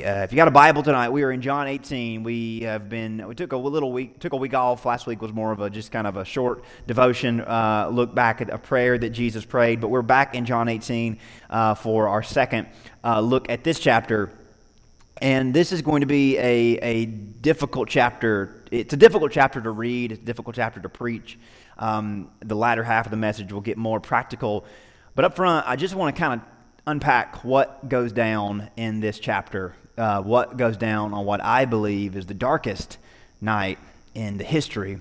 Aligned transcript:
Uh, 0.00 0.22
if 0.22 0.32
you 0.32 0.36
got 0.36 0.48
a 0.48 0.52
Bible 0.52 0.82
tonight, 0.82 1.10
we 1.10 1.22
are 1.22 1.30
in 1.30 1.42
John 1.42 1.68
18. 1.68 2.22
We 2.22 2.60
have 2.60 2.88
been 2.88 3.28
we 3.28 3.34
took 3.34 3.52
a 3.52 3.56
little 3.56 3.92
week 3.92 4.18
took 4.20 4.32
a 4.32 4.36
week 4.36 4.54
off. 4.54 4.86
Last 4.86 5.06
week 5.06 5.20
was 5.20 5.34
more 5.34 5.52
of 5.52 5.60
a 5.60 5.68
just 5.68 5.92
kind 5.92 6.06
of 6.06 6.16
a 6.16 6.24
short 6.24 6.64
devotion 6.86 7.42
uh, 7.42 7.90
look 7.92 8.14
back 8.14 8.40
at 8.40 8.48
a 8.48 8.56
prayer 8.56 8.96
that 8.96 9.10
Jesus 9.10 9.44
prayed. 9.44 9.82
But 9.82 9.88
we're 9.88 10.00
back 10.00 10.34
in 10.34 10.46
John 10.46 10.68
18 10.68 11.18
uh, 11.50 11.74
for 11.74 12.08
our 12.08 12.22
second 12.22 12.68
uh, 13.04 13.20
look 13.20 13.50
at 13.50 13.64
this 13.64 13.78
chapter, 13.78 14.32
and 15.20 15.52
this 15.52 15.72
is 15.72 15.82
going 15.82 16.00
to 16.00 16.06
be 16.06 16.38
a 16.38 16.78
a 16.78 17.04
difficult 17.04 17.90
chapter. 17.90 18.64
It's 18.70 18.94
a 18.94 18.96
difficult 18.96 19.30
chapter 19.30 19.60
to 19.60 19.70
read. 19.70 20.12
It's 20.12 20.22
a 20.22 20.24
difficult 20.24 20.56
chapter 20.56 20.80
to 20.80 20.88
preach. 20.88 21.38
Um, 21.78 22.30
the 22.40 22.56
latter 22.56 22.82
half 22.82 23.04
of 23.04 23.10
the 23.10 23.18
message 23.18 23.52
will 23.52 23.60
get 23.60 23.76
more 23.76 24.00
practical. 24.00 24.64
But 25.14 25.26
up 25.26 25.36
front, 25.36 25.68
I 25.68 25.76
just 25.76 25.94
want 25.94 26.16
to 26.16 26.18
kind 26.18 26.40
of 26.40 26.46
unpack 26.86 27.44
what 27.44 27.88
goes 27.90 28.10
down 28.10 28.70
in 28.76 29.00
this 29.00 29.18
chapter 29.18 29.74
uh, 30.02 30.20
what 30.20 30.56
goes 30.56 30.76
down 30.76 31.14
on 31.14 31.24
what 31.24 31.40
I 31.40 31.64
believe 31.64 32.16
is 32.16 32.26
the 32.26 32.34
darkest 32.34 32.98
night 33.40 33.78
in 34.16 34.36
the 34.36 34.44
history 34.44 34.98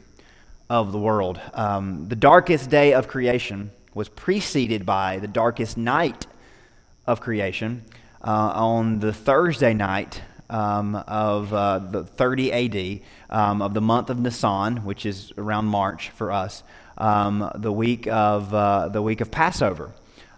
of 0.70 0.92
the 0.92 1.00
world. 1.00 1.42
Um, 1.56 2.08
the 2.08 2.16
darkest 2.16 2.70
day 2.70 2.94
of 2.94 3.08
creation 3.08 3.72
was 3.96 4.10
preceded 4.10 4.86
by 4.86 5.18
the 5.18 5.28
darkest 5.28 5.76
night 5.76 6.28
of 7.08 7.20
creation 7.20 7.84
uh, 8.24 8.52
on 8.54 9.00
the 9.00 9.12
Thursday 9.12 9.74
night 9.74 10.22
um, 10.52 10.96
of 10.96 11.52
uh, 11.52 11.80
the 11.80 12.04
30 12.04 12.52
AD 12.52 13.02
um, 13.32 13.64
of 13.64 13.74
the 13.74 13.82
month 13.82 14.12
of 14.12 14.20
Nisan, 14.20 14.86
which 14.86 15.08
is 15.08 15.34
around 15.36 15.66
March 15.66 16.12
for 16.12 16.32
us, 16.32 16.62
um, 17.00 17.52
the 17.56 17.72
week 17.72 18.06
of 18.06 18.54
uh, 18.54 18.88
the 18.90 19.02
week 19.02 19.20
of 19.20 19.32
Passover 19.32 19.94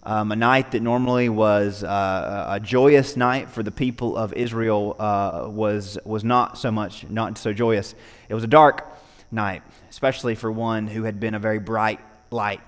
um, 0.05 0.31
a 0.33 0.35
night 0.35 0.71
that 0.71 0.81
normally 0.81 1.29
was 1.29 1.83
uh, 1.83 2.47
a 2.49 2.59
joyous 2.59 3.15
night 3.15 3.49
for 3.49 3.63
the 3.63 3.71
people 3.71 4.17
of 4.17 4.33
Israel 4.33 4.95
uh, 4.99 5.47
was, 5.49 5.97
was 6.03 6.23
not 6.25 6.57
so 6.57 6.71
much, 6.71 7.07
not 7.09 7.37
so 7.37 7.53
joyous. 7.53 7.95
It 8.27 8.33
was 8.33 8.43
a 8.43 8.47
dark 8.47 8.85
night, 9.31 9.63
especially 9.89 10.35
for 10.35 10.51
one 10.51 10.87
who 10.87 11.03
had 11.03 11.19
been 11.19 11.33
a 11.33 11.39
very 11.39 11.59
bright 11.59 12.01
light 12.31 12.61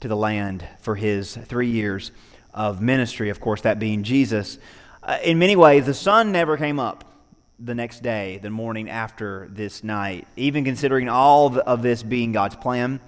to 0.00 0.08
the 0.08 0.16
land 0.16 0.66
for 0.80 0.94
his 0.94 1.36
three 1.36 1.70
years 1.70 2.12
of 2.54 2.80
ministry, 2.80 3.30
of 3.30 3.40
course, 3.40 3.62
that 3.62 3.80
being 3.80 4.04
Jesus. 4.04 4.58
Uh, 5.02 5.18
in 5.24 5.38
many 5.38 5.56
ways, 5.56 5.86
the 5.86 5.94
sun 5.94 6.30
never 6.30 6.56
came 6.56 6.78
up 6.78 7.04
the 7.58 7.74
next 7.74 8.02
day, 8.02 8.38
the 8.42 8.50
morning 8.50 8.88
after 8.88 9.48
this 9.50 9.82
night. 9.82 10.28
Even 10.36 10.64
considering 10.64 11.08
all 11.08 11.58
of 11.60 11.82
this 11.82 12.02
being 12.04 12.30
God's 12.30 12.56
plan, 12.56 13.00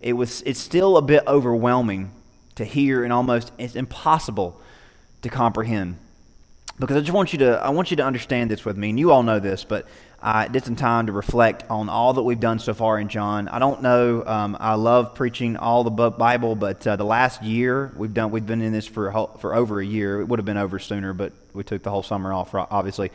it 0.00 0.14
was, 0.14 0.42
it's 0.42 0.60
still 0.60 0.96
a 0.96 1.02
bit 1.02 1.22
overwhelming 1.26 2.12
to 2.56 2.64
hear 2.64 3.04
and 3.04 3.12
almost 3.12 3.52
it's 3.58 3.76
impossible 3.76 4.60
to 5.22 5.28
comprehend. 5.28 5.98
Because 6.78 6.96
I 6.96 7.00
just 7.00 7.12
want 7.12 7.32
you 7.32 7.38
to 7.40 7.58
I 7.62 7.70
want 7.70 7.90
you 7.90 7.96
to 7.98 8.04
understand 8.04 8.50
this 8.50 8.64
with 8.64 8.76
me, 8.76 8.90
and 8.90 8.98
you 8.98 9.10
all 9.10 9.22
know 9.22 9.40
this, 9.40 9.64
but 9.64 9.86
I 10.22 10.48
did 10.48 10.64
some 10.64 10.76
time 10.76 11.06
to 11.06 11.12
reflect 11.12 11.64
on 11.70 11.88
all 11.88 12.14
that 12.14 12.22
we've 12.22 12.40
done 12.40 12.58
so 12.58 12.74
far 12.74 12.98
in 12.98 13.08
John. 13.08 13.48
I 13.48 13.58
don't 13.58 13.80
know. 13.80 14.24
Um, 14.26 14.56
I 14.60 14.74
love 14.74 15.14
preaching 15.14 15.56
all 15.56 15.84
the 15.84 16.10
Bible, 16.10 16.54
but 16.54 16.86
uh, 16.86 16.96
the 16.96 17.04
last 17.04 17.42
year 17.42 17.92
we've 17.96 18.12
done 18.12 18.30
we've 18.30 18.44
been 18.44 18.60
in 18.60 18.72
this 18.72 18.86
for 18.86 19.10
whole, 19.10 19.28
for 19.38 19.54
over 19.54 19.80
a 19.80 19.86
year. 19.86 20.20
It 20.20 20.26
would 20.26 20.38
have 20.38 20.44
been 20.46 20.58
over 20.58 20.78
sooner, 20.78 21.14
but 21.14 21.32
we 21.54 21.64
took 21.64 21.82
the 21.82 21.90
whole 21.90 22.02
summer 22.02 22.32
off, 22.32 22.54
obviously. 22.54 23.10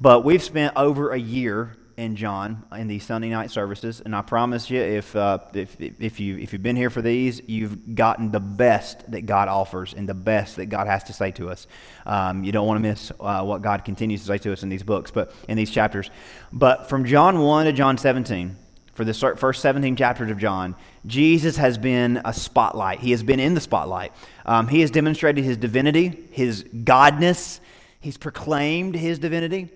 But 0.00 0.24
we've 0.24 0.42
spent 0.42 0.74
over 0.76 1.10
a 1.10 1.18
year 1.18 1.76
in 1.96 2.16
John 2.16 2.64
in 2.76 2.88
these 2.88 3.04
Sunday 3.04 3.28
night 3.28 3.50
services, 3.50 4.02
and 4.04 4.14
I 4.14 4.22
promise 4.22 4.70
you, 4.70 4.80
if, 4.80 5.14
uh, 5.14 5.38
if, 5.52 5.76
if, 5.80 6.20
you, 6.20 6.38
if 6.38 6.52
you've 6.52 6.62
been 6.62 6.76
here 6.76 6.90
for 6.90 7.02
these, 7.02 7.40
you've 7.46 7.94
gotten 7.94 8.30
the 8.30 8.40
best 8.40 9.10
that 9.10 9.26
God 9.26 9.48
offers 9.48 9.94
and 9.94 10.08
the 10.08 10.14
best 10.14 10.56
that 10.56 10.66
God 10.66 10.86
has 10.86 11.04
to 11.04 11.12
say 11.12 11.30
to 11.32 11.50
us. 11.50 11.66
Um, 12.06 12.44
you 12.44 12.52
don't 12.52 12.66
want 12.66 12.78
to 12.78 12.88
miss 12.88 13.12
uh, 13.20 13.44
what 13.44 13.62
God 13.62 13.84
continues 13.84 14.20
to 14.22 14.26
say 14.26 14.38
to 14.38 14.52
us 14.52 14.62
in 14.62 14.68
these 14.68 14.82
books, 14.82 15.10
but 15.10 15.32
in 15.48 15.56
these 15.56 15.70
chapters. 15.70 16.10
But 16.52 16.88
from 16.88 17.04
John 17.04 17.38
1 17.38 17.66
to 17.66 17.72
John 17.72 17.98
17, 17.98 18.56
for 18.94 19.04
the 19.04 19.14
first 19.14 19.60
17 19.60 19.96
chapters 19.96 20.30
of 20.30 20.38
John, 20.38 20.76
Jesus 21.06 21.56
has 21.56 21.78
been 21.78 22.20
a 22.24 22.32
spotlight. 22.32 23.00
He 23.00 23.10
has 23.10 23.22
been 23.22 23.40
in 23.40 23.54
the 23.54 23.60
spotlight. 23.60 24.12
Um, 24.46 24.68
he 24.68 24.80
has 24.80 24.90
demonstrated 24.90 25.44
his 25.44 25.56
divinity, 25.56 26.26
his 26.30 26.64
godness. 26.64 27.60
He's 28.00 28.16
proclaimed 28.16 28.94
his 28.94 29.18
divinity. 29.18 29.68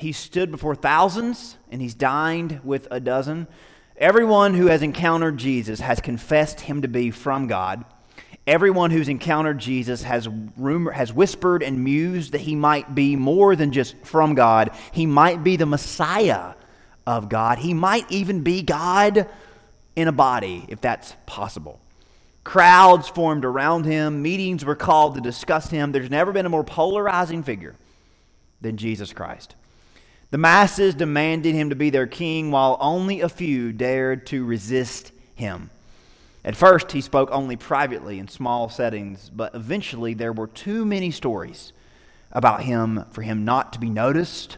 He 0.00 0.12
stood 0.12 0.50
before 0.50 0.74
thousands 0.74 1.58
and 1.70 1.82
he's 1.82 1.92
dined 1.92 2.60
with 2.64 2.88
a 2.90 3.00
dozen. 3.00 3.46
Everyone 3.98 4.54
who 4.54 4.68
has 4.68 4.80
encountered 4.80 5.36
Jesus 5.36 5.80
has 5.80 6.00
confessed 6.00 6.62
him 6.62 6.80
to 6.80 6.88
be 6.88 7.10
from 7.10 7.48
God. 7.48 7.84
Everyone 8.46 8.90
who's 8.90 9.10
encountered 9.10 9.58
Jesus 9.58 10.02
has, 10.04 10.26
rumor, 10.56 10.90
has 10.90 11.12
whispered 11.12 11.62
and 11.62 11.84
mused 11.84 12.32
that 12.32 12.40
he 12.40 12.56
might 12.56 12.94
be 12.94 13.14
more 13.14 13.54
than 13.54 13.72
just 13.72 13.94
from 13.98 14.34
God. 14.34 14.70
He 14.90 15.04
might 15.04 15.44
be 15.44 15.56
the 15.56 15.66
Messiah 15.66 16.54
of 17.06 17.28
God. 17.28 17.58
He 17.58 17.74
might 17.74 18.10
even 18.10 18.42
be 18.42 18.62
God 18.62 19.28
in 19.96 20.08
a 20.08 20.12
body, 20.12 20.64
if 20.68 20.80
that's 20.80 21.14
possible. 21.26 21.78
Crowds 22.42 23.06
formed 23.06 23.44
around 23.44 23.84
him, 23.84 24.22
meetings 24.22 24.64
were 24.64 24.76
called 24.76 25.16
to 25.16 25.20
discuss 25.20 25.68
him. 25.68 25.92
There's 25.92 26.08
never 26.08 26.32
been 26.32 26.46
a 26.46 26.48
more 26.48 26.64
polarizing 26.64 27.42
figure 27.42 27.76
than 28.62 28.78
Jesus 28.78 29.12
Christ. 29.12 29.56
The 30.30 30.38
masses 30.38 30.94
demanded 30.94 31.54
him 31.54 31.70
to 31.70 31.76
be 31.76 31.90
their 31.90 32.06
king, 32.06 32.50
while 32.50 32.76
only 32.80 33.20
a 33.20 33.28
few 33.28 33.72
dared 33.72 34.26
to 34.28 34.44
resist 34.44 35.12
him. 35.34 35.70
At 36.44 36.56
first, 36.56 36.92
he 36.92 37.00
spoke 37.00 37.30
only 37.32 37.56
privately 37.56 38.18
in 38.18 38.28
small 38.28 38.68
settings, 38.68 39.28
but 39.28 39.54
eventually 39.54 40.14
there 40.14 40.32
were 40.32 40.46
too 40.46 40.84
many 40.84 41.10
stories 41.10 41.72
about 42.32 42.62
him 42.62 43.04
for 43.10 43.22
him 43.22 43.44
not 43.44 43.72
to 43.72 43.80
be 43.80 43.90
noticed, 43.90 44.56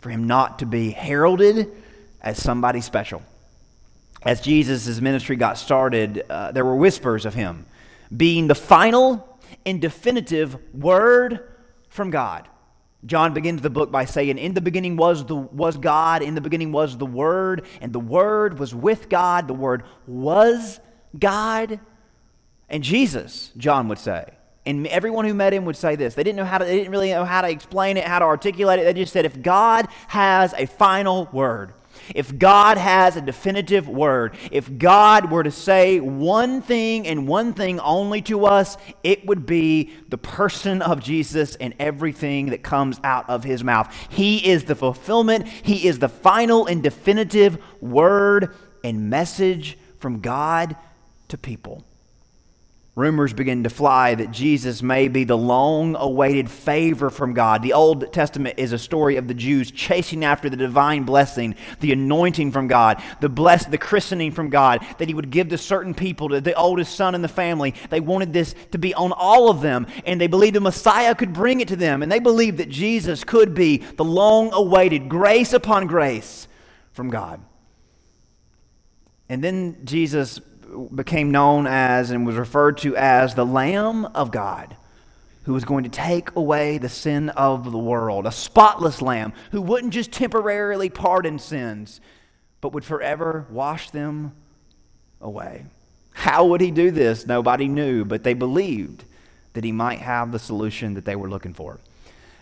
for 0.00 0.10
him 0.10 0.26
not 0.26 0.58
to 0.58 0.66
be 0.66 0.90
heralded 0.90 1.72
as 2.20 2.40
somebody 2.40 2.82
special. 2.82 3.22
As 4.22 4.40
Jesus' 4.40 5.00
ministry 5.00 5.36
got 5.36 5.58
started, 5.58 6.24
uh, 6.28 6.52
there 6.52 6.64
were 6.64 6.76
whispers 6.76 7.24
of 7.24 7.34
him 7.34 7.66
being 8.14 8.46
the 8.46 8.54
final 8.54 9.38
and 9.64 9.80
definitive 9.80 10.56
word 10.74 11.40
from 11.88 12.10
God. 12.10 12.46
John 13.06 13.34
begins 13.34 13.60
the 13.60 13.70
book 13.70 13.90
by 13.90 14.04
saying, 14.04 14.38
In 14.38 14.54
the 14.54 14.60
beginning 14.60 14.96
was, 14.96 15.24
the, 15.24 15.34
was 15.34 15.76
God, 15.76 16.22
in 16.22 16.34
the 16.34 16.40
beginning 16.40 16.72
was 16.72 16.96
the 16.96 17.06
Word, 17.06 17.66
and 17.80 17.92
the 17.92 18.00
Word 18.00 18.58
was 18.58 18.74
with 18.74 19.08
God, 19.08 19.48
the 19.48 19.54
Word 19.54 19.82
was 20.06 20.80
God. 21.18 21.80
And 22.68 22.82
Jesus, 22.82 23.52
John 23.56 23.88
would 23.88 23.98
say, 23.98 24.26
and 24.66 24.86
everyone 24.86 25.26
who 25.26 25.34
met 25.34 25.52
him 25.52 25.66
would 25.66 25.76
say 25.76 25.94
this. 25.94 26.14
They 26.14 26.24
didn't 26.24 26.36
know 26.36 26.44
how 26.44 26.58
to, 26.58 26.64
they 26.64 26.78
didn't 26.78 26.90
really 26.90 27.10
know 27.10 27.24
how 27.24 27.42
to 27.42 27.50
explain 27.50 27.96
it, 27.96 28.04
how 28.04 28.18
to 28.18 28.24
articulate 28.24 28.78
it. 28.78 28.84
They 28.84 28.94
just 28.94 29.12
said, 29.12 29.26
if 29.26 29.40
God 29.42 29.88
has 30.08 30.54
a 30.54 30.66
final 30.66 31.28
word, 31.32 31.74
if 32.14 32.38
God 32.38 32.78
has 32.78 33.16
a 33.16 33.20
definitive 33.20 33.88
word, 33.88 34.36
if 34.50 34.78
God 34.78 35.30
were 35.30 35.42
to 35.42 35.50
say 35.50 36.00
one 36.00 36.62
thing 36.62 37.06
and 37.06 37.28
one 37.28 37.52
thing 37.52 37.78
only 37.80 38.22
to 38.22 38.46
us, 38.46 38.76
it 39.02 39.26
would 39.26 39.46
be 39.46 39.92
the 40.08 40.18
person 40.18 40.82
of 40.82 41.02
Jesus 41.02 41.54
and 41.56 41.74
everything 41.78 42.46
that 42.50 42.62
comes 42.62 43.00
out 43.04 43.28
of 43.28 43.44
his 43.44 43.62
mouth. 43.62 43.94
He 44.08 44.48
is 44.50 44.64
the 44.64 44.74
fulfillment, 44.74 45.46
He 45.46 45.86
is 45.86 45.98
the 45.98 46.08
final 46.08 46.66
and 46.66 46.82
definitive 46.82 47.58
word 47.80 48.54
and 48.82 49.08
message 49.10 49.78
from 49.98 50.20
God 50.20 50.76
to 51.28 51.38
people. 51.38 51.84
Rumors 52.96 53.32
begin 53.32 53.64
to 53.64 53.70
fly 53.70 54.14
that 54.14 54.30
Jesus 54.30 54.80
may 54.80 55.08
be 55.08 55.24
the 55.24 55.36
long 55.36 55.96
awaited 55.96 56.48
favor 56.48 57.10
from 57.10 57.34
God. 57.34 57.60
The 57.60 57.72
Old 57.72 58.12
Testament 58.12 58.54
is 58.56 58.72
a 58.72 58.78
story 58.78 59.16
of 59.16 59.26
the 59.26 59.34
Jews 59.34 59.72
chasing 59.72 60.24
after 60.24 60.48
the 60.48 60.56
divine 60.56 61.02
blessing, 61.02 61.56
the 61.80 61.90
anointing 61.90 62.52
from 62.52 62.68
God, 62.68 63.02
the 63.20 63.28
bless, 63.28 63.66
the 63.66 63.78
christening 63.78 64.30
from 64.30 64.48
God 64.48 64.86
that 64.98 65.08
He 65.08 65.14
would 65.14 65.30
give 65.30 65.48
to 65.48 65.58
certain 65.58 65.92
people, 65.92 66.28
to 66.28 66.40
the 66.40 66.54
oldest 66.54 66.94
son 66.94 67.16
in 67.16 67.22
the 67.22 67.26
family. 67.26 67.74
They 67.90 67.98
wanted 67.98 68.32
this 68.32 68.54
to 68.70 68.78
be 68.78 68.94
on 68.94 69.10
all 69.10 69.50
of 69.50 69.60
them, 69.60 69.88
and 70.06 70.20
they 70.20 70.28
believed 70.28 70.54
the 70.54 70.60
Messiah 70.60 71.16
could 71.16 71.32
bring 71.32 71.60
it 71.60 71.68
to 71.68 71.76
them, 71.76 72.00
and 72.00 72.12
they 72.12 72.20
believed 72.20 72.58
that 72.58 72.68
Jesus 72.68 73.24
could 73.24 73.56
be 73.56 73.78
the 73.78 74.04
long 74.04 74.52
awaited 74.52 75.08
grace 75.08 75.52
upon 75.52 75.88
grace 75.88 76.46
from 76.92 77.10
God. 77.10 77.40
And 79.28 79.42
then 79.42 79.78
Jesus 79.84 80.38
became 80.94 81.30
known 81.30 81.66
as 81.66 82.10
and 82.10 82.26
was 82.26 82.36
referred 82.36 82.78
to 82.78 82.96
as 82.96 83.34
the 83.34 83.46
Lamb 83.46 84.06
of 84.06 84.30
God 84.30 84.76
who 85.44 85.52
was 85.52 85.64
going 85.64 85.84
to 85.84 85.90
take 85.90 86.34
away 86.36 86.78
the 86.78 86.88
sin 86.88 87.28
of 87.30 87.70
the 87.70 87.78
world, 87.78 88.26
a 88.26 88.32
spotless 88.32 89.02
lamb 89.02 89.32
who 89.50 89.60
wouldn't 89.60 89.92
just 89.92 90.10
temporarily 90.10 90.88
pardon 90.88 91.38
sins, 91.38 92.00
but 92.60 92.72
would 92.72 92.84
forever 92.84 93.46
wash 93.50 93.90
them 93.90 94.32
away. 95.20 95.66
How 96.12 96.46
would 96.46 96.60
he 96.60 96.70
do 96.70 96.90
this? 96.90 97.26
Nobody 97.26 97.68
knew, 97.68 98.04
but 98.04 98.24
they 98.24 98.34
believed 98.34 99.04
that 99.52 99.64
he 99.64 99.72
might 99.72 99.98
have 99.98 100.32
the 100.32 100.38
solution 100.38 100.94
that 100.94 101.04
they 101.04 101.16
were 101.16 101.28
looking 101.28 101.52
for 101.52 101.78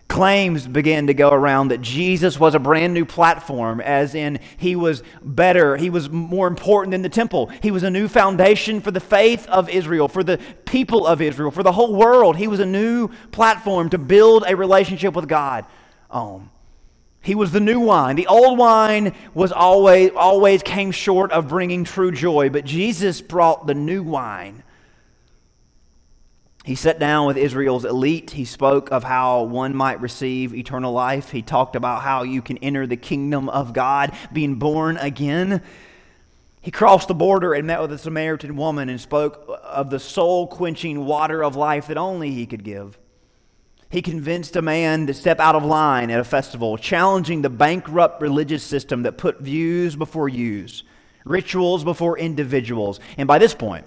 claims 0.09 0.67
began 0.67 1.07
to 1.07 1.15
go 1.15 1.31
around 1.31 1.69
that 1.69 1.81
Jesus 1.81 2.39
was 2.39 2.55
a 2.55 2.59
brand 2.59 2.93
new 2.93 3.05
platform, 3.05 3.81
as 3.81 4.15
in 4.15 4.41
he 4.59 4.77
was 4.77 5.03
better, 5.23 5.77
he 5.77 5.89
was 5.89 6.11
more 6.11 6.47
important 6.47 6.93
than 6.93 7.01
the 7.01 7.09
temple. 7.09 7.51
He 7.63 7.71
was 7.71 7.83
a 7.83 7.91
new 7.91 8.09
foundation 8.09 8.81
for 8.81 8.91
the 8.91 9.01
faith 9.01 9.47
of 9.49 9.71
Israel, 9.71 10.09
for 10.09 10.23
the 10.23 10.39
people 10.67 11.07
of 11.07 11.23
Israel, 11.23 11.51
for 11.51 11.63
the 11.63 11.73
whole 11.73 11.95
world. 11.95 12.37
He 12.37 12.47
was 12.47 12.61
a 12.61 12.67
new 12.67 13.09
platform 13.31 13.89
to 13.91 13.99
build 13.99 14.45
a 14.47 14.55
relationship 14.55 15.15
with 15.15 15.29
God 15.29 15.65
own. 16.11 16.51
He 17.23 17.35
was 17.35 17.53
the 17.53 17.61
new 17.61 17.81
wine. 17.81 18.17
The 18.17 18.27
old 18.27 18.59
wine 18.59 19.15
was 19.33 19.53
always 19.53 20.11
always 20.17 20.63
came 20.63 20.91
short 20.91 21.31
of 21.31 21.49
bringing 21.49 21.85
true 21.85 22.11
joy, 22.11 22.51
but 22.51 22.65
Jesus 22.65 23.21
brought 23.21 23.67
the 23.67 23.75
new 23.75 24.03
wine. 24.03 24.65
He 26.65 26.77
sat 26.77 27.01
down 27.01 27.27
with 27.27 27.37
Israel's 27.37 27.85
elite. 27.85 28.31
He 28.31 28.45
spoke 28.45 28.93
of 28.93 29.03
how 29.03 29.43
one 29.43 29.75
might 29.75 30.01
receive 30.01 30.55
eternal 30.55 30.93
life. 30.93 31.31
He 31.31 31.43
talked 31.43 31.75
about 31.75 32.03
how 32.03 32.23
you 32.23 32.41
can 32.41 32.59
enter 32.59 32.87
the 32.87 32.97
kingdom 32.97 33.49
of 33.49 33.73
God, 33.73 34.13
being 34.33 34.57
born 34.57 34.97
again. 34.97 35.63
He 36.61 36.71
crossed 36.71 37.09
the 37.09 37.15
border 37.15 37.55
and 37.55 37.67
met 37.67 37.81
with 37.81 37.93
a 37.93 37.99
Samaritan 37.99 38.57
woman 38.57 38.89
and 38.89 39.01
spoke 39.01 39.45
of 39.65 39.91
the 39.91 39.99
soul 39.99 40.47
quenching 40.47 41.05
water 41.05 41.43
of 41.43 41.57
life 41.57 41.89
that 41.89 41.99
only 41.99 42.31
he 42.31 42.47
could 42.47 42.63
give. 42.63 42.97
He 43.91 44.01
convinced 44.01 44.55
a 44.55 44.63
man 44.63 45.09
to 45.09 45.15
step 45.15 45.41
out 45.41 45.57
of 45.57 45.65
line 45.65 46.11
at 46.11 46.21
a 46.21 46.25
festival, 46.25 46.79
challenging 46.79 47.43
the 47.43 47.51
bankrupt 47.51 48.23
religious 48.23 48.63
system 48.63 49.03
that 49.03 49.19
put 49.19 49.41
views 49.41 49.97
before 49.97 50.29
use, 50.29 50.85
rituals 51.25 51.83
before 51.83 52.17
individuals. 52.17 53.01
And 53.19 53.27
by 53.27 53.39
this 53.39 53.55
point, 53.55 53.85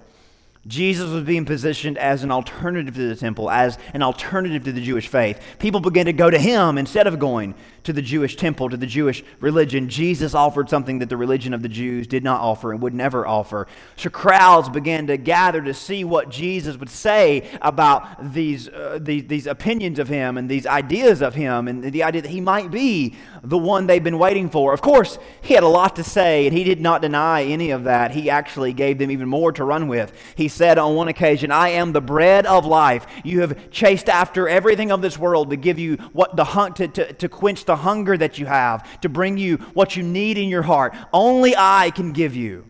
Jesus 0.66 1.10
was 1.10 1.22
being 1.22 1.44
positioned 1.44 1.96
as 1.98 2.24
an 2.24 2.30
alternative 2.30 2.94
to 2.94 3.08
the 3.08 3.16
temple, 3.16 3.50
as 3.50 3.78
an 3.94 4.02
alternative 4.02 4.64
to 4.64 4.72
the 4.72 4.80
Jewish 4.80 5.06
faith. 5.06 5.40
People 5.58 5.80
began 5.80 6.06
to 6.06 6.12
go 6.12 6.28
to 6.28 6.38
him 6.38 6.78
instead 6.78 7.06
of 7.06 7.18
going 7.18 7.54
to 7.86 7.92
the 7.92 8.02
Jewish 8.02 8.36
temple, 8.36 8.68
to 8.68 8.76
the 8.76 8.86
Jewish 8.86 9.24
religion. 9.40 9.88
Jesus 9.88 10.34
offered 10.34 10.68
something 10.68 10.98
that 10.98 11.08
the 11.08 11.16
religion 11.16 11.54
of 11.54 11.62
the 11.62 11.68
Jews 11.68 12.06
did 12.06 12.22
not 12.22 12.40
offer 12.40 12.72
and 12.72 12.82
would 12.82 12.94
never 12.94 13.26
offer. 13.26 13.66
So 13.96 14.10
crowds 14.10 14.68
began 14.68 15.06
to 15.06 15.16
gather 15.16 15.62
to 15.62 15.72
see 15.72 16.04
what 16.04 16.28
Jesus 16.28 16.76
would 16.76 16.90
say 16.90 17.48
about 17.62 18.32
these, 18.32 18.68
uh, 18.68 18.98
these, 19.00 19.26
these 19.26 19.46
opinions 19.46 19.98
of 19.98 20.08
him 20.08 20.36
and 20.36 20.48
these 20.48 20.66
ideas 20.66 21.22
of 21.22 21.34
him 21.34 21.68
and 21.68 21.82
the 21.82 22.02
idea 22.02 22.22
that 22.22 22.30
he 22.30 22.40
might 22.40 22.70
be 22.70 23.14
the 23.42 23.58
one 23.58 23.86
they've 23.86 24.02
been 24.02 24.18
waiting 24.18 24.50
for. 24.50 24.72
Of 24.72 24.82
course, 24.82 25.18
he 25.40 25.54
had 25.54 25.62
a 25.62 25.68
lot 25.68 25.96
to 25.96 26.04
say, 26.04 26.46
and 26.46 26.56
he 26.56 26.64
did 26.64 26.80
not 26.80 27.02
deny 27.02 27.44
any 27.44 27.70
of 27.70 27.84
that. 27.84 28.10
He 28.10 28.28
actually 28.28 28.72
gave 28.72 28.98
them 28.98 29.10
even 29.10 29.28
more 29.28 29.52
to 29.52 29.64
run 29.64 29.86
with. 29.86 30.12
He 30.34 30.48
said 30.48 30.76
on 30.78 30.96
one 30.96 31.08
occasion, 31.08 31.52
I 31.52 31.70
am 31.70 31.92
the 31.92 32.00
bread 32.00 32.46
of 32.46 32.66
life. 32.66 33.06
You 33.24 33.40
have 33.42 33.70
chased 33.70 34.08
after 34.08 34.48
everything 34.48 34.90
of 34.90 35.02
this 35.02 35.16
world 35.16 35.50
to 35.50 35.56
give 35.56 35.78
you 35.78 35.96
what 36.12 36.34
the 36.34 36.44
hunt 36.44 36.76
to, 36.76 36.88
to, 36.88 37.12
to 37.12 37.28
quench 37.28 37.64
the 37.64 37.75
hunger 37.76 38.16
that 38.16 38.38
you 38.38 38.46
have, 38.46 39.00
to 39.00 39.08
bring 39.08 39.36
you 39.36 39.56
what 39.74 39.96
you 39.96 40.02
need 40.02 40.38
in 40.38 40.48
your 40.48 40.62
heart. 40.62 40.94
Only 41.12 41.54
I 41.56 41.90
can 41.90 42.12
give 42.12 42.34
you 42.34 42.66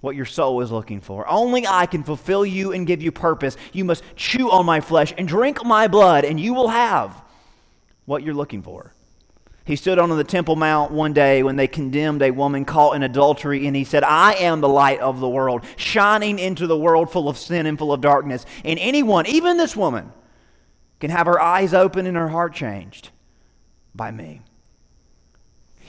what 0.00 0.16
your 0.16 0.24
soul 0.24 0.60
is 0.60 0.70
looking 0.70 1.00
for. 1.00 1.28
Only 1.28 1.66
I 1.66 1.86
can 1.86 2.02
fulfill 2.02 2.44
you 2.44 2.72
and 2.72 2.86
give 2.86 3.02
you 3.02 3.12
purpose. 3.12 3.56
You 3.72 3.84
must 3.84 4.02
chew 4.16 4.50
on 4.50 4.66
my 4.66 4.80
flesh 4.80 5.12
and 5.16 5.28
drink 5.28 5.64
my 5.64 5.88
blood, 5.88 6.24
and 6.24 6.40
you 6.40 6.54
will 6.54 6.68
have 6.68 7.22
what 8.06 8.22
you're 8.22 8.34
looking 8.34 8.62
for. 8.62 8.92
He 9.66 9.76
stood 9.76 9.98
on 9.98 10.08
the 10.08 10.24
Temple 10.24 10.56
Mount 10.56 10.90
one 10.90 11.12
day 11.12 11.42
when 11.42 11.56
they 11.56 11.68
condemned 11.68 12.22
a 12.22 12.30
woman 12.30 12.64
caught 12.64 12.96
in 12.96 13.02
adultery, 13.02 13.66
and 13.66 13.76
he 13.76 13.84
said, 13.84 14.02
I 14.02 14.34
am 14.34 14.60
the 14.60 14.68
light 14.68 15.00
of 15.00 15.20
the 15.20 15.28
world, 15.28 15.64
shining 15.76 16.38
into 16.38 16.66
the 16.66 16.78
world 16.78 17.12
full 17.12 17.28
of 17.28 17.36
sin 17.36 17.66
and 17.66 17.78
full 17.78 17.92
of 17.92 18.00
darkness. 18.00 18.46
And 18.64 18.78
anyone, 18.78 19.26
even 19.26 19.58
this 19.58 19.76
woman, 19.76 20.12
can 20.98 21.10
have 21.10 21.26
her 21.26 21.40
eyes 21.40 21.72
open 21.74 22.06
and 22.06 22.16
her 22.16 22.28
heart 22.28 22.54
changed 22.54 23.10
by 23.94 24.10
me. 24.10 24.42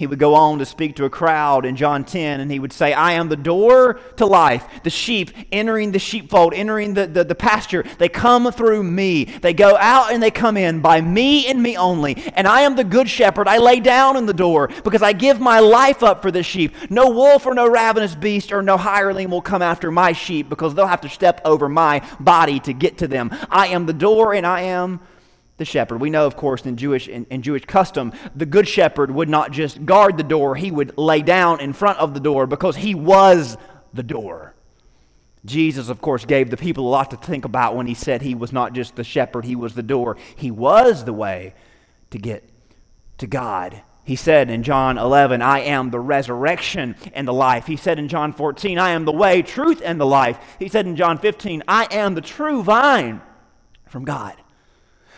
He 0.01 0.07
would 0.07 0.17
go 0.17 0.33
on 0.33 0.57
to 0.57 0.65
speak 0.65 0.95
to 0.95 1.05
a 1.05 1.11
crowd 1.11 1.63
in 1.63 1.75
John 1.75 2.03
10, 2.03 2.39
and 2.39 2.49
he 2.49 2.57
would 2.57 2.73
say, 2.73 2.91
I 2.91 3.11
am 3.11 3.29
the 3.29 3.35
door 3.35 3.99
to 4.15 4.25
life. 4.25 4.65
The 4.81 4.89
sheep 4.89 5.29
entering 5.51 5.91
the 5.91 5.99
sheepfold, 5.99 6.55
entering 6.55 6.95
the, 6.95 7.05
the, 7.05 7.23
the, 7.23 7.35
pasture, 7.35 7.83
they 7.99 8.09
come 8.09 8.51
through 8.51 8.81
me. 8.81 9.25
They 9.25 9.53
go 9.53 9.77
out 9.77 10.11
and 10.11 10.23
they 10.23 10.31
come 10.31 10.57
in 10.57 10.81
by 10.81 11.01
me 11.01 11.45
and 11.45 11.61
me 11.61 11.77
only. 11.77 12.15
And 12.33 12.47
I 12.47 12.61
am 12.61 12.75
the 12.75 12.83
good 12.83 13.07
shepherd. 13.07 13.47
I 13.47 13.59
lay 13.59 13.79
down 13.79 14.17
in 14.17 14.25
the 14.25 14.33
door 14.33 14.69
because 14.83 15.03
I 15.03 15.13
give 15.13 15.39
my 15.39 15.59
life 15.59 16.01
up 16.01 16.23
for 16.23 16.31
the 16.31 16.41
sheep. 16.41 16.73
No 16.89 17.11
wolf 17.11 17.45
or 17.45 17.53
no 17.53 17.69
ravenous 17.69 18.15
beast 18.15 18.51
or 18.51 18.63
no 18.63 18.77
hireling 18.77 19.29
will 19.29 19.43
come 19.43 19.61
after 19.61 19.91
my 19.91 20.13
sheep 20.13 20.49
because 20.49 20.73
they'll 20.73 20.87
have 20.87 21.01
to 21.01 21.09
step 21.09 21.41
over 21.45 21.69
my 21.69 22.01
body 22.19 22.59
to 22.61 22.73
get 22.73 22.97
to 22.97 23.07
them. 23.07 23.29
I 23.51 23.67
am 23.67 23.85
the 23.85 23.93
door 23.93 24.33
and 24.33 24.47
I 24.47 24.61
am 24.61 24.99
the 25.61 25.65
shepherd. 25.65 26.01
We 26.01 26.09
know, 26.09 26.25
of 26.25 26.35
course, 26.35 26.65
in 26.65 26.75
Jewish, 26.75 27.07
in, 27.07 27.25
in, 27.29 27.43
Jewish 27.43 27.65
custom, 27.65 28.13
the 28.35 28.47
good 28.47 28.67
shepherd 28.67 29.11
would 29.11 29.29
not 29.29 29.51
just 29.51 29.85
guard 29.85 30.17
the 30.17 30.23
door, 30.23 30.55
he 30.55 30.71
would 30.71 30.97
lay 30.97 31.21
down 31.21 31.59
in 31.59 31.71
front 31.71 31.99
of 31.99 32.15
the 32.15 32.19
door 32.19 32.47
because 32.47 32.75
he 32.75 32.95
was 32.95 33.57
the 33.93 34.01
door. 34.01 34.55
Jesus, 35.45 35.87
of 35.87 36.01
course, 36.01 36.25
gave 36.25 36.49
the 36.49 36.57
people 36.57 36.87
a 36.87 36.89
lot 36.89 37.11
to 37.11 37.17
think 37.17 37.45
about 37.45 37.75
when 37.75 37.85
he 37.85 37.93
said 37.93 38.23
he 38.23 38.33
was 38.33 38.51
not 38.51 38.73
just 38.73 38.95
the 38.95 39.03
shepherd, 39.03 39.45
he 39.45 39.55
was 39.55 39.75
the 39.75 39.83
door. 39.83 40.17
He 40.35 40.49
was 40.49 41.05
the 41.05 41.13
way 41.13 41.53
to 42.09 42.17
get 42.17 42.43
to 43.19 43.27
God. 43.27 43.83
He 44.03 44.15
said 44.15 44.49
in 44.49 44.63
John 44.63 44.97
11, 44.97 45.43
I 45.43 45.59
am 45.59 45.91
the 45.91 45.99
resurrection 45.99 46.95
and 47.13 47.27
the 47.27 47.33
life. 47.33 47.67
He 47.67 47.77
said 47.77 47.99
in 47.99 48.07
John 48.07 48.33
14, 48.33 48.79
I 48.79 48.89
am 48.89 49.05
the 49.05 49.11
way, 49.11 49.43
truth, 49.43 49.79
and 49.85 50.01
the 50.01 50.07
life. 50.07 50.39
He 50.57 50.69
said 50.69 50.87
in 50.87 50.95
John 50.95 51.19
15, 51.19 51.61
I 51.67 51.87
am 51.91 52.15
the 52.15 52.21
true 52.21 52.63
vine 52.63 53.21
from 53.87 54.05
God. 54.05 54.35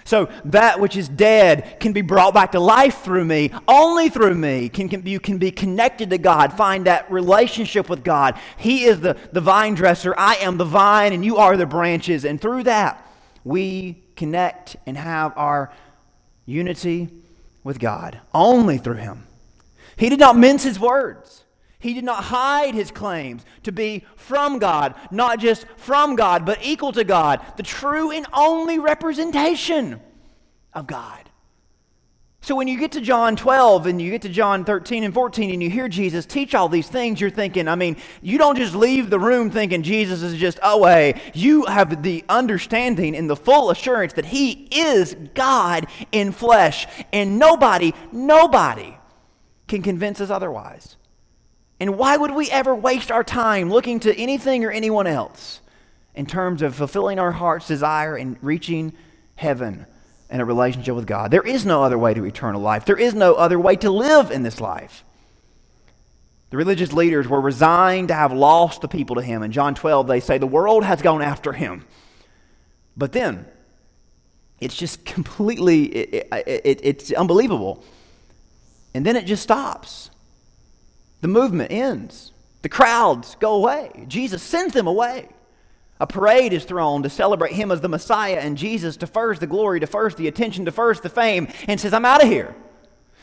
So 0.05 0.29
that 0.45 0.79
which 0.79 0.97
is 0.97 1.07
dead 1.07 1.79
can 1.79 1.93
be 1.93 2.01
brought 2.01 2.33
back 2.33 2.51
to 2.51 2.59
life 2.59 3.01
through 3.03 3.25
me. 3.25 3.51
Only 3.67 4.09
through 4.09 4.35
me 4.35 4.69
can, 4.69 4.89
can, 4.89 5.05
you 5.05 5.19
can 5.19 5.37
be 5.37 5.51
connected 5.51 6.09
to 6.09 6.17
God, 6.17 6.53
find 6.53 6.85
that 6.85 7.11
relationship 7.11 7.89
with 7.89 8.03
God. 8.03 8.39
He 8.57 8.83
is 8.83 8.99
the, 8.99 9.17
the 9.31 9.41
vine 9.41 9.75
dresser. 9.75 10.13
I 10.17 10.35
am 10.35 10.57
the 10.57 10.65
vine, 10.65 11.13
and 11.13 11.23
you 11.23 11.37
are 11.37 11.55
the 11.55 11.65
branches. 11.65 12.25
And 12.25 12.39
through 12.41 12.63
that, 12.63 13.05
we 13.43 14.03
connect 14.15 14.75
and 14.85 14.97
have 14.97 15.33
our 15.37 15.71
unity 16.45 17.09
with 17.63 17.79
God. 17.79 18.19
Only 18.33 18.77
through 18.77 18.95
Him. 18.95 19.25
He 19.95 20.09
did 20.09 20.19
not 20.19 20.37
mince 20.37 20.63
His 20.63 20.79
words. 20.79 21.42
He 21.83 21.93
did 21.93 22.05
not 22.05 22.23
hide 22.23 22.73
his 22.73 22.91
claims 22.91 23.43
to 23.63 23.73
be 23.73 24.05
from 24.15 24.57
God, 24.57 24.95
not 25.11 25.37
just 25.37 25.65
from 25.75 26.15
God, 26.15 26.45
but 26.45 26.59
equal 26.63 26.93
to 26.93 27.03
God, 27.03 27.41
the 27.57 27.63
true 27.63 28.09
and 28.09 28.25
only 28.31 28.79
representation 28.79 29.99
of 30.73 30.87
God. 30.87 31.29
So 32.39 32.55
when 32.55 32.69
you 32.69 32.79
get 32.79 32.93
to 32.93 33.01
John 33.01 33.35
12 33.35 33.87
and 33.87 34.01
you 34.01 34.11
get 34.11 34.21
to 34.21 34.29
John 34.29 34.63
13 34.63 35.03
and 35.03 35.13
14 35.13 35.51
and 35.51 35.61
you 35.61 35.69
hear 35.69 35.89
Jesus 35.89 36.25
teach 36.25 36.55
all 36.55 36.69
these 36.69 36.87
things, 36.87 37.19
you're 37.19 37.29
thinking, 37.29 37.67
I 37.67 37.75
mean, 37.75 37.97
you 38.21 38.37
don't 38.37 38.55
just 38.55 38.75
leave 38.75 39.09
the 39.09 39.19
room 39.19 39.51
thinking 39.51 39.83
Jesus 39.83 40.21
is 40.21 40.39
just 40.39 40.59
away. 40.63 41.21
You 41.33 41.65
have 41.65 42.01
the 42.01 42.23
understanding 42.29 43.13
and 43.13 43.29
the 43.29 43.35
full 43.35 43.71
assurance 43.71 44.13
that 44.13 44.25
he 44.25 44.69
is 44.71 45.17
God 45.33 45.87
in 46.13 46.31
flesh. 46.31 46.87
And 47.11 47.37
nobody, 47.37 47.93
nobody 48.13 48.95
can 49.67 49.81
convince 49.81 50.21
us 50.21 50.29
otherwise. 50.29 50.95
And 51.83 51.97
why 51.97 52.15
would 52.15 52.31
we 52.31 52.49
ever 52.49 52.73
waste 52.73 53.11
our 53.11 53.25
time 53.25 53.69
looking 53.69 53.99
to 53.99 54.17
anything 54.17 54.63
or 54.63 54.71
anyone 54.71 55.05
else 55.05 55.59
in 56.15 56.25
terms 56.25 56.61
of 56.61 56.75
fulfilling 56.75 57.19
our 57.19 57.33
heart's 57.33 57.67
desire 57.67 58.15
and 58.15 58.37
reaching 58.41 58.93
heaven 59.35 59.85
and 60.29 60.41
a 60.41 60.45
relationship 60.45 60.95
with 60.95 61.05
God? 61.05 61.29
There 61.29 61.45
is 61.45 61.65
no 61.65 61.83
other 61.83 61.97
way 61.97 62.13
to 62.13 62.23
eternal 62.23 62.61
life, 62.61 62.85
there 62.85 62.97
is 62.97 63.13
no 63.13 63.33
other 63.33 63.59
way 63.59 63.75
to 63.75 63.89
live 63.89 64.31
in 64.31 64.43
this 64.43 64.61
life. 64.61 65.03
The 66.51 66.55
religious 66.55 66.93
leaders 66.93 67.27
were 67.27 67.41
resigned 67.41 68.07
to 68.07 68.13
have 68.13 68.31
lost 68.31 68.79
the 68.79 68.87
people 68.87 69.17
to 69.17 69.21
him. 69.21 69.43
In 69.43 69.51
John 69.51 69.75
12, 69.75 70.07
they 70.07 70.21
say, 70.21 70.37
The 70.37 70.47
world 70.47 70.85
has 70.85 71.01
gone 71.01 71.21
after 71.21 71.51
him. 71.51 71.83
But 72.95 73.11
then, 73.11 73.45
it's 74.61 74.77
just 74.77 75.03
completely, 75.03 75.83
it, 75.83 76.27
it, 76.31 76.79
it's 76.81 77.11
unbelievable. 77.11 77.83
And 78.93 79.05
then 79.05 79.17
it 79.17 79.25
just 79.25 79.43
stops. 79.43 80.11
The 81.23 81.29
movement 81.29 81.71
ends. 81.71 82.33
The 82.63 82.69
crowds 82.69 83.37
go 83.39 83.55
away. 83.55 84.05
Jesus 84.09 84.43
sends 84.43 84.73
them 84.73 84.87
away. 84.87 85.29
A 86.01 86.05
parade 86.05 86.51
is 86.51 86.65
thrown 86.65 87.03
to 87.03 87.09
celebrate 87.09 87.53
him 87.53 87.71
as 87.71 87.79
the 87.79 87.87
Messiah, 87.87 88.39
and 88.41 88.57
Jesus 88.57 88.97
defers 88.97 89.39
the 89.39 89.47
glory, 89.47 89.79
defers 89.79 90.15
the 90.15 90.27
attention, 90.27 90.65
defers 90.65 90.99
the 90.99 91.07
fame, 91.07 91.47
and 91.69 91.79
says, 91.79 91.93
I'm 91.93 92.03
out 92.03 92.21
of 92.21 92.27
here. 92.27 92.53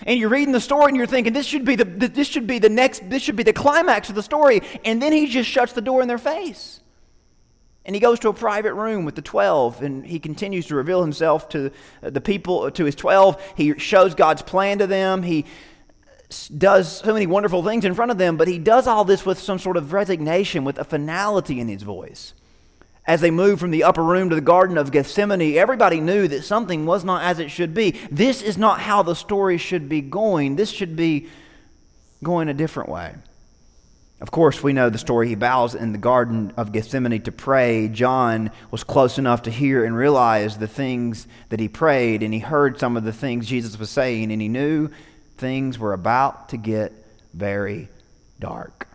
And 0.07 0.19
you're 0.19 0.31
reading 0.31 0.53
the 0.53 0.63
story 0.63 0.87
and 0.87 0.97
you're 0.97 1.07
thinking, 1.07 1.35
this 1.35 1.45
should 1.45 1.67
be 1.67 1.77
the, 1.77 1.85
this 1.85 2.27
should 2.27 2.47
be 2.47 2.59
the 2.59 2.71
next, 2.71 3.11
this 3.11 3.23
should 3.23 3.37
be 3.37 3.43
the 3.43 3.53
climax 3.53 4.09
of 4.09 4.15
the 4.15 4.23
story. 4.23 4.63
And 4.83 5.03
then 5.03 5.13
he 5.13 5.27
just 5.27 5.51
shuts 5.51 5.75
the 5.75 5.83
door 5.83 6.01
in 6.01 6.09
their 6.09 6.17
face. 6.17 6.81
And 7.85 7.95
he 7.95 8.01
goes 8.01 8.19
to 8.21 8.31
a 8.31 8.33
private 8.33 8.73
room 8.73 9.05
with 9.05 9.15
the 9.15 9.21
12 9.21 9.83
and 9.83 10.07
he 10.07 10.19
continues 10.19 10.67
to 10.69 10.75
reveal 10.75 11.03
himself 11.03 11.51
to 11.51 11.71
uh, 12.03 12.09
the 12.09 12.21
people, 12.23 12.71
to 12.71 12.85
his 12.87 12.95
12. 12.95 13.55
He 13.59 13.79
shows 13.79 14.15
God's 14.15 14.41
plan 14.41 14.79
to 14.79 14.87
them. 14.87 15.23
He 15.23 15.45
does 16.57 17.01
so 17.01 17.13
many 17.13 17.27
wonderful 17.27 17.63
things 17.63 17.85
in 17.85 17.95
front 17.95 18.11
of 18.11 18.19
them, 18.19 18.37
but 18.37 18.49
he 18.49 18.59
does 18.59 18.87
all 18.87 19.05
this 19.05 19.27
with 19.27 19.39
some 19.39 19.59
sort 19.59 19.77
of 19.77 19.93
resignation, 19.93 20.65
with 20.65 20.79
a 20.79 20.85
finality 20.85 21.61
in 21.61 21.69
his 21.69 21.83
voice. 21.83 22.35
As 23.07 23.21
they 23.21 23.31
moved 23.31 23.61
from 23.61 23.71
the 23.71 23.85
upper 23.85 24.05
room 24.05 24.29
to 24.29 24.35
the 24.35 24.41
Garden 24.41 24.79
of 24.79 24.93
Gethsemane, 24.93 25.57
everybody 25.57 26.01
knew 26.01 26.29
that 26.29 26.45
something 26.45 26.87
was 26.87 27.05
not 27.05 27.25
as 27.25 27.39
it 27.39 27.51
should 27.51 27.75
be. 27.75 27.93
This 28.11 28.43
is 28.43 28.57
not 28.57 28.81
how 28.81 29.03
the 29.03 29.15
story 29.15 29.59
should 29.59 29.89
be 29.89 30.01
going. 30.01 30.55
This 30.55 30.71
should 30.71 30.95
be 30.97 31.29
going 32.23 32.49
a 32.49 32.55
different 32.55 32.91
way. 32.91 33.15
Of 34.21 34.31
course, 34.31 34.63
we 34.63 34.75
know 34.75 34.91
the 34.91 34.99
story. 34.99 35.29
He 35.29 35.35
bows 35.35 35.75
in 35.75 35.93
the 35.93 35.99
Garden 35.99 36.53
of 36.59 36.73
Gethsemane 36.73 37.23
to 37.23 37.33
pray. 37.33 37.89
John 37.89 38.51
was 38.71 38.85
close 38.85 39.17
enough 39.17 39.43
to 39.43 39.51
hear 39.51 39.83
and 39.85 39.97
realize 39.97 40.59
the 40.59 40.69
things 40.69 41.27
that 41.49 41.59
he 41.59 41.69
prayed, 41.69 42.23
and 42.23 42.35
he 42.35 42.39
heard 42.41 42.79
some 42.79 42.99
of 42.99 43.05
the 43.05 43.15
things 43.15 43.47
Jesus 43.47 43.79
was 43.79 43.89
saying, 43.89 44.31
and 44.31 44.43
he 44.43 44.49
knew 44.49 44.91
things 45.41 45.79
were 45.79 45.93
about 45.93 46.51
to 46.51 46.57
get 46.57 46.93
very 47.35 47.89
dark. 48.39 48.87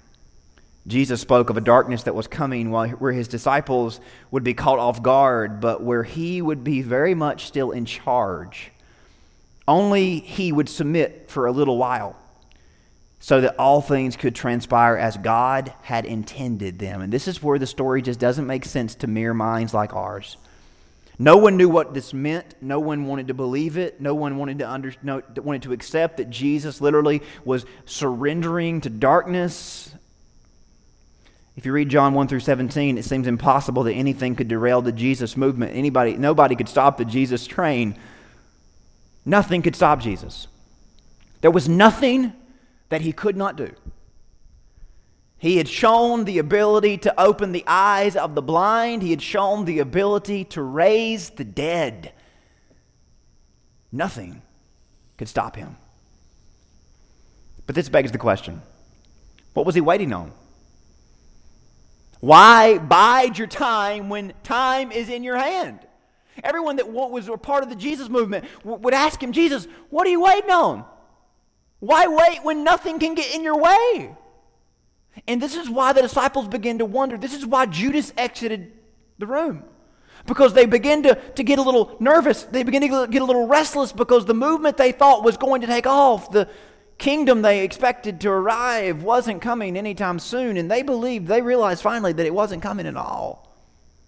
Jesus 0.88 1.20
spoke 1.20 1.50
of 1.50 1.58
a 1.58 1.62
darkness 1.62 2.04
that 2.04 2.14
was 2.14 2.28
coming 2.28 2.70
while, 2.70 2.90
where 2.90 3.12
his 3.12 3.28
disciples 3.28 4.00
would 4.30 4.44
be 4.44 4.54
caught 4.54 4.78
off 4.78 5.02
guard, 5.02 5.60
but 5.60 5.82
where 5.82 6.04
he 6.04 6.42
would 6.42 6.64
be 6.64 6.84
very 6.84 7.16
much 7.16 7.48
still 7.48 7.72
in 7.72 7.86
charge. 7.86 8.72
Only 9.68 10.20
he 10.20 10.52
would 10.52 10.70
submit 10.70 11.26
for 11.28 11.48
a 11.48 11.52
little 11.52 11.78
while 11.78 12.16
so 13.20 13.42
that 13.42 13.56
all 13.58 13.82
things 13.82 14.16
could 14.16 14.36
transpire 14.36 14.96
as 14.96 15.18
God 15.18 15.74
had 15.82 16.06
intended 16.06 16.78
them. 16.78 17.02
And 17.02 17.12
this 17.12 17.28
is 17.28 17.42
where 17.42 17.58
the 17.58 17.66
story 17.66 18.04
just 18.04 18.20
doesn't 18.20 18.46
make 18.46 18.66
sense 18.66 18.94
to 18.96 19.08
mere 19.08 19.34
minds 19.34 19.74
like 19.74 19.96
ours. 19.96 20.38
No 21.18 21.38
one 21.38 21.56
knew 21.56 21.70
what 21.70 21.94
this 21.94 22.14
meant. 22.14 22.56
No 22.62 22.80
one 22.80 23.06
wanted 23.06 23.28
to 23.30 23.34
believe 23.34 23.78
it. 23.78 24.02
No 24.02 24.14
one 24.14 24.38
wanted 24.38 24.60
to 24.60 24.70
under, 24.70 24.94
no, 25.02 25.22
wanted 25.38 25.64
to 25.64 25.74
accept 25.74 26.18
that 26.18 26.30
Jesus 26.30 26.82
literally 26.82 27.22
was 27.46 27.66
surrendering 27.86 28.82
to 28.82 28.90
darkness. 28.90 29.94
If 31.56 31.66
you 31.66 31.72
read 31.72 31.88
John 31.88 32.14
1 32.14 32.28
through 32.28 32.42
17, 32.42 32.98
it 32.98 33.06
seems 33.06 33.28
impossible 33.28 33.84
that 33.84 33.94
anything 33.94 34.36
could 34.36 34.50
derail 34.50 34.82
the 34.82 34.92
Jesus 34.92 35.38
movement. 35.38 35.74
Anybody, 35.76 36.18
nobody 36.18 36.56
could 36.56 36.68
stop 36.68 36.98
the 36.98 37.06
Jesus 37.06 37.48
train. 37.48 37.98
Nothing 39.26 39.62
could 39.62 39.76
stop 39.76 40.02
Jesus. 40.02 40.48
There 41.40 41.52
was 41.52 41.70
nothing 41.70 42.34
that 42.90 43.02
he 43.02 43.14
could 43.14 43.38
not 43.38 43.56
do. 43.56 43.72
He 45.38 45.58
had 45.58 45.68
shown 45.68 46.26
the 46.26 46.40
ability 46.40 46.98
to 47.00 47.20
open 47.20 47.52
the 47.52 47.64
eyes 47.68 48.16
of 48.16 48.36
the 48.36 48.42
blind, 48.42 49.02
he 49.02 49.12
had 49.12 49.22
shown 49.22 49.66
the 49.66 49.80
ability 49.80 50.46
to 50.46 50.62
raise 50.62 51.30
the 51.32 51.44
dead. 51.44 52.14
Nothing 53.92 54.42
could 55.18 55.28
stop 55.28 55.56
him. 55.56 55.78
But 57.66 57.76
this 57.76 57.90
begs 57.90 58.12
the 58.12 58.18
question 58.18 58.62
what 59.54 59.66
was 59.66 59.76
he 59.76 59.82
waiting 59.82 60.14
on? 60.14 60.34
Why 62.20 62.78
bide 62.78 63.38
your 63.38 63.48
time 63.48 64.10
when 64.10 64.34
time 64.44 64.92
is 64.92 65.10
in 65.10 65.24
your 65.24 65.38
hand? 65.38 65.80
Everyone 66.44 66.78
that 66.78 66.90
was 66.90 67.28
a 67.30 67.38
part 67.38 67.64
of 67.64 67.70
the 67.70 67.76
Jesus 67.76 68.10
movement 68.10 68.46
would 68.64 68.94
ask 68.94 69.22
him, 69.22 69.32
Jesus, 69.32 69.68
what 69.90 70.06
are 70.08 70.10
you 70.10 70.22
waiting 70.22 70.50
on? 70.50 70.86
Why 71.80 72.08
wait 72.08 72.44
when 72.44 72.64
nothing 72.64 73.00
can 73.00 73.16
get 73.16 73.34
in 73.34 73.44
your 73.44 73.58
way? 73.58 74.16
And 75.28 75.42
this 75.42 75.56
is 75.56 75.70
why 75.70 75.94
the 75.94 76.02
disciples 76.02 76.48
begin 76.48 76.80
to 76.80 76.86
wonder. 76.86 77.18
This 77.18 77.34
is 77.34 77.46
why 77.46 77.66
Judas 77.66 78.14
exited 78.18 78.72
the 79.18 79.28
room. 79.28 79.64
Because 80.28 80.54
they 80.54 80.66
begin 80.66 81.04
to, 81.04 81.16
to 81.16 81.44
get 81.44 81.60
a 81.60 81.62
little 81.62 81.96
nervous. 82.00 82.44
They 82.44 82.64
begin 82.64 82.82
to 82.82 83.08
get 83.08 83.22
a 83.22 83.26
little 83.26 83.48
restless 83.48 83.92
because 83.92 84.26
the 84.26 84.34
movement 84.34 84.78
they 84.78 84.92
thought 84.92 85.24
was 85.24 85.38
going 85.38 85.62
to 85.62 85.68
take 85.68 85.86
off, 85.86 86.32
the 86.32 86.50
kingdom 86.98 87.42
they 87.42 87.64
expected 87.64 88.20
to 88.22 88.30
arrive, 88.30 89.04
wasn't 89.04 89.42
coming 89.42 89.78
anytime 89.78 90.20
soon. 90.20 90.58
And 90.58 90.70
they 90.70 90.82
believed, 90.82 91.28
they 91.28 91.42
realized 91.42 91.82
finally 91.82 92.14
that 92.14 92.26
it 92.26 92.34
wasn't 92.34 92.64
coming 92.64 92.88
at 92.88 92.98
all. 92.98 93.56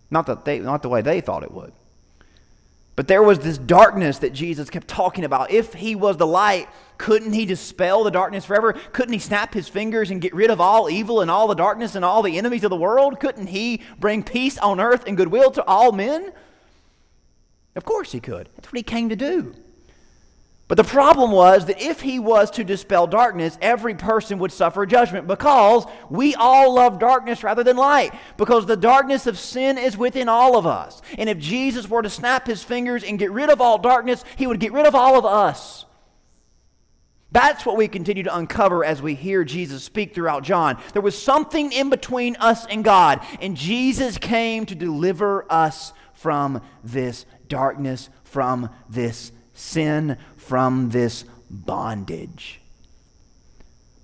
Not, 0.10 0.26
that 0.28 0.46
they, 0.46 0.60
not 0.60 0.82
the 0.82 0.90
way 0.90 1.02
they 1.02 1.22
thought 1.22 1.44
it 1.44 1.52
would. 1.52 1.74
But 2.98 3.08
there 3.08 3.22
was 3.22 3.38
this 3.38 3.60
darkness 3.60 4.18
that 4.18 4.34
Jesus 4.34 4.72
kept 4.72 4.88
talking 4.88 5.24
about. 5.24 5.52
If 5.52 5.76
he 5.76 5.94
was 5.94 6.18
the 6.18 6.26
light, 6.26 6.68
couldn't 6.98 7.34
he 7.34 7.46
dispel 7.46 8.04
the 8.04 8.10
darkness 8.10 8.44
forever? 8.44 8.74
Couldn't 8.74 9.14
he 9.14 9.20
snap 9.20 9.54
his 9.54 9.70
fingers 9.70 10.10
and 10.10 10.20
get 10.20 10.34
rid 10.34 10.50
of 10.50 10.60
all 10.60 10.90
evil 10.90 11.22
and 11.22 11.30
all 11.30 11.48
the 11.48 11.54
darkness 11.54 11.94
and 11.94 12.04
all 12.04 12.24
the 12.24 12.40
enemies 12.40 12.64
of 12.64 12.72
the 12.72 12.76
world? 12.76 13.20
Couldn't 13.20 13.48
he 13.48 13.84
bring 14.00 14.24
peace 14.24 14.58
on 14.58 14.80
earth 14.80 15.04
and 15.06 15.16
goodwill 15.16 15.52
to 15.52 15.64
all 15.66 15.92
men? 15.92 16.34
Of 17.76 17.86
course 17.86 18.14
he 18.14 18.20
could. 18.20 18.50
That's 18.56 18.70
what 18.70 18.78
he 18.78 18.84
came 18.84 19.10
to 19.10 19.16
do. 19.16 19.54
But 20.68 20.76
the 20.76 20.84
problem 20.84 21.32
was 21.32 21.66
that 21.68 21.82
if 21.82 22.02
he 22.02 22.20
was 22.20 22.52
to 22.52 22.64
dispel 22.66 23.08
darkness, 23.08 23.58
every 23.62 23.96
person 23.96 24.38
would 24.40 24.52
suffer 24.52 24.86
judgment 24.86 25.26
because 25.26 25.86
we 26.10 26.36
all 26.36 26.74
love 26.74 27.00
darkness 27.00 27.42
rather 27.42 27.64
than 27.64 27.78
light. 27.78 28.14
Because 28.36 28.66
the 28.66 28.76
darkness 28.76 29.28
of 29.28 29.40
sin 29.40 29.78
is 29.78 29.98
within 29.98 30.28
all 30.28 30.58
of 30.58 30.66
us. 30.66 31.02
And 31.18 31.30
if 31.30 31.38
Jesus 31.38 31.90
were 31.90 32.02
to 32.02 32.10
snap 32.10 32.48
his 32.48 32.64
fingers 32.64 33.06
and 33.06 33.18
get 33.18 33.32
rid 33.32 33.50
of 33.50 33.62
all 33.62 33.78
darkness, 33.78 34.26
he 34.36 34.46
would 34.46 34.60
get 34.60 34.74
rid 34.74 34.86
of 34.86 34.94
all 34.94 35.18
of 35.18 35.26
us. 35.26 35.86
That's 37.32 37.66
what 37.66 37.78
we 37.78 37.88
continue 37.88 38.24
to 38.24 38.36
uncover 38.36 38.84
as 38.84 39.02
we 39.02 39.14
hear 39.14 39.44
Jesus 39.46 39.84
speak 39.84 40.14
throughout 40.14 40.44
John. 40.44 40.82
There 40.94 41.02
was 41.02 41.22
something 41.22 41.72
in 41.72 41.90
between 41.90 42.36
us 42.38 42.66
and 42.66 42.84
God, 42.84 43.22
and 43.42 43.56
Jesus 43.56 44.18
came 44.18 44.66
to 44.66 44.76
deliver 44.76 45.46
us 45.52 45.94
from 46.14 46.62
this 46.84 47.26
darkness, 47.48 48.10
from 48.24 48.70
this 48.90 49.32
sin, 49.54 50.18
from 50.48 50.90
this 50.92 51.26
bondage. 51.50 52.62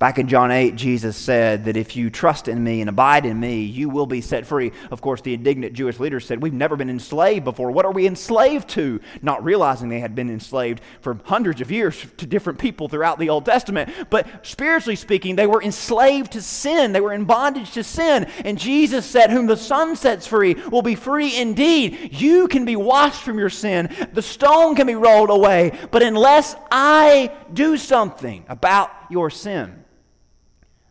Back 0.04 0.20
in 0.20 0.28
John 0.28 0.52
8, 0.52 0.76
Jesus 0.76 1.16
said 1.16 1.64
that 1.64 1.78
if 1.78 1.96
you 1.96 2.10
trust 2.10 2.50
in 2.50 2.62
me 2.62 2.82
and 2.82 2.90
abide 2.90 3.26
in 3.26 3.40
me, 3.40 3.62
you 3.62 3.88
will 3.88 4.06
be 4.06 4.20
set 4.20 4.46
free. 4.46 4.74
Of 4.92 5.00
course, 5.00 5.22
the 5.22 5.34
indignant 5.34 5.72
Jewish 5.72 5.98
leaders 5.98 6.26
said, 6.26 6.44
We've 6.44 6.52
never 6.52 6.76
been 6.76 6.90
enslaved 6.90 7.46
before. 7.46 7.72
What 7.72 7.86
are 7.86 7.92
we 7.94 8.06
enslaved 8.06 8.68
to? 8.72 9.00
Not 9.22 9.46
realizing 9.46 9.88
they 9.88 10.02
had 10.02 10.14
been 10.14 10.30
enslaved 10.30 10.82
for 11.00 11.18
hundreds 11.24 11.62
of 11.62 11.72
years 11.72 12.06
to 12.18 12.26
different 12.26 12.60
people 12.60 12.90
throughout 12.90 13.18
the 13.18 13.30
Old 13.30 13.46
Testament. 13.46 13.94
But 14.10 14.46
spiritually 14.46 14.98
speaking, 14.98 15.38
they 15.38 15.48
were 15.48 15.64
enslaved 15.64 16.34
to 16.34 16.42
sin. 16.42 16.92
They 16.92 17.00
were 17.00 17.14
in 17.14 17.24
bondage 17.24 17.72
to 17.72 17.84
sin. 17.86 18.26
And 18.44 18.60
Jesus 18.60 19.06
said, 19.06 19.32
Whom 19.32 19.48
the 19.48 19.56
Son 19.56 19.96
sets 19.96 20.28
free 20.28 20.56
will 20.70 20.82
be 20.82 20.96
free 20.96 21.40
indeed. 21.40 22.10
You 22.12 22.50
can 22.50 22.66
be 22.66 22.76
washed 22.76 23.24
from 23.24 23.40
your 23.40 23.50
sin, 23.50 23.88
the 24.12 24.22
stone 24.22 24.76
can 24.76 24.86
be 24.86 24.96
rolled 24.96 25.30
away. 25.30 25.80
But 25.92 26.04
unless 26.04 26.58
I 26.70 27.32
do 27.54 27.78
something 27.78 28.44
about 28.50 28.92
your 29.10 29.30
sin, 29.30 29.80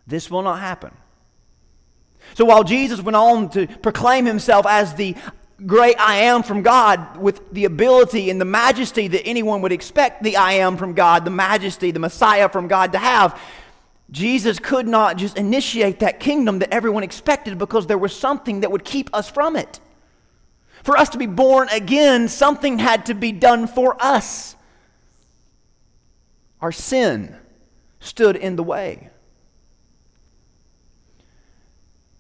this 0.07 0.31
will 0.31 0.43
not 0.43 0.61
happen. 0.61 0.93
So 2.35 2.45
while 2.45 2.65
Jesus 2.65 3.01
went 3.01 3.17
on 3.17 3.51
to 3.51 3.67
proclaim 3.67 4.25
himself 4.27 4.67
as 4.67 4.95
the 4.95 5.15
great 5.67 5.99
I 6.01 6.17
am 6.17 6.43
from 6.43 6.63
God 6.63 7.17
with 7.17 7.53
the 7.53 7.65
ability 7.67 8.31
and 8.31 8.41
the 8.41 8.45
majesty 8.45 9.09
that 9.09 9.25
anyone 9.25 9.61
would 9.63 9.73
expect 9.73 10.23
the 10.23 10.37
I 10.37 10.55
am 10.55 10.77
from 10.77 10.95
God, 10.95 11.25
the 11.25 11.31
majesty, 11.31 11.91
the 11.91 12.01
Messiah 12.01 12.49
from 12.49 12.69
God 12.69 12.93
to 12.93 12.99
have, 12.99 13.39
Jesus 14.11 14.59
could 14.59 14.87
not 14.87 15.17
just 15.17 15.39
initiate 15.39 16.01
that 16.01 16.21
kingdom 16.21 16.59
that 16.59 16.73
everyone 16.73 17.03
expected 17.03 17.59
because 17.59 17.87
there 17.87 17.99
was 17.99 18.15
something 18.15 18.61
that 18.61 18.71
would 18.71 18.85
keep 18.85 19.09
us 19.15 19.31
from 19.31 19.57
it. 19.57 19.81
For 20.83 20.97
us 20.97 21.11
to 21.11 21.19
be 21.19 21.27
born 21.27 21.69
again, 21.69 22.29
something 22.29 22.79
had 22.79 23.07
to 23.07 23.15
be 23.15 23.33
done 23.33 23.67
for 23.67 23.97
us. 24.03 24.57
Our 26.61 26.73
sin 26.73 27.37
stood 28.01 28.37
in 28.37 28.57
the 28.57 28.63
way. 28.63 29.12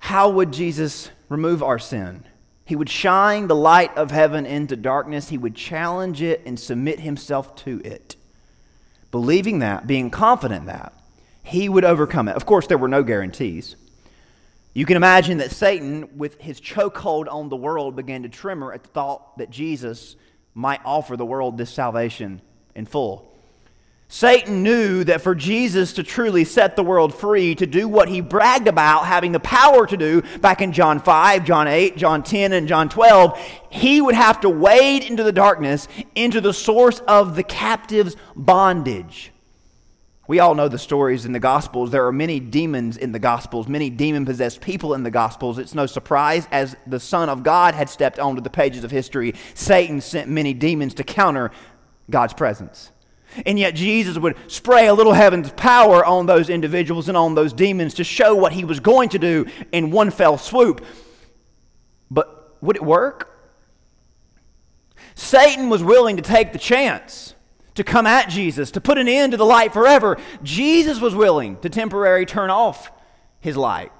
How 0.02 0.28
would 0.30 0.52
Jesus 0.52 1.10
remove 1.28 1.62
our 1.62 1.78
sin? 1.78 2.24
He 2.64 2.74
would 2.74 2.90
shine 2.90 3.46
the 3.46 3.54
light 3.54 3.96
of 3.96 4.10
heaven 4.10 4.46
into 4.46 4.74
darkness. 4.74 5.28
He 5.28 5.38
would 5.38 5.54
challenge 5.54 6.20
it 6.20 6.42
and 6.44 6.58
submit 6.58 6.98
himself 6.98 7.54
to 7.58 7.80
it. 7.84 8.16
Believing 9.12 9.60
that, 9.60 9.86
being 9.86 10.10
confident 10.10 10.66
that, 10.66 10.92
he 11.44 11.68
would 11.68 11.84
overcome 11.84 12.26
it. 12.26 12.34
Of 12.34 12.46
course, 12.46 12.66
there 12.66 12.78
were 12.78 12.88
no 12.88 13.04
guarantees. 13.04 13.76
You 14.74 14.86
can 14.86 14.96
imagine 14.96 15.38
that 15.38 15.52
Satan, 15.52 16.18
with 16.18 16.40
his 16.40 16.60
chokehold 16.60 17.32
on 17.32 17.48
the 17.48 17.56
world, 17.56 17.94
began 17.94 18.24
to 18.24 18.28
tremor 18.28 18.72
at 18.72 18.82
the 18.82 18.88
thought 18.88 19.38
that 19.38 19.50
Jesus 19.50 20.16
might 20.52 20.80
offer 20.84 21.16
the 21.16 21.24
world 21.24 21.56
this 21.56 21.70
salvation 21.70 22.42
in 22.74 22.86
full. 22.86 23.31
Satan 24.14 24.62
knew 24.62 25.04
that 25.04 25.22
for 25.22 25.34
Jesus 25.34 25.94
to 25.94 26.02
truly 26.02 26.44
set 26.44 26.76
the 26.76 26.84
world 26.84 27.14
free, 27.14 27.54
to 27.54 27.66
do 27.66 27.88
what 27.88 28.10
he 28.10 28.20
bragged 28.20 28.68
about 28.68 29.06
having 29.06 29.32
the 29.32 29.40
power 29.40 29.86
to 29.86 29.96
do 29.96 30.20
back 30.42 30.60
in 30.60 30.70
John 30.70 31.00
5, 31.00 31.46
John 31.46 31.66
8, 31.66 31.96
John 31.96 32.22
10, 32.22 32.52
and 32.52 32.68
John 32.68 32.90
12, 32.90 33.38
he 33.70 34.02
would 34.02 34.14
have 34.14 34.38
to 34.42 34.50
wade 34.50 35.02
into 35.02 35.22
the 35.22 35.32
darkness, 35.32 35.88
into 36.14 36.42
the 36.42 36.52
source 36.52 37.00
of 37.08 37.36
the 37.36 37.42
captive's 37.42 38.16
bondage. 38.36 39.32
We 40.28 40.40
all 40.40 40.54
know 40.54 40.68
the 40.68 40.78
stories 40.78 41.24
in 41.24 41.32
the 41.32 41.40
Gospels. 41.40 41.90
There 41.90 42.06
are 42.06 42.12
many 42.12 42.38
demons 42.38 42.98
in 42.98 43.12
the 43.12 43.18
Gospels, 43.18 43.66
many 43.66 43.88
demon 43.88 44.26
possessed 44.26 44.60
people 44.60 44.92
in 44.92 45.04
the 45.04 45.10
Gospels. 45.10 45.56
It's 45.56 45.74
no 45.74 45.86
surprise, 45.86 46.46
as 46.50 46.76
the 46.86 47.00
Son 47.00 47.30
of 47.30 47.42
God 47.42 47.74
had 47.74 47.88
stepped 47.88 48.18
onto 48.18 48.42
the 48.42 48.50
pages 48.50 48.84
of 48.84 48.90
history, 48.90 49.32
Satan 49.54 50.02
sent 50.02 50.28
many 50.28 50.52
demons 50.52 50.92
to 50.94 51.02
counter 51.02 51.50
God's 52.10 52.34
presence. 52.34 52.90
And 53.46 53.58
yet, 53.58 53.74
Jesus 53.74 54.18
would 54.18 54.36
spray 54.46 54.86
a 54.86 54.94
little 54.94 55.12
heaven's 55.12 55.50
power 55.52 56.04
on 56.04 56.26
those 56.26 56.50
individuals 56.50 57.08
and 57.08 57.16
on 57.16 57.34
those 57.34 57.52
demons 57.52 57.94
to 57.94 58.04
show 58.04 58.34
what 58.34 58.52
he 58.52 58.64
was 58.64 58.80
going 58.80 59.08
to 59.10 59.18
do 59.18 59.46
in 59.72 59.90
one 59.90 60.10
fell 60.10 60.36
swoop. 60.38 60.84
But 62.10 62.56
would 62.60 62.76
it 62.76 62.82
work? 62.82 63.28
Satan 65.14 65.68
was 65.68 65.82
willing 65.82 66.16
to 66.16 66.22
take 66.22 66.52
the 66.52 66.58
chance 66.58 67.34
to 67.74 67.84
come 67.84 68.06
at 68.06 68.28
Jesus, 68.28 68.70
to 68.72 68.80
put 68.80 68.98
an 68.98 69.08
end 69.08 69.32
to 69.32 69.36
the 69.36 69.46
light 69.46 69.72
forever. 69.72 70.18
Jesus 70.42 71.00
was 71.00 71.14
willing 71.14 71.58
to 71.60 71.70
temporarily 71.70 72.26
turn 72.26 72.50
off 72.50 72.90
his 73.40 73.56
light 73.56 73.92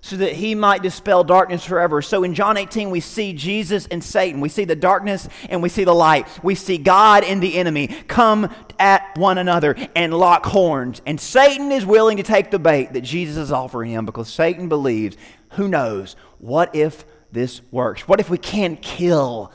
so 0.00 0.16
that 0.16 0.32
he 0.34 0.54
might 0.54 0.82
dispel 0.82 1.24
darkness 1.24 1.64
forever. 1.64 2.00
So 2.02 2.22
in 2.22 2.34
John 2.34 2.56
18, 2.56 2.90
we 2.90 3.00
see 3.00 3.32
Jesus 3.32 3.86
and 3.86 4.02
Satan. 4.02 4.40
We 4.40 4.48
see 4.48 4.64
the 4.64 4.76
darkness 4.76 5.28
and 5.48 5.62
we 5.62 5.68
see 5.68 5.84
the 5.84 5.94
light. 5.94 6.26
We 6.42 6.54
see 6.54 6.78
God 6.78 7.24
and 7.24 7.42
the 7.42 7.56
enemy 7.56 7.88
come 8.06 8.54
at 8.78 9.18
one 9.18 9.38
another 9.38 9.76
and 9.96 10.14
lock 10.14 10.46
horns. 10.46 11.02
And 11.04 11.20
Satan 11.20 11.72
is 11.72 11.84
willing 11.84 12.18
to 12.18 12.22
take 12.22 12.50
the 12.50 12.60
bait 12.60 12.92
that 12.92 13.00
Jesus 13.00 13.36
is 13.36 13.52
offering 13.52 13.90
him 13.90 14.06
because 14.06 14.32
Satan 14.32 14.68
believes, 14.68 15.16
who 15.52 15.66
knows, 15.66 16.14
what 16.38 16.74
if 16.74 17.04
this 17.32 17.60
works? 17.72 18.06
What 18.06 18.20
if 18.20 18.30
we 18.30 18.38
can 18.38 18.76
kill 18.76 19.52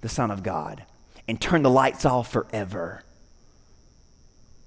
the 0.00 0.08
Son 0.08 0.30
of 0.30 0.42
God 0.42 0.84
and 1.28 1.40
turn 1.40 1.62
the 1.62 1.70
lights 1.70 2.06
off 2.06 2.32
forever? 2.32 3.02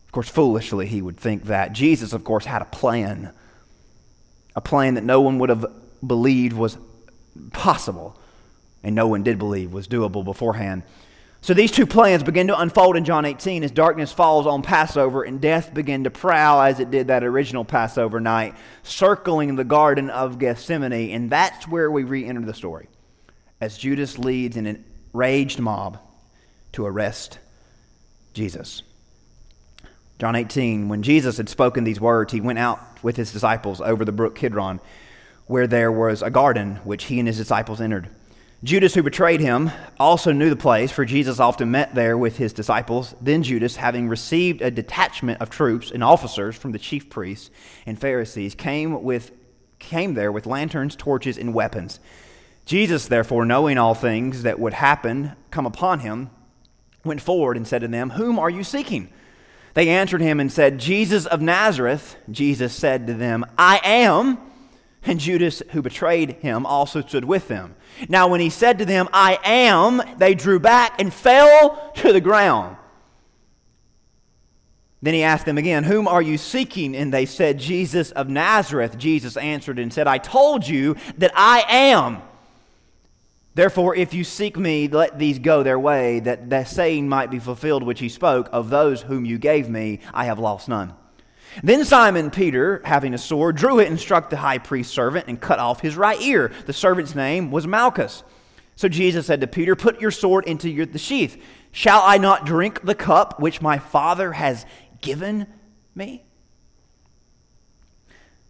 Of 0.06 0.12
course, 0.12 0.30
foolishly, 0.30 0.86
he 0.86 1.02
would 1.02 1.18
think 1.18 1.46
that. 1.46 1.74
Jesus, 1.74 2.14
of 2.14 2.24
course, 2.24 2.46
had 2.46 2.62
a 2.62 2.66
plan 2.66 3.32
a 4.56 4.62
plan 4.62 4.96
that 4.96 5.04
no 5.04 5.22
one 5.22 5.40
would 5.40 5.50
have 5.50 5.66
believed 6.06 6.56
was 6.56 6.78
possible, 7.52 8.18
and 8.84 8.96
no 8.96 9.08
one 9.08 9.24
did 9.24 9.38
believe 9.38 9.74
was 9.74 9.88
doable 9.88 10.24
beforehand. 10.24 10.84
So 11.42 11.54
these 11.54 11.70
two 11.70 11.86
plans 11.86 12.24
begin 12.24 12.48
to 12.48 12.60
unfold 12.60 12.96
in 12.98 13.06
John 13.06 13.24
18 13.24 13.64
as 13.64 13.70
darkness 13.70 14.12
falls 14.12 14.48
on 14.48 14.64
Passover 14.64 15.22
and 15.22 15.40
death 15.40 15.72
began 15.76 16.06
to 16.06 16.10
prowl 16.10 16.60
as 16.60 16.80
it 16.80 16.90
did 16.90 17.10
that 17.10 17.24
original 17.24 17.64
Passover 17.64 18.20
night, 18.20 18.56
circling 18.82 19.56
the 19.56 19.64
Garden 19.64 20.10
of 20.10 20.40
Gethsemane. 20.40 21.12
And 21.12 21.30
that's 21.30 21.68
where 21.68 21.92
we 21.92 22.04
re 22.04 22.26
enter 22.26 22.42
the 22.42 22.54
story 22.56 22.88
as 23.62 23.78
Judas 23.78 24.18
leads 24.18 24.58
an 24.58 24.84
enraged 25.14 25.60
mob 25.60 26.00
to 26.72 26.86
arrest 26.86 27.38
Jesus. 28.34 28.82
John 30.18 30.36
18, 30.36 30.88
when 30.88 31.04
Jesus 31.04 31.38
had 31.38 31.50
spoken 31.50 31.84
these 31.84 32.00
words, 32.00 32.32
he 32.32 32.40
went 32.40 32.60
out 32.60 32.80
with 33.04 33.18
his 33.18 33.34
disciples 33.34 33.82
over 33.82 34.06
the 34.06 34.14
brook 34.14 34.36
Kidron, 34.36 34.80
where 35.48 35.68
there 35.68 35.92
was 35.92 36.22
a 36.22 36.30
garden 36.30 36.78
which 36.86 37.06
he 37.06 37.20
and 37.20 37.28
his 37.28 37.38
disciples 37.38 37.82
entered. 37.82 38.10
Judas, 38.64 38.94
who 38.96 39.04
betrayed 39.04 39.42
him, 39.42 39.70
also 40.00 40.32
knew 40.32 40.50
the 40.50 40.56
place, 40.56 40.92
for 40.92 41.04
Jesus 41.04 41.40
often 41.40 41.70
met 41.70 41.94
there 41.94 42.18
with 42.18 42.38
his 42.38 42.54
disciples. 42.54 43.14
Then 43.22 43.44
Judas, 43.44 43.76
having 43.76 44.08
received 44.08 44.62
a 44.62 44.72
detachment 44.72 45.42
of 45.42 45.50
troops 45.50 45.92
and 45.92 46.04
officers 46.04 46.56
from 46.56 46.72
the 46.72 46.80
chief 46.80 47.10
priests 47.10 47.52
and 47.86 48.00
Pharisees, 48.00 48.56
came, 48.56 49.04
with, 49.04 49.32
came 49.78 50.14
there 50.14 50.32
with 50.32 50.48
lanterns, 50.48 50.96
torches, 50.96 51.38
and 51.38 51.54
weapons. 51.54 52.00
Jesus, 52.66 53.08
therefore, 53.08 53.46
knowing 53.46 53.78
all 53.78 53.94
things 53.94 54.44
that 54.44 54.60
would 54.60 54.74
happen 54.74 55.34
come 55.52 55.66
upon 55.66 56.00
him, 56.00 56.32
went 57.04 57.22
forward 57.22 57.58
and 57.58 57.68
said 57.68 57.82
to 57.82 57.88
them, 57.88 58.12
Whom 58.12 58.40
are 58.40 58.50
you 58.50 58.64
seeking? 58.64 59.10
They 59.76 59.90
answered 59.90 60.22
him 60.22 60.40
and 60.40 60.52
said, 60.52 60.80
Jesus 60.80 61.26
of 61.26 61.42
Nazareth. 61.42 62.16
Jesus 62.32 62.74
said 62.74 63.08
to 63.08 63.14
them, 63.14 63.46
I 63.58 63.80
am. 63.84 64.40
And 65.04 65.20
Judas, 65.20 65.62
who 65.72 65.82
betrayed 65.82 66.38
him, 66.38 66.66
also 66.66 67.02
stood 67.02 67.26
with 67.26 67.48
them. 67.48 67.76
Now, 68.10 68.28
when 68.28 68.40
he 68.40 68.50
said 68.50 68.80
to 68.80 68.86
them, 68.86 69.08
I 69.14 69.38
am, 69.44 70.02
they 70.18 70.34
drew 70.34 70.60
back 70.60 71.00
and 71.00 71.14
fell 71.14 71.92
to 71.98 72.12
the 72.12 72.22
ground. 72.22 72.78
Then 75.02 75.14
he 75.14 75.24
asked 75.24 75.46
them 75.46 75.58
again, 75.58 75.84
Whom 75.84 76.08
are 76.08 76.22
you 76.22 76.38
seeking? 76.38 76.96
And 76.96 77.14
they 77.14 77.26
said, 77.26 77.60
Jesus 77.60 78.12
of 78.12 78.30
Nazareth. 78.30 78.98
Jesus 78.98 79.38
answered 79.38 79.78
and 79.78 79.94
said, 79.94 80.08
I 80.08 80.18
told 80.18 80.68
you 80.68 80.96
that 81.18 81.32
I 81.36 81.64
am. 81.68 82.22
Therefore, 83.56 83.96
if 83.96 84.14
you 84.14 84.26
seek 84.26 84.58
me, 84.58 84.90
let 84.90 85.18
these 85.18 85.40
go 85.40 85.64
their 85.64 85.80
way, 85.80 86.20
that 86.20 86.50
the 86.50 86.66
saying 86.66 87.08
might 87.08 87.32
be 87.32 87.40
fulfilled 87.40 87.84
which 87.84 88.02
he 88.02 88.10
spoke, 88.10 88.50
Of 88.52 88.70
those 88.70 89.02
whom 89.02 89.26
you 89.26 89.38
gave 89.38 89.70
me, 89.70 90.02
I 90.14 90.26
have 90.26 90.40
lost 90.40 90.68
none. 90.68 90.94
Then 91.64 91.86
Simon 91.86 92.32
Peter, 92.32 92.82
having 92.84 93.14
a 93.14 93.18
sword, 93.18 93.56
drew 93.56 93.80
it 93.80 93.88
and 93.88 93.98
struck 93.98 94.30
the 94.30 94.36
high 94.36 94.58
priest's 94.58 94.94
servant 94.94 95.28
and 95.30 95.40
cut 95.40 95.60
off 95.60 95.80
his 95.80 95.96
right 95.96 96.22
ear. 96.22 96.52
The 96.66 96.74
servant's 96.74 97.16
name 97.16 97.50
was 97.50 97.66
Malchus. 97.66 98.24
So 98.76 98.90
Jesus 98.90 99.26
said 99.26 99.40
to 99.40 99.48
Peter, 99.48 99.74
Put 99.74 100.02
your 100.02 100.12
sword 100.12 100.46
into 100.46 100.70
your, 100.70 100.86
the 100.86 101.00
sheath. 101.00 101.42
Shall 101.72 102.02
I 102.04 102.18
not 102.18 102.46
drink 102.46 102.82
the 102.82 102.96
cup 102.96 103.40
which 103.40 103.62
my 103.62 103.78
Father 103.78 104.34
has 104.34 104.66
given 105.02 105.48
me? 105.94 106.25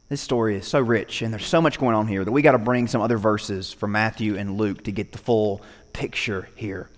This 0.07 0.21
story 0.21 0.55
is 0.55 0.67
so 0.67 0.79
rich 0.79 1.23
and 1.23 1.33
there's 1.33 1.47
so 1.47 1.61
much 1.61 1.79
going 1.79 1.95
on 1.95 2.07
here 2.07 2.23
that 2.23 2.31
we 2.31 2.43
got 2.43 2.51
to 2.51 2.59
bring 2.59 2.87
some 2.87 3.01
other 3.01 3.17
verses 3.17 3.73
from 3.73 3.91
Matthew 3.91 4.37
and 4.37 4.57
Luke 4.57 4.83
to 4.83 4.91
get 4.91 5.11
the 5.11 5.17
full 5.17 5.63
picture 5.93 6.47
here. 6.55 6.89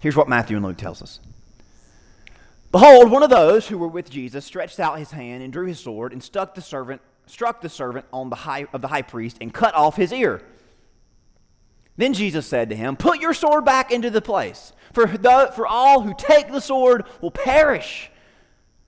Here's 0.00 0.16
what 0.16 0.28
Matthew 0.28 0.56
and 0.56 0.66
Luke 0.66 0.76
tells 0.76 1.02
us. 1.02 1.20
Behold, 2.72 3.10
one 3.10 3.22
of 3.22 3.30
those 3.30 3.68
who 3.68 3.78
were 3.78 3.88
with 3.88 4.10
Jesus 4.10 4.44
stretched 4.44 4.80
out 4.80 4.98
his 4.98 5.10
hand 5.12 5.42
and 5.42 5.52
drew 5.52 5.66
his 5.66 5.78
sword 5.78 6.12
and 6.12 6.22
stuck 6.22 6.54
the 6.54 6.62
servant, 6.62 7.00
struck 7.26 7.60
the 7.60 7.68
servant 7.68 8.06
on 8.12 8.30
the 8.30 8.36
high, 8.36 8.66
of 8.72 8.80
the 8.80 8.88
high 8.88 9.02
priest 9.02 9.38
and 9.40 9.52
cut 9.52 9.74
off 9.74 9.96
his 9.96 10.12
ear. 10.12 10.42
Then 11.96 12.14
Jesus 12.14 12.46
said 12.46 12.70
to 12.70 12.76
him, 12.76 12.96
Put 12.96 13.20
your 13.20 13.34
sword 13.34 13.64
back 13.64 13.92
into 13.92 14.10
the 14.10 14.22
place, 14.22 14.72
for, 14.92 15.06
the, 15.06 15.52
for 15.54 15.66
all 15.66 16.00
who 16.00 16.14
take 16.16 16.50
the 16.50 16.60
sword 16.60 17.04
will 17.20 17.30
perish 17.30 18.10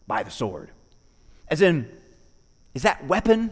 by 0.07 0.23
the 0.23 0.31
sword. 0.31 0.71
As 1.49 1.61
in, 1.61 1.89
is 2.75 2.83
that 2.83 3.07
weapon? 3.07 3.51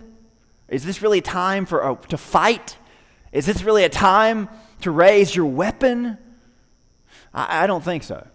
Is 0.68 0.84
this 0.84 1.02
really 1.02 1.18
a 1.18 1.22
time 1.22 1.66
for 1.66 1.84
uh, 1.84 1.94
to 2.06 2.16
fight? 2.16 2.76
Is 3.32 3.46
this 3.46 3.62
really 3.62 3.84
a 3.84 3.88
time 3.88 4.48
to 4.82 4.90
raise 4.90 5.34
your 5.34 5.46
weapon? 5.46 6.16
I, 7.34 7.64
I 7.64 7.66
don't 7.66 7.84
think 7.84 8.02
so. 8.02 8.26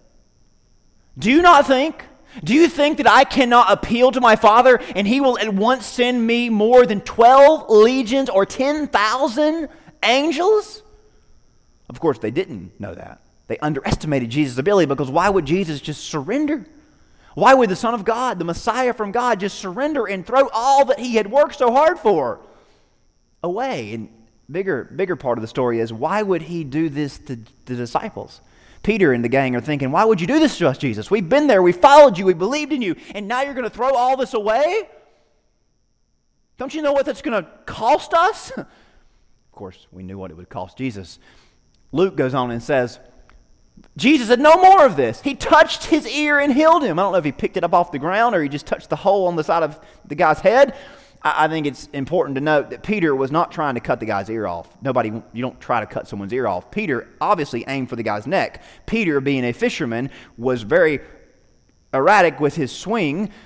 Do 1.17 1.31
you 1.31 1.41
not 1.41 1.65
think? 1.65 2.03
Do 2.43 2.53
you 2.53 2.67
think 2.67 2.97
that 2.97 3.09
I 3.09 3.23
cannot 3.23 3.71
appeal 3.71 4.11
to 4.11 4.19
my 4.19 4.35
Father 4.35 4.81
and 4.95 5.07
He 5.07 5.21
will 5.21 5.39
at 5.39 5.53
once 5.53 5.85
send 5.85 6.25
me 6.25 6.49
more 6.49 6.85
than 6.85 7.01
12 7.01 7.69
legions 7.69 8.29
or 8.29 8.45
10,000 8.45 9.69
angels? 10.03 10.83
Of 11.89 11.99
course, 11.99 12.19
they 12.19 12.31
didn't 12.31 12.79
know 12.79 12.93
that. 12.93 13.21
They 13.47 13.57
underestimated 13.59 14.29
Jesus' 14.29 14.57
ability 14.57 14.87
because 14.87 15.09
why 15.09 15.29
would 15.29 15.45
Jesus 15.45 15.79
just 15.79 16.03
surrender? 16.03 16.65
Why 17.35 17.53
would 17.53 17.69
the 17.69 17.75
Son 17.75 17.93
of 17.93 18.05
God, 18.05 18.39
the 18.39 18.45
Messiah 18.45 18.93
from 18.93 19.11
God, 19.11 19.41
just 19.41 19.59
surrender 19.59 20.05
and 20.05 20.25
throw 20.25 20.49
all 20.53 20.85
that 20.85 20.99
he 20.99 21.15
had 21.15 21.29
worked 21.29 21.55
so 21.55 21.71
hard 21.71 21.99
for 21.99 22.39
away? 23.43 23.93
And 23.93 24.09
bigger, 24.49 24.85
bigger 24.85 25.17
part 25.17 25.37
of 25.37 25.41
the 25.41 25.47
story 25.47 25.79
is 25.79 25.91
why 25.91 26.21
would 26.21 26.41
he 26.43 26.63
do 26.63 26.89
this 26.89 27.17
to 27.19 27.37
the 27.65 27.75
disciples? 27.75 28.41
Peter 28.83 29.11
and 29.11 29.23
the 29.23 29.29
gang 29.29 29.55
are 29.55 29.61
thinking, 29.61 29.91
Why 29.91 30.05
would 30.05 30.21
you 30.21 30.27
do 30.27 30.39
this 30.39 30.57
to 30.59 30.69
us, 30.69 30.77
Jesus? 30.77 31.11
We've 31.11 31.27
been 31.27 31.47
there, 31.47 31.61
we 31.61 31.71
followed 31.71 32.17
you, 32.17 32.25
we 32.25 32.33
believed 32.33 32.71
in 32.71 32.81
you, 32.81 32.95
and 33.13 33.27
now 33.27 33.41
you're 33.41 33.53
going 33.53 33.63
to 33.63 33.69
throw 33.69 33.93
all 33.93 34.15
this 34.15 34.33
away? 34.33 34.87
Don't 36.57 36.73
you 36.73 36.81
know 36.81 36.93
what 36.93 37.05
that's 37.05 37.21
going 37.21 37.43
to 37.43 37.49
cost 37.65 38.13
us? 38.13 38.51
of 38.57 38.67
course, 39.51 39.87
we 39.91 40.03
knew 40.03 40.17
what 40.17 40.31
it 40.31 40.37
would 40.37 40.49
cost 40.49 40.77
Jesus. 40.77 41.19
Luke 41.91 42.15
goes 42.15 42.33
on 42.33 42.51
and 42.51 42.63
says, 42.63 42.99
Jesus 43.97 44.27
said, 44.27 44.39
No 44.39 44.55
more 44.55 44.85
of 44.85 44.95
this. 44.95 45.21
He 45.21 45.35
touched 45.35 45.85
his 45.85 46.07
ear 46.07 46.39
and 46.39 46.53
healed 46.53 46.83
him. 46.83 46.99
I 46.99 47.03
don't 47.03 47.11
know 47.13 47.17
if 47.17 47.25
he 47.25 47.31
picked 47.31 47.57
it 47.57 47.63
up 47.63 47.73
off 47.73 47.91
the 47.91 47.99
ground 47.99 48.35
or 48.35 48.43
he 48.43 48.49
just 48.49 48.65
touched 48.65 48.89
the 48.89 48.95
hole 48.95 49.27
on 49.27 49.35
the 49.35 49.43
side 49.43 49.63
of 49.63 49.79
the 50.05 50.15
guy's 50.15 50.39
head. 50.39 50.75
I, 51.21 51.45
I 51.45 51.47
think 51.47 51.65
it's 51.65 51.87
important 51.93 52.35
to 52.35 52.41
note 52.41 52.69
that 52.71 52.83
Peter 52.83 53.15
was 53.15 53.31
not 53.31 53.51
trying 53.51 53.75
to 53.75 53.79
cut 53.79 53.99
the 53.99 54.05
guy's 54.05 54.29
ear 54.29 54.47
off. 54.47 54.77
Nobody, 54.81 55.09
you 55.09 55.41
don't 55.41 55.59
try 55.59 55.79
to 55.79 55.85
cut 55.85 56.07
someone's 56.07 56.33
ear 56.33 56.47
off. 56.47 56.71
Peter 56.71 57.07
obviously 57.21 57.63
aimed 57.67 57.89
for 57.89 57.95
the 57.95 58.03
guy's 58.03 58.27
neck. 58.27 58.63
Peter, 58.85 59.21
being 59.21 59.45
a 59.45 59.53
fisherman, 59.53 60.09
was 60.37 60.61
very 60.61 60.99
erratic 61.93 62.39
with 62.39 62.55
his 62.55 62.71
swing. 62.71 63.31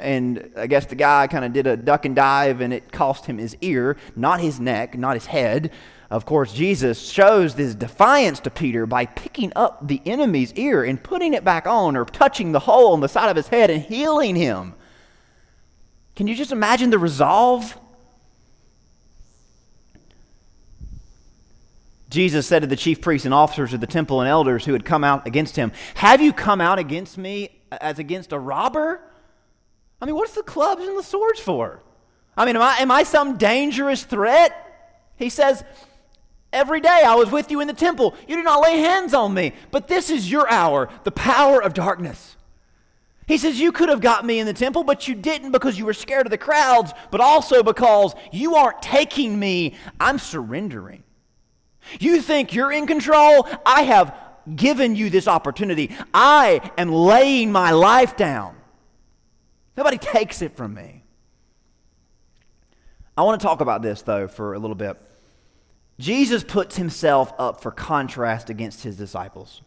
And 0.00 0.50
I 0.56 0.66
guess 0.66 0.86
the 0.86 0.96
guy 0.96 1.28
kind 1.28 1.44
of 1.44 1.52
did 1.52 1.68
a 1.68 1.76
duck 1.76 2.04
and 2.04 2.16
dive, 2.16 2.60
and 2.60 2.72
it 2.72 2.90
cost 2.90 3.26
him 3.26 3.38
his 3.38 3.56
ear, 3.60 3.96
not 4.16 4.40
his 4.40 4.58
neck, 4.58 4.98
not 4.98 5.14
his 5.14 5.26
head. 5.26 5.70
Of 6.12 6.26
course, 6.26 6.52
Jesus 6.52 7.10
shows 7.10 7.54
this 7.54 7.74
defiance 7.74 8.38
to 8.40 8.50
Peter 8.50 8.84
by 8.84 9.06
picking 9.06 9.50
up 9.56 9.88
the 9.88 10.02
enemy's 10.04 10.52
ear 10.52 10.84
and 10.84 11.02
putting 11.02 11.32
it 11.32 11.42
back 11.42 11.66
on 11.66 11.96
or 11.96 12.04
touching 12.04 12.52
the 12.52 12.58
hole 12.58 12.92
on 12.92 13.00
the 13.00 13.08
side 13.08 13.30
of 13.30 13.36
his 13.36 13.48
head 13.48 13.70
and 13.70 13.82
healing 13.82 14.36
him. 14.36 14.74
Can 16.14 16.26
you 16.26 16.34
just 16.34 16.52
imagine 16.52 16.90
the 16.90 16.98
resolve? 16.98 17.78
Jesus 22.10 22.46
said 22.46 22.60
to 22.60 22.66
the 22.66 22.76
chief 22.76 23.00
priests 23.00 23.24
and 23.24 23.32
officers 23.32 23.72
of 23.72 23.80
the 23.80 23.86
temple 23.86 24.20
and 24.20 24.28
elders 24.28 24.66
who 24.66 24.74
had 24.74 24.84
come 24.84 25.04
out 25.04 25.26
against 25.26 25.56
him, 25.56 25.72
Have 25.94 26.20
you 26.20 26.34
come 26.34 26.60
out 26.60 26.78
against 26.78 27.16
me 27.16 27.58
as 27.70 27.98
against 27.98 28.32
a 28.32 28.38
robber? 28.38 29.00
I 29.98 30.04
mean, 30.04 30.14
what's 30.14 30.34
the 30.34 30.42
clubs 30.42 30.86
and 30.86 30.98
the 30.98 31.02
swords 31.02 31.40
for? 31.40 31.82
I 32.36 32.44
mean, 32.44 32.56
am 32.56 32.60
I, 32.60 32.76
am 32.80 32.90
I 32.90 33.02
some 33.04 33.38
dangerous 33.38 34.04
threat? 34.04 34.58
He 35.16 35.30
says, 35.30 35.64
Every 36.52 36.80
day 36.80 37.02
I 37.06 37.14
was 37.14 37.30
with 37.30 37.50
you 37.50 37.60
in 37.60 37.66
the 37.66 37.72
temple. 37.72 38.14
You 38.28 38.36
did 38.36 38.44
not 38.44 38.60
lay 38.60 38.78
hands 38.78 39.14
on 39.14 39.32
me. 39.32 39.52
But 39.70 39.88
this 39.88 40.10
is 40.10 40.30
your 40.30 40.50
hour, 40.50 40.88
the 41.04 41.10
power 41.10 41.62
of 41.62 41.72
darkness. 41.72 42.36
He 43.26 43.38
says, 43.38 43.58
You 43.58 43.72
could 43.72 43.88
have 43.88 44.00
got 44.00 44.26
me 44.26 44.38
in 44.38 44.46
the 44.46 44.52
temple, 44.52 44.84
but 44.84 45.08
you 45.08 45.14
didn't 45.14 45.52
because 45.52 45.78
you 45.78 45.86
were 45.86 45.94
scared 45.94 46.26
of 46.26 46.30
the 46.30 46.38
crowds, 46.38 46.92
but 47.10 47.20
also 47.20 47.62
because 47.62 48.14
you 48.32 48.54
aren't 48.56 48.82
taking 48.82 49.38
me. 49.38 49.74
I'm 49.98 50.18
surrendering. 50.18 51.02
You 51.98 52.20
think 52.20 52.54
you're 52.54 52.72
in 52.72 52.86
control? 52.86 53.48
I 53.64 53.82
have 53.82 54.14
given 54.54 54.94
you 54.94 55.08
this 55.08 55.28
opportunity. 55.28 55.96
I 56.12 56.70
am 56.76 56.90
laying 56.90 57.52
my 57.52 57.70
life 57.70 58.16
down. 58.16 58.56
Nobody 59.76 59.98
takes 59.98 60.42
it 60.42 60.56
from 60.56 60.74
me. 60.74 61.02
I 63.16 63.22
want 63.22 63.40
to 63.40 63.46
talk 63.46 63.60
about 63.60 63.82
this, 63.82 64.02
though, 64.02 64.28
for 64.28 64.54
a 64.54 64.58
little 64.58 64.74
bit. 64.74 65.00
Jesus 66.02 66.42
puts 66.42 66.76
himself 66.76 67.32
up 67.38 67.62
for 67.62 67.70
contrast 67.70 68.50
against 68.50 68.82
his 68.82 68.96
disciples. 68.96 69.62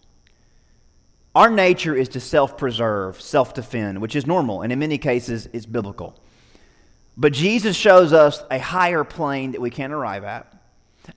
Our 1.33 1.49
nature 1.49 1.95
is 1.95 2.09
to 2.09 2.19
self 2.19 2.57
preserve, 2.57 3.21
self 3.21 3.53
defend, 3.53 4.01
which 4.01 4.17
is 4.17 4.27
normal, 4.27 4.61
and 4.61 4.73
in 4.73 4.79
many 4.79 4.97
cases, 4.97 5.47
it's 5.53 5.65
biblical. 5.65 6.19
But 7.15 7.31
Jesus 7.31 7.77
shows 7.77 8.11
us 8.11 8.43
a 8.51 8.59
higher 8.59 9.05
plane 9.05 9.53
that 9.53 9.61
we 9.61 9.69
can't 9.69 9.93
arrive 9.93 10.25
at, 10.25 10.53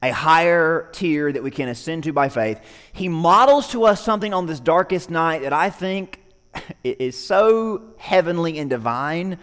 a 0.00 0.12
higher 0.12 0.88
tier 0.92 1.32
that 1.32 1.42
we 1.42 1.50
can 1.50 1.68
ascend 1.68 2.04
to 2.04 2.12
by 2.12 2.28
faith. 2.28 2.60
He 2.92 3.08
models 3.08 3.66
to 3.72 3.82
us 3.86 4.00
something 4.04 4.32
on 4.32 4.46
this 4.46 4.60
darkest 4.60 5.10
night 5.10 5.42
that 5.42 5.52
I 5.52 5.70
think 5.70 6.22
is 6.84 7.18
so 7.18 7.82
heavenly 7.98 8.56
and 8.60 8.70
divine 8.70 9.38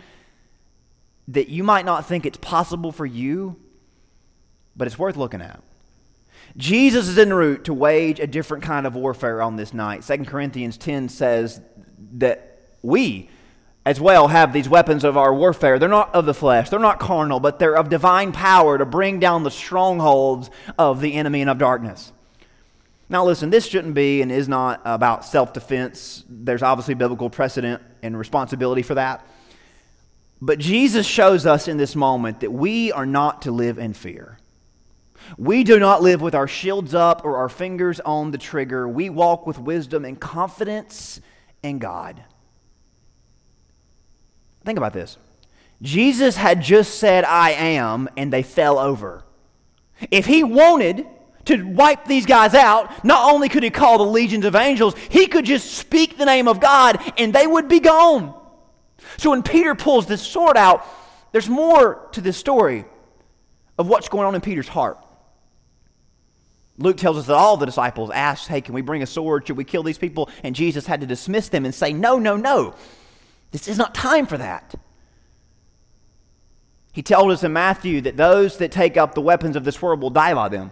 that 1.27 1.49
you 1.49 1.65
might 1.65 1.83
not 1.83 2.05
think 2.05 2.25
it's 2.25 2.37
possible 2.37 2.93
for 2.93 3.05
you, 3.05 3.57
but 4.75 4.87
it's 4.87 4.99
worth 4.99 5.17
looking 5.17 5.41
at. 5.41 5.61
Jesus 6.57 7.07
is 7.07 7.17
en 7.17 7.33
route 7.33 7.65
to 7.65 7.73
wage 7.73 8.19
a 8.19 8.27
different 8.27 8.63
kind 8.63 8.87
of 8.87 8.95
warfare 8.95 9.41
on 9.41 9.55
this 9.55 9.73
night. 9.73 10.03
2 10.03 10.25
Corinthians 10.25 10.77
10 10.77 11.09
says 11.09 11.59
that 12.13 12.59
we 12.81 13.29
as 13.85 13.99
well 13.99 14.27
have 14.27 14.51
these 14.53 14.67
weapons 14.67 15.03
of 15.03 15.17
our 15.17 15.33
warfare. 15.33 15.77
They're 15.77 15.89
not 15.89 16.15
of 16.15 16.25
the 16.25 16.33
flesh, 16.33 16.69
they're 16.69 16.79
not 16.79 16.99
carnal, 16.99 17.39
but 17.39 17.59
they're 17.59 17.77
of 17.77 17.89
divine 17.89 18.31
power 18.31 18.77
to 18.77 18.85
bring 18.85 19.19
down 19.19 19.43
the 19.43 19.51
strongholds 19.51 20.49
of 20.77 21.01
the 21.01 21.13
enemy 21.13 21.41
and 21.41 21.49
of 21.49 21.57
darkness. 21.57 22.11
Now, 23.07 23.23
listen, 23.23 23.51
this 23.51 23.67
shouldn't 23.67 23.93
be 23.93 24.23
and 24.23 24.31
is 24.31 24.49
not 24.49 24.81
about 24.83 25.25
self 25.25 25.53
defense. 25.53 26.23
There's 26.27 26.63
obviously 26.63 26.95
biblical 26.95 27.29
precedent 27.29 27.83
and 28.01 28.17
responsibility 28.17 28.81
for 28.81 28.95
that. 28.95 29.25
But 30.41 30.57
Jesus 30.57 31.05
shows 31.05 31.45
us 31.45 31.67
in 31.67 31.77
this 31.77 31.95
moment 31.95 32.39
that 32.39 32.51
we 32.51 32.91
are 32.91 33.05
not 33.05 33.43
to 33.43 33.51
live 33.51 33.77
in 33.77 33.93
fear. 33.93 34.39
We 35.37 35.63
do 35.63 35.79
not 35.79 36.01
live 36.01 36.21
with 36.21 36.35
our 36.35 36.47
shields 36.47 36.93
up 36.93 37.23
or 37.25 37.37
our 37.37 37.49
fingers 37.49 37.99
on 37.99 38.31
the 38.31 38.37
trigger. 38.37 38.87
We 38.87 39.09
walk 39.09 39.47
with 39.47 39.59
wisdom 39.59 40.05
and 40.05 40.19
confidence 40.19 41.19
in 41.63 41.79
God. 41.79 42.23
Think 44.63 44.77
about 44.77 44.93
this. 44.93 45.17
Jesus 45.81 46.35
had 46.35 46.61
just 46.61 46.99
said, 46.99 47.25
I 47.25 47.51
am, 47.51 48.09
and 48.17 48.31
they 48.31 48.43
fell 48.43 48.79
over. 48.79 49.23
If 50.11 50.25
he 50.25 50.43
wanted 50.43 51.05
to 51.45 51.63
wipe 51.63 52.05
these 52.05 52.25
guys 52.25 52.53
out, 52.53 53.05
not 53.05 53.31
only 53.31 53.49
could 53.49 53.63
he 53.63 53.69
call 53.69 53.97
the 53.97 54.03
legions 54.03 54.45
of 54.45 54.55
angels, 54.55 54.95
he 55.09 55.27
could 55.27 55.45
just 55.45 55.73
speak 55.73 56.17
the 56.17 56.25
name 56.25 56.47
of 56.47 56.59
God 56.59 56.99
and 57.17 57.33
they 57.33 57.45
would 57.45 57.67
be 57.67 57.79
gone. 57.79 58.33
So 59.17 59.29
when 59.29 59.43
Peter 59.43 59.75
pulls 59.75 60.07
this 60.07 60.21
sword 60.21 60.57
out, 60.57 60.85
there's 61.31 61.49
more 61.49 62.07
to 62.13 62.21
this 62.21 62.37
story 62.37 62.85
of 63.77 63.87
what's 63.87 64.09
going 64.09 64.25
on 64.25 64.33
in 64.33 64.41
Peter's 64.41 64.67
heart. 64.67 64.97
Luke 66.77 66.97
tells 66.97 67.17
us 67.17 67.27
that 67.27 67.35
all 67.35 67.57
the 67.57 67.65
disciples 67.65 68.09
asked, 68.11 68.47
Hey, 68.47 68.61
can 68.61 68.73
we 68.73 68.81
bring 68.81 69.01
a 69.01 69.07
sword? 69.07 69.47
Should 69.47 69.57
we 69.57 69.63
kill 69.63 69.83
these 69.83 69.97
people? 69.97 70.29
And 70.43 70.55
Jesus 70.55 70.85
had 70.85 71.01
to 71.01 71.07
dismiss 71.07 71.49
them 71.49 71.65
and 71.65 71.73
say, 71.73 71.93
No, 71.93 72.19
no, 72.19 72.35
no. 72.35 72.75
This 73.51 73.67
is 73.67 73.77
not 73.77 73.95
time 73.95 74.25
for 74.25 74.37
that. 74.37 74.75
He 76.91 77.01
told 77.01 77.31
us 77.31 77.43
in 77.43 77.53
Matthew 77.53 78.01
that 78.01 78.17
those 78.17 78.57
that 78.57 78.71
take 78.71 78.97
up 78.97 79.15
the 79.15 79.21
weapons 79.21 79.55
of 79.55 79.63
this 79.63 79.81
world 79.81 80.01
will 80.01 80.09
die 80.09 80.33
by 80.33 80.49
them. 80.49 80.71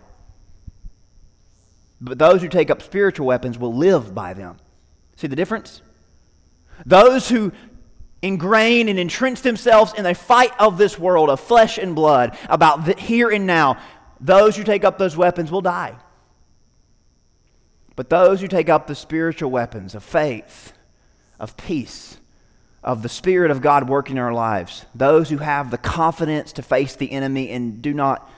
But 2.00 2.18
those 2.18 2.42
who 2.42 2.50
take 2.50 2.70
up 2.70 2.82
spiritual 2.82 3.28
weapons 3.28 3.58
will 3.58 3.74
live 3.74 4.14
by 4.14 4.34
them. 4.34 4.58
See 5.16 5.28
the 5.28 5.36
difference? 5.36 5.82
Those 6.86 7.30
who 7.30 7.54
ingrain 8.22 8.90
and 8.90 9.00
entrench 9.00 9.42
themselves 9.42 9.94
in 9.94 10.06
a 10.06 10.16
fight 10.16 10.52
of 10.60 10.78
this 10.78 10.98
world 10.98 11.30
of 11.30 11.40
flesh 11.40 11.78
and 11.78 11.94
blood 11.94 12.38
about 12.50 12.86
the 12.86 12.94
here 12.94 13.30
and 13.30 13.46
now 13.46 13.78
those 14.24 14.56
who 14.56 14.64
take 14.64 14.86
up 14.86 14.98
those 14.98 15.18
weapons 15.18 15.52
will 15.52 15.62
die. 15.62 15.96
But 17.96 18.10
those 18.10 18.40
who 18.40 18.48
take 18.48 18.70
up 18.70 18.88
the 18.88 18.96
spiritual 18.96 19.52
weapons 19.52 19.94
of 19.94 20.04
faith, 20.04 20.72
of 21.40 21.58
peace, 21.58 22.18
of 22.82 23.04
the 23.04 23.10
Spirit 23.10 23.52
of 23.52 23.62
God 23.62 23.90
working 23.90 24.16
in 24.16 24.24
our 24.24 24.34
lives, 24.34 24.86
those 24.96 25.30
who 25.30 25.38
have 25.38 25.70
the 25.70 25.78
confidence 25.78 26.54
to 26.54 26.62
face 26.62 26.96
the 26.96 27.12
enemy 27.12 27.50
and 27.50 27.82
do 27.82 27.94
not 27.94 28.30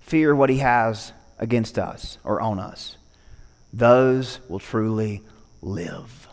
fear 0.00 0.34
what 0.34 0.50
he 0.50 0.58
has 0.58 1.12
against 1.38 1.78
us 1.78 2.18
or 2.24 2.40
on 2.40 2.58
us, 2.58 2.96
those 3.72 4.40
will 4.48 4.58
truly 4.58 5.22
live. 5.62 6.28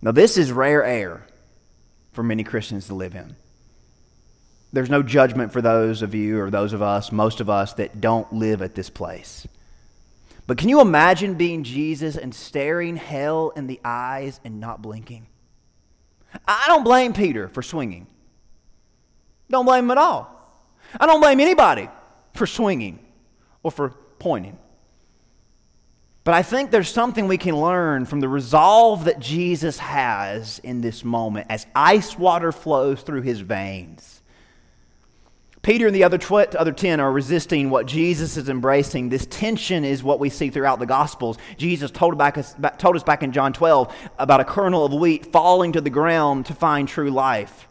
Now, 0.00 0.12
this 0.12 0.38
is 0.38 0.52
rare 0.52 0.84
air 0.84 1.26
for 2.12 2.22
many 2.22 2.44
Christians 2.44 2.86
to 2.86 2.94
live 2.94 3.16
in 3.16 3.34
there's 4.72 4.90
no 4.90 5.02
judgment 5.02 5.52
for 5.52 5.62
those 5.62 6.02
of 6.02 6.14
you 6.14 6.40
or 6.40 6.50
those 6.50 6.72
of 6.72 6.82
us, 6.82 7.12
most 7.12 7.40
of 7.40 7.48
us, 7.48 7.74
that 7.74 8.00
don't 8.00 8.32
live 8.32 8.62
at 8.62 8.74
this 8.74 8.90
place. 8.90 9.46
But 10.46 10.58
can 10.58 10.68
you 10.68 10.80
imagine 10.80 11.34
being 11.34 11.64
Jesus 11.64 12.16
and 12.16 12.34
staring 12.34 12.96
hell 12.96 13.52
in 13.56 13.66
the 13.66 13.80
eyes 13.84 14.40
and 14.44 14.60
not 14.60 14.82
blinking? 14.82 15.26
I 16.46 16.64
don't 16.68 16.84
blame 16.84 17.12
Peter 17.12 17.48
for 17.48 17.62
swinging. 17.62 18.06
Don't 19.50 19.64
blame 19.64 19.84
him 19.84 19.90
at 19.92 19.98
all. 19.98 20.30
I 21.00 21.06
don't 21.06 21.20
blame 21.20 21.40
anybody 21.40 21.88
for 22.34 22.46
swinging 22.46 22.98
or 23.62 23.70
for 23.70 23.90
pointing. 24.18 24.58
But 26.24 26.34
I 26.34 26.42
think 26.42 26.70
there's 26.70 26.88
something 26.90 27.28
we 27.28 27.38
can 27.38 27.56
learn 27.56 28.04
from 28.04 28.20
the 28.20 28.28
resolve 28.28 29.04
that 29.04 29.20
Jesus 29.20 29.78
has 29.78 30.58
in 30.58 30.80
this 30.80 31.04
moment 31.04 31.46
as 31.50 31.66
ice 31.74 32.18
water 32.18 32.50
flows 32.50 33.02
through 33.02 33.22
his 33.22 33.40
veins. 33.40 34.15
Peter 35.66 35.88
and 35.88 35.96
the 35.96 36.04
other, 36.04 36.16
tw- 36.16 36.54
other 36.54 36.70
10 36.70 37.00
are 37.00 37.10
resisting 37.10 37.70
what 37.70 37.86
Jesus 37.86 38.36
is 38.36 38.48
embracing. 38.48 39.08
This 39.08 39.26
tension 39.26 39.84
is 39.84 40.00
what 40.00 40.20
we 40.20 40.30
see 40.30 40.48
throughout 40.48 40.78
the 40.78 40.86
Gospels. 40.86 41.38
Jesus 41.56 41.90
told, 41.90 42.16
back, 42.16 42.38
told 42.78 42.94
us 42.94 43.02
back 43.02 43.24
in 43.24 43.32
John 43.32 43.52
12 43.52 43.92
about 44.20 44.38
a 44.38 44.44
kernel 44.44 44.84
of 44.84 44.92
wheat 44.92 45.32
falling 45.32 45.72
to 45.72 45.80
the 45.80 45.90
ground 45.90 46.46
to 46.46 46.54
find 46.54 46.86
true 46.86 47.10
life. 47.10 47.66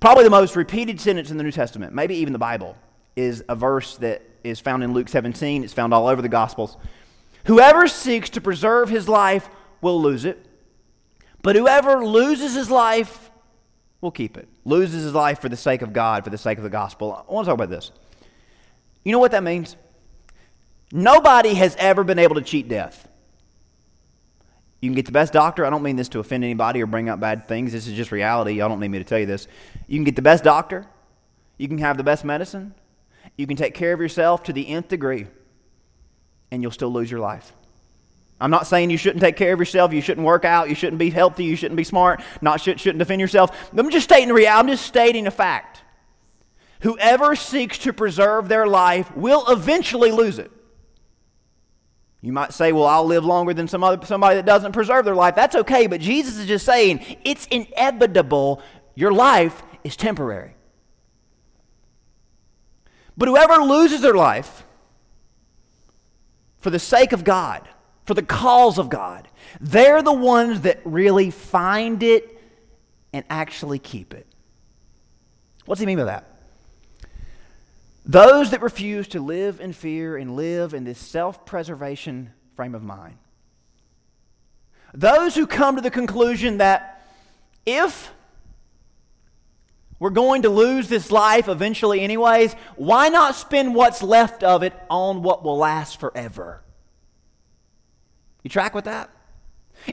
Probably 0.00 0.24
the 0.24 0.30
most 0.30 0.56
repeated 0.56 0.98
sentence 0.98 1.30
in 1.30 1.36
the 1.36 1.44
New 1.44 1.52
Testament, 1.52 1.92
maybe 1.92 2.14
even 2.14 2.32
the 2.32 2.38
Bible, 2.38 2.74
is 3.16 3.44
a 3.50 3.54
verse 3.54 3.98
that 3.98 4.22
is 4.42 4.58
found 4.58 4.82
in 4.82 4.94
Luke 4.94 5.10
17. 5.10 5.62
It's 5.62 5.74
found 5.74 5.92
all 5.92 6.08
over 6.08 6.22
the 6.22 6.30
Gospels. 6.30 6.78
Whoever 7.44 7.86
seeks 7.86 8.30
to 8.30 8.40
preserve 8.40 8.88
his 8.88 9.10
life 9.10 9.50
will 9.82 10.00
lose 10.00 10.24
it, 10.24 10.42
but 11.42 11.54
whoever 11.54 12.02
loses 12.02 12.54
his 12.54 12.70
life 12.70 13.30
will 14.04 14.12
keep 14.12 14.36
it. 14.36 14.48
Loses 14.64 15.02
his 15.02 15.14
life 15.14 15.40
for 15.40 15.48
the 15.48 15.56
sake 15.56 15.82
of 15.82 15.92
God, 15.92 16.22
for 16.22 16.30
the 16.30 16.38
sake 16.38 16.58
of 16.58 16.64
the 16.64 16.70
gospel. 16.70 17.24
I 17.28 17.32
want 17.32 17.46
to 17.46 17.48
talk 17.48 17.54
about 17.54 17.70
this. 17.70 17.90
You 19.02 19.10
know 19.10 19.18
what 19.18 19.32
that 19.32 19.42
means? 19.42 19.74
Nobody 20.92 21.54
has 21.54 21.74
ever 21.76 22.04
been 22.04 22.20
able 22.20 22.36
to 22.36 22.42
cheat 22.42 22.68
death. 22.68 23.08
You 24.80 24.90
can 24.90 24.94
get 24.94 25.06
the 25.06 25.12
best 25.12 25.32
doctor. 25.32 25.64
I 25.64 25.70
don't 25.70 25.82
mean 25.82 25.96
this 25.96 26.10
to 26.10 26.20
offend 26.20 26.44
anybody 26.44 26.82
or 26.82 26.86
bring 26.86 27.08
up 27.08 27.18
bad 27.18 27.48
things. 27.48 27.72
This 27.72 27.86
is 27.86 27.94
just 27.94 28.12
reality. 28.12 28.52
Y'all 28.52 28.68
don't 28.68 28.80
need 28.80 28.88
me 28.88 28.98
to 28.98 29.04
tell 29.04 29.18
you 29.18 29.26
this. 29.26 29.48
You 29.88 29.96
can 29.96 30.04
get 30.04 30.14
the 30.14 30.22
best 30.22 30.44
doctor. 30.44 30.86
You 31.56 31.68
can 31.68 31.78
have 31.78 31.96
the 31.96 32.04
best 32.04 32.24
medicine. 32.24 32.74
You 33.36 33.46
can 33.46 33.56
take 33.56 33.74
care 33.74 33.92
of 33.92 34.00
yourself 34.00 34.44
to 34.44 34.52
the 34.52 34.68
nth 34.68 34.88
degree, 34.88 35.26
and 36.50 36.62
you'll 36.62 36.70
still 36.70 36.92
lose 36.92 37.10
your 37.10 37.20
life. 37.20 37.52
I'm 38.40 38.50
not 38.50 38.66
saying 38.66 38.90
you 38.90 38.98
shouldn't 38.98 39.20
take 39.20 39.36
care 39.36 39.52
of 39.52 39.58
yourself, 39.58 39.92
you 39.92 40.00
shouldn't 40.00 40.26
work 40.26 40.44
out, 40.44 40.68
you 40.68 40.74
shouldn't 40.74 40.98
be 40.98 41.10
healthy, 41.10 41.44
you 41.44 41.56
shouldn't 41.56 41.76
be 41.76 41.84
smart, 41.84 42.20
not 42.40 42.60
should, 42.60 42.80
shouldn't 42.80 42.98
defend 42.98 43.20
yourself. 43.20 43.70
I'm 43.76 43.90
just 43.90 44.04
stating 44.04 44.30
reality. 44.30 44.58
I'm 44.58 44.68
just 44.68 44.84
stating 44.84 45.26
a 45.26 45.30
fact. 45.30 45.82
Whoever 46.80 47.36
seeks 47.36 47.78
to 47.78 47.92
preserve 47.92 48.48
their 48.48 48.66
life 48.66 49.14
will 49.16 49.44
eventually 49.48 50.10
lose 50.10 50.38
it. 50.38 50.50
You 52.20 52.32
might 52.32 52.52
say, 52.52 52.72
well, 52.72 52.86
I'll 52.86 53.04
live 53.04 53.24
longer 53.24 53.54
than 53.54 53.68
some 53.68 53.84
other, 53.84 54.04
somebody 54.06 54.36
that 54.36 54.46
doesn't 54.46 54.72
preserve 54.72 55.04
their 55.04 55.14
life. 55.14 55.34
That's 55.34 55.54
okay, 55.56 55.86
but 55.86 56.00
Jesus 56.00 56.36
is 56.36 56.46
just 56.46 56.66
saying 56.66 57.18
it's 57.24 57.46
inevitable. 57.46 58.62
Your 58.94 59.12
life 59.12 59.62
is 59.84 59.96
temporary. 59.96 60.56
But 63.16 63.28
whoever 63.28 63.56
loses 63.62 64.00
their 64.00 64.14
life 64.14 64.64
for 66.58 66.70
the 66.70 66.78
sake 66.78 67.12
of 67.12 67.24
God, 67.24 67.68
for 68.04 68.14
the 68.14 68.22
cause 68.22 68.78
of 68.78 68.88
God. 68.88 69.28
They're 69.60 70.02
the 70.02 70.12
ones 70.12 70.62
that 70.62 70.80
really 70.84 71.30
find 71.30 72.02
it 72.02 72.40
and 73.12 73.24
actually 73.30 73.78
keep 73.78 74.12
it. 74.12 74.26
What's 75.66 75.80
he 75.80 75.86
mean 75.86 75.98
by 75.98 76.04
that? 76.04 76.30
Those 78.04 78.50
that 78.50 78.60
refuse 78.60 79.08
to 79.08 79.20
live 79.20 79.60
in 79.60 79.72
fear 79.72 80.16
and 80.16 80.36
live 80.36 80.74
in 80.74 80.84
this 80.84 80.98
self 80.98 81.46
preservation 81.46 82.32
frame 82.54 82.74
of 82.74 82.82
mind. 82.82 83.16
Those 84.92 85.34
who 85.34 85.46
come 85.46 85.76
to 85.76 85.82
the 85.82 85.90
conclusion 85.90 86.58
that 86.58 87.02
if 87.64 88.12
we're 89.98 90.10
going 90.10 90.42
to 90.42 90.50
lose 90.50 90.88
this 90.88 91.10
life 91.10 91.48
eventually, 91.48 92.00
anyways, 92.00 92.52
why 92.76 93.08
not 93.08 93.34
spend 93.36 93.74
what's 93.74 94.02
left 94.02 94.42
of 94.44 94.62
it 94.62 94.74
on 94.90 95.22
what 95.22 95.42
will 95.42 95.56
last 95.56 95.98
forever? 95.98 96.63
You 98.44 98.50
track 98.50 98.74
with 98.74 98.84
that? 98.84 99.10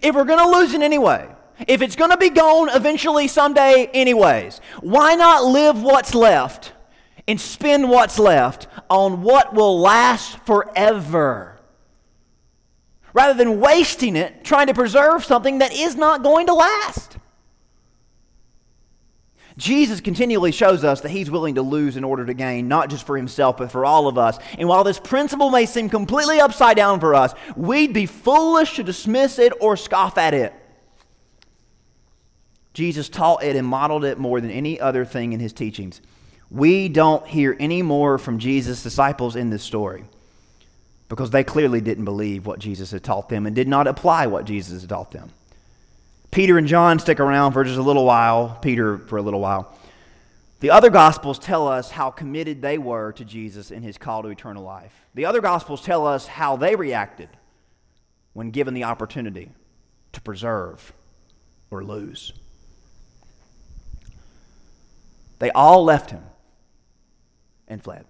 If 0.01 0.13
we're 0.13 0.25
going 0.25 0.39
to 0.39 0.57
lose 0.59 0.73
it 0.73 0.81
anyway, 0.81 1.27
if 1.67 1.81
it's 1.81 1.95
going 1.95 2.11
to 2.11 2.17
be 2.17 2.29
gone 2.29 2.69
eventually 2.69 3.27
someday, 3.27 3.89
anyways, 3.93 4.59
why 4.81 5.15
not 5.15 5.43
live 5.43 5.81
what's 5.81 6.13
left 6.13 6.73
and 7.27 7.39
spend 7.39 7.89
what's 7.89 8.19
left 8.19 8.67
on 8.89 9.23
what 9.23 9.53
will 9.53 9.79
last 9.79 10.37
forever 10.45 11.59
rather 13.13 13.33
than 13.33 13.59
wasting 13.59 14.15
it 14.15 14.43
trying 14.43 14.67
to 14.67 14.73
preserve 14.73 15.23
something 15.23 15.59
that 15.59 15.73
is 15.73 15.95
not 15.95 16.23
going 16.23 16.47
to 16.47 16.53
last. 16.53 17.17
Jesus 19.61 20.01
continually 20.01 20.51
shows 20.51 20.83
us 20.83 21.01
that 21.01 21.11
he's 21.11 21.29
willing 21.29 21.53
to 21.53 21.61
lose 21.61 21.95
in 21.95 22.03
order 22.03 22.25
to 22.25 22.33
gain, 22.33 22.67
not 22.67 22.89
just 22.89 23.05
for 23.05 23.15
himself, 23.15 23.57
but 23.57 23.71
for 23.71 23.85
all 23.85 24.07
of 24.07 24.17
us. 24.17 24.39
And 24.57 24.67
while 24.67 24.83
this 24.83 24.97
principle 24.97 25.51
may 25.51 25.67
seem 25.67 25.87
completely 25.87 26.39
upside 26.39 26.75
down 26.75 26.99
for 26.99 27.13
us, 27.13 27.35
we'd 27.55 27.93
be 27.93 28.07
foolish 28.07 28.77
to 28.77 28.83
dismiss 28.83 29.37
it 29.37 29.53
or 29.61 29.77
scoff 29.77 30.17
at 30.17 30.33
it. 30.33 30.51
Jesus 32.73 33.07
taught 33.07 33.43
it 33.43 33.55
and 33.55 33.67
modeled 33.67 34.03
it 34.03 34.17
more 34.17 34.41
than 34.41 34.49
any 34.49 34.79
other 34.79 35.05
thing 35.05 35.31
in 35.31 35.39
his 35.39 35.53
teachings. 35.53 36.01
We 36.49 36.89
don't 36.89 37.27
hear 37.27 37.55
any 37.59 37.83
more 37.83 38.17
from 38.17 38.39
Jesus' 38.39 38.81
disciples 38.81 39.35
in 39.35 39.51
this 39.51 39.61
story 39.61 40.05
because 41.07 41.29
they 41.29 41.43
clearly 41.43 41.81
didn't 41.81 42.05
believe 42.05 42.47
what 42.47 42.57
Jesus 42.57 42.89
had 42.89 43.03
taught 43.03 43.29
them 43.29 43.45
and 43.45 43.55
did 43.55 43.67
not 43.67 43.85
apply 43.85 44.25
what 44.25 44.45
Jesus 44.45 44.81
had 44.81 44.89
taught 44.89 45.11
them. 45.11 45.29
Peter 46.31 46.57
and 46.57 46.65
John 46.65 46.97
stick 46.97 47.19
around 47.19 47.51
for 47.51 47.63
just 47.65 47.77
a 47.77 47.81
little 47.81 48.05
while, 48.05 48.57
Peter 48.61 48.97
for 48.97 49.17
a 49.17 49.21
little 49.21 49.41
while. 49.41 49.77
The 50.61 50.69
other 50.69 50.89
Gospels 50.89 51.37
tell 51.37 51.67
us 51.67 51.91
how 51.91 52.09
committed 52.09 52.61
they 52.61 52.77
were 52.77 53.11
to 53.13 53.25
Jesus 53.25 53.71
and 53.71 53.83
his 53.83 53.97
call 53.97 54.23
to 54.23 54.29
eternal 54.29 54.63
life. 54.63 54.93
The 55.13 55.25
other 55.25 55.41
Gospels 55.41 55.81
tell 55.81 56.07
us 56.07 56.27
how 56.27 56.55
they 56.55 56.75
reacted 56.75 57.29
when 58.33 58.51
given 58.51 58.73
the 58.73 58.85
opportunity 58.85 59.49
to 60.13 60.21
preserve 60.21 60.93
or 61.69 61.83
lose. 61.83 62.31
They 65.39 65.51
all 65.51 65.83
left 65.83 66.11
him 66.11 66.23
and 67.67 67.83
fled. 67.83 68.05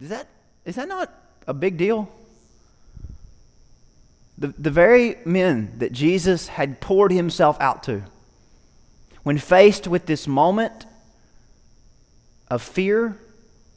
Is 0.00 0.10
that, 0.10 0.28
is 0.64 0.76
that 0.76 0.86
not 0.86 1.12
a 1.46 1.54
big 1.54 1.78
deal? 1.78 2.08
The, 4.38 4.48
the 4.58 4.70
very 4.70 5.16
men 5.24 5.74
that 5.78 5.92
Jesus 5.92 6.48
had 6.48 6.80
poured 6.80 7.10
himself 7.10 7.56
out 7.60 7.82
to, 7.84 8.02
when 9.22 9.38
faced 9.38 9.86
with 9.86 10.06
this 10.06 10.26
moment 10.28 10.86
of 12.48 12.62
fear 12.62 13.16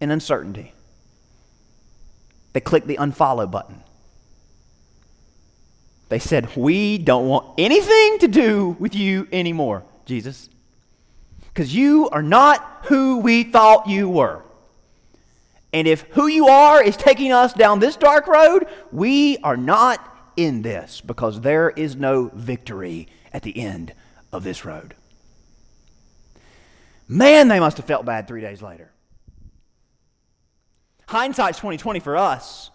and 0.01 0.11
uncertainty, 0.11 0.73
they 2.53 2.59
clicked 2.59 2.87
the 2.87 2.97
unfollow 2.97 3.49
button. 3.49 3.83
They 6.09 6.19
said, 6.19 6.55
We 6.55 6.97
don't 6.97 7.27
want 7.27 7.53
anything 7.57 8.19
to 8.19 8.27
do 8.27 8.75
with 8.79 8.95
you 8.95 9.27
anymore, 9.31 9.83
Jesus, 10.05 10.49
because 11.47 11.73
you 11.73 12.09
are 12.09 12.23
not 12.23 12.85
who 12.85 13.19
we 13.19 13.43
thought 13.43 13.87
you 13.87 14.09
were. 14.09 14.43
And 15.71 15.87
if 15.87 16.01
who 16.11 16.27
you 16.27 16.47
are 16.47 16.83
is 16.83 16.97
taking 16.97 17.31
us 17.31 17.53
down 17.53 17.79
this 17.79 17.95
dark 17.95 18.27
road, 18.27 18.67
we 18.91 19.37
are 19.37 19.57
not 19.57 20.03
in 20.35 20.61
this 20.61 21.01
because 21.01 21.41
there 21.41 21.69
is 21.69 21.95
no 21.95 22.31
victory 22.33 23.07
at 23.33 23.43
the 23.43 23.57
end 23.57 23.93
of 24.31 24.43
this 24.43 24.65
road. 24.65 24.95
Man, 27.07 27.47
they 27.47 27.59
must 27.59 27.77
have 27.77 27.85
felt 27.85 28.05
bad 28.05 28.27
three 28.27 28.41
days 28.41 28.61
later. 28.61 28.91
Hindsight's 31.07 31.57
2020 31.57 31.99
for 31.99 32.15
us. 32.15 32.69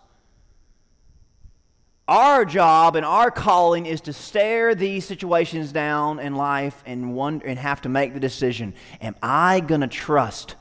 Our 2.08 2.44
job 2.44 2.96
and 2.96 3.06
our 3.06 3.30
calling 3.30 3.86
is 3.86 4.02
to 4.02 4.12
stare 4.12 4.74
these 4.74 5.06
situations 5.06 5.72
down 5.72 6.18
in 6.18 6.34
life 6.34 6.82
and 6.84 7.14
wonder 7.14 7.46
and 7.46 7.58
have 7.58 7.80
to 7.82 7.88
make 7.88 8.12
the 8.12 8.20
decision: 8.20 8.74
Am 9.00 9.14
I 9.22 9.60
to 9.80 9.86
trust, 9.86 10.56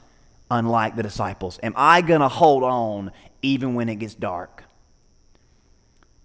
unlike 0.49 0.95
the 0.95 1.03
disciples? 1.03 1.60
Am 1.62 1.73
I 1.75 2.01
to 2.21 2.29
hold 2.29 2.63
on 2.63 3.12
even 3.41 3.73
when 3.73 3.89
it 3.89 3.95
gets 3.95 4.13
dark? 4.13 4.63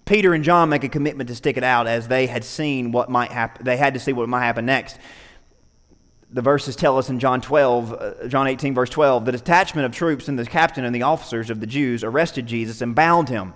Peter 0.08 0.32
and 0.32 0.42
John 0.42 0.70
make 0.70 0.84
a 0.84 0.88
commitment 0.88 1.28
to 1.28 1.34
stick 1.34 1.58
it 1.58 1.62
out 1.62 1.86
as 1.86 2.08
they 2.08 2.26
had 2.26 2.42
seen 2.42 2.92
what 2.92 3.10
might 3.10 3.30
happen. 3.30 3.62
They 3.66 3.76
had 3.76 3.92
to 3.92 4.00
see 4.00 4.14
what 4.14 4.26
might 4.26 4.40
happen 4.40 4.64
next. 4.64 4.98
The 6.30 6.40
verses 6.40 6.76
tell 6.76 6.96
us 6.96 7.10
in 7.10 7.20
John 7.20 7.42
12, 7.42 7.92
uh, 7.92 8.28
John 8.28 8.46
18, 8.46 8.74
verse 8.74 8.88
12, 8.88 9.26
the 9.26 9.32
detachment 9.32 9.84
of 9.84 9.92
troops 9.92 10.28
and 10.28 10.38
the 10.38 10.46
captain 10.46 10.86
and 10.86 10.94
the 10.94 11.02
officers 11.02 11.50
of 11.50 11.60
the 11.60 11.66
Jews 11.66 12.02
arrested 12.02 12.46
Jesus 12.46 12.80
and 12.80 12.94
bound 12.94 13.28
him. 13.28 13.52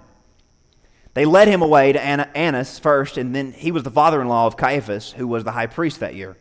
They 1.15 1.25
led 1.25 1.49
him 1.49 1.63
away 1.63 1.93
to 1.93 2.03
Annas 2.03 2.79
first, 2.79 3.17
and 3.17 3.35
then 3.35 3.53
he 3.53 3.73
was 3.73 3.83
the 3.83 3.91
father 3.91 4.21
in 4.21 4.29
law 4.29 4.47
of 4.47 4.59
Caiaphas, 4.59 5.13
who 5.13 5.27
was 5.27 5.45
the 5.45 5.53
high 5.53 5.67
priest 5.67 6.01
that 6.01 6.15
year. 6.15 6.37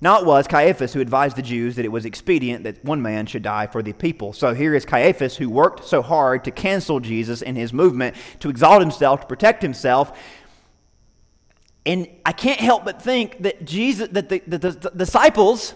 Now 0.00 0.20
it 0.20 0.26
was 0.26 0.46
Caiaphas 0.46 0.92
who 0.92 1.00
advised 1.00 1.36
the 1.36 1.42
Jews 1.42 1.76
that 1.76 1.84
it 1.84 1.92
was 1.92 2.04
expedient 2.04 2.64
that 2.64 2.84
one 2.84 3.00
man 3.00 3.26
should 3.26 3.42
die 3.42 3.66
for 3.66 3.82
the 3.82 3.92
people. 3.92 4.32
So 4.32 4.54
here 4.54 4.74
is 4.74 4.84
Caiaphas 4.84 5.36
who 5.36 5.48
worked 5.48 5.84
so 5.84 6.02
hard 6.02 6.44
to 6.44 6.50
cancel 6.50 7.00
Jesus 7.00 7.42
in 7.42 7.56
his 7.56 7.72
movement, 7.72 8.16
to 8.40 8.50
exalt 8.50 8.80
himself, 8.80 9.22
to 9.22 9.26
protect 9.26 9.62
himself. 9.62 10.18
And 11.86 12.08
I 12.24 12.32
can't 12.32 12.60
help 12.60 12.84
but 12.84 13.00
think 13.00 13.42
that 13.42 13.64
Jesus, 13.64 14.08
that 14.12 14.28
the, 14.28 14.42
the, 14.46 14.58
the 14.58 14.92
disciples 14.96 15.74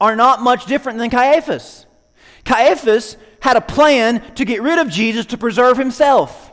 are 0.00 0.16
not 0.16 0.42
much 0.42 0.66
different 0.66 0.98
than 0.98 1.10
Caiaphas. 1.10 1.86
Caiaphas 2.44 3.16
had 3.40 3.56
a 3.56 3.60
plan 3.60 4.34
to 4.34 4.44
get 4.44 4.62
rid 4.62 4.78
of 4.78 4.88
Jesus 4.88 5.26
to 5.26 5.38
preserve 5.38 5.76
himself. 5.76 6.49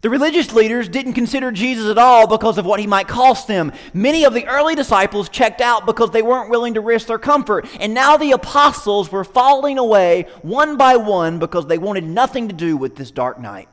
The 0.00 0.10
religious 0.10 0.52
leaders 0.52 0.88
didn't 0.88 1.14
consider 1.14 1.50
Jesus 1.50 1.90
at 1.90 1.98
all 1.98 2.28
because 2.28 2.56
of 2.56 2.64
what 2.64 2.78
he 2.78 2.86
might 2.86 3.08
cost 3.08 3.48
them. 3.48 3.72
Many 3.92 4.24
of 4.24 4.32
the 4.32 4.46
early 4.46 4.76
disciples 4.76 5.28
checked 5.28 5.60
out 5.60 5.86
because 5.86 6.12
they 6.12 6.22
weren't 6.22 6.50
willing 6.50 6.74
to 6.74 6.80
risk 6.80 7.08
their 7.08 7.18
comfort. 7.18 7.66
And 7.80 7.94
now 7.94 8.16
the 8.16 8.30
apostles 8.30 9.10
were 9.10 9.24
falling 9.24 9.76
away 9.76 10.26
one 10.42 10.76
by 10.76 10.96
one 10.96 11.40
because 11.40 11.66
they 11.66 11.78
wanted 11.78 12.04
nothing 12.04 12.46
to 12.48 12.54
do 12.54 12.76
with 12.76 12.94
this 12.94 13.10
dark 13.10 13.40
night. 13.40 13.68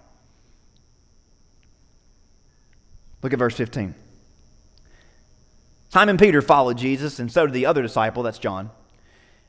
Look 3.22 3.34
at 3.34 3.40
verse 3.40 3.56
15. 3.56 3.94
Simon 5.90 6.18
Peter 6.18 6.42
followed 6.42 6.78
Jesus, 6.78 7.20
and 7.20 7.32
so 7.32 7.46
did 7.46 7.54
the 7.54 7.68
other 7.68 7.84
disciple, 7.84 8.24
that's 8.24 8.40
John. 8.40 8.72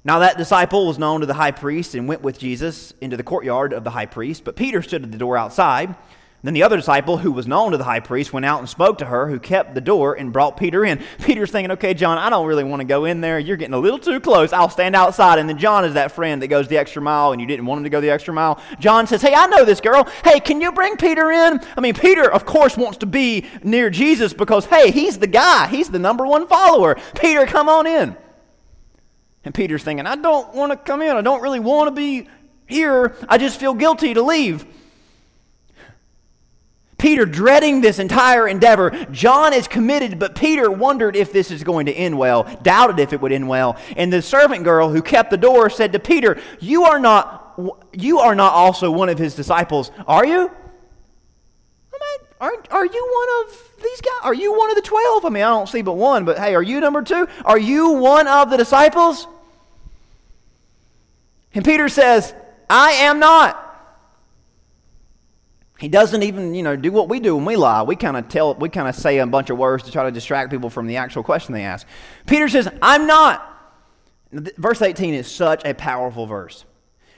Now 0.05 0.21
that 0.21 0.39
disciple 0.39 0.87
was 0.87 0.99
known 0.99 1.21
to 1.21 1.27
the 1.27 1.35
high 1.35 1.51
priest 1.51 1.95
and 1.95 2.07
went 2.07 2.23
with 2.23 2.39
Jesus 2.39 2.93
into 3.01 3.17
the 3.17 3.23
courtyard 3.23 3.73
of 3.73 3.83
the 3.83 3.91
high 3.91 4.07
priest, 4.07 4.45
but 4.45 4.57
Peter 4.57 4.81
stood 4.83 5.03
at 5.03 5.11
the 5.11 5.19
door 5.19 5.37
outside. 5.37 5.97
Then 6.47 6.55
the 6.55 6.63
other 6.63 6.77
disciple, 6.77 7.17
who 7.17 7.33
was 7.33 7.49
known 7.49 7.73
to 7.73 7.77
the 7.77 7.83
high 7.83 7.99
priest, 7.99 8.33
went 8.33 8.47
out 8.47 8.61
and 8.61 8.69
spoke 8.69 8.99
to 8.99 9.07
her, 9.07 9.29
who 9.29 9.41
kept 9.41 9.75
the 9.75 9.81
door 9.81 10.15
and 10.15 10.33
brought 10.33 10.57
Peter 10.57 10.85
in. 10.85 11.03
Peter's 11.25 11.51
thinking, 11.51 11.73
okay, 11.73 11.93
John, 11.93 12.19
I 12.19 12.31
don't 12.31 12.47
really 12.47 12.63
want 12.63 12.79
to 12.79 12.85
go 12.85 13.05
in 13.05 13.21
there. 13.21 13.41
You're 13.41 13.57
getting 13.57 13.75
a 13.75 13.81
little 13.81 13.99
too 13.99 14.21
close. 14.21 14.53
I'll 14.53 14.71
stand 14.71 14.95
outside. 14.95 15.41
And 15.41 15.49
then 15.49 15.59
John 15.59 15.85
is 15.85 15.95
that 15.95 16.13
friend 16.13 16.41
that 16.43 16.47
goes 16.47 16.69
the 16.69 16.79
extra 16.79 17.03
mile, 17.03 17.33
and 17.33 17.41
you 17.41 17.49
didn't 17.49 17.67
want 17.67 17.79
him 17.79 17.83
to 17.83 17.91
go 17.91 18.01
the 18.01 18.11
extra 18.11 18.33
mile. 18.33 18.63
John 18.79 19.09
says, 19.09 19.23
hey, 19.23 19.35
I 19.35 19.49
know 19.49 19.65
this 19.65 19.81
girl. 19.81 20.07
Hey, 20.23 20.39
can 20.39 20.61
you 20.61 20.71
bring 20.71 20.97
Peter 20.97 21.33
in? 21.33 21.61
I 21.77 21.81
mean, 21.81 21.95
Peter, 21.95 22.31
of 22.31 22.47
course, 22.47 22.77
wants 22.77 22.99
to 22.99 23.07
be 23.07 23.47
near 23.65 23.91
Jesus 23.91 24.33
because, 24.33 24.67
hey, 24.67 24.93
he's 24.93 25.19
the 25.19 25.27
guy. 25.27 25.67
He's 25.67 25.89
the 25.89 25.99
number 25.99 26.25
one 26.25 26.47
follower. 26.47 26.97
Peter, 27.21 27.45
come 27.47 27.69
on 27.69 27.89
in. 27.89 28.17
And 29.43 29.53
Peter's 29.53 29.83
thinking, 29.83 30.07
I 30.07 30.15
don't 30.15 30.55
want 30.55 30.71
to 30.71 30.77
come 30.77 31.03
in. 31.03 31.17
I 31.17 31.23
don't 31.23 31.43
really 31.43 31.59
want 31.59 31.89
to 31.89 31.91
be 31.91 32.29
here. 32.69 33.17
I 33.29 33.37
just 33.37 33.59
feel 33.59 33.75
guilty 33.75 34.15
to 34.15 34.23
leave. 34.23 34.65
Peter 37.07 37.25
dreading 37.25 37.83
this 37.83 38.01
entire 38.01 38.49
endeavor. 38.49 38.91
John 39.13 39.53
is 39.53 39.69
committed, 39.69 40.19
but 40.19 40.35
Peter 40.35 40.69
wondered 40.69 41.15
if 41.15 41.33
this 41.33 41.53
is 41.53 41.63
going 41.63 41.87
to 41.87 41.93
end 41.93 42.19
well, 42.19 42.43
doubted 42.65 42.99
if 42.99 43.13
it 43.13 43.21
would 43.21 43.31
end 43.31 43.47
well. 43.47 43.77
And 43.97 44.13
the 44.13 44.21
servant 44.21 44.65
girl 44.65 44.89
who 44.89 45.01
kept 45.03 45.31
the 45.31 45.37
door 45.37 45.71
said 45.71 45.93
to 45.93 46.01
Peter, 46.01 46.37
"You 46.59 46.83
are 46.83 46.99
not 46.99 47.55
you 47.93 48.19
are 48.19 48.35
not 48.35 48.55
also 48.55 48.91
one 48.91 49.09
of 49.09 49.21
his 49.21 49.37
disciples, 49.37 49.93
are 50.09 50.27
you?" 50.27 50.51
Are, 52.41 52.53
are 52.73 52.85
you 52.85 53.15
one 53.15 53.47
of 53.47 53.63
these 53.85 54.01
guys? 54.01 54.21
Are 54.25 54.35
you 54.35 54.59
one 54.59 54.69
of 54.71 54.77
the 54.77 54.83
12? 54.83 55.25
I 55.25 55.29
mean, 55.29 55.45
I 55.45 55.51
don't 55.51 55.69
see 55.69 55.83
but 55.83 55.93
one, 55.93 56.25
but 56.25 56.37
hey, 56.37 56.57
are 56.57 56.63
you 56.63 56.81
number 56.81 57.03
2? 57.03 57.29
Are 57.45 57.59
you 57.59 57.93
one 57.93 58.27
of 58.27 58.51
the 58.51 58.57
disciples? 58.57 59.29
And 61.55 61.65
Peter 61.65 61.89
says, 61.89 62.35
"I 62.69 62.91
am 62.91 63.21
not." 63.21 63.63
He 65.79 65.89
doesn't 65.89 66.23
even, 66.23 66.55
you 66.55 66.63
know, 66.63 66.75
do 66.75 66.91
what 66.91 67.09
we 67.09 67.21
do 67.21 67.37
when 67.37 67.45
we 67.45 67.57
lie. 67.57 67.83
We 67.83 67.97
kind 67.97 68.17
of 68.17 68.29
tell, 68.29 68.55
we 68.55 68.69
kind 68.69 68.89
of 68.89 68.95
say 68.95 69.19
a 69.19 69.27
bunch 69.27 69.51
of 69.51 69.59
words 69.59 69.85
to 69.85 69.93
try 69.93 70.05
to 70.05 70.11
distract 70.11 70.51
people 70.51 70.71
from 70.71 70.87
the 70.87 70.97
actual 70.97 71.23
question 71.23 71.53
they 71.53 71.65
ask. 71.65 71.87
Peter 72.27 72.49
says, 72.49 72.69
I'm 72.81 73.07
not. 73.07 73.53
Verse 74.33 74.81
18 74.81 75.15
is 75.15 75.31
such 75.31 75.65
a 75.65 75.75
powerful 75.75 76.27
verse. 76.27 76.65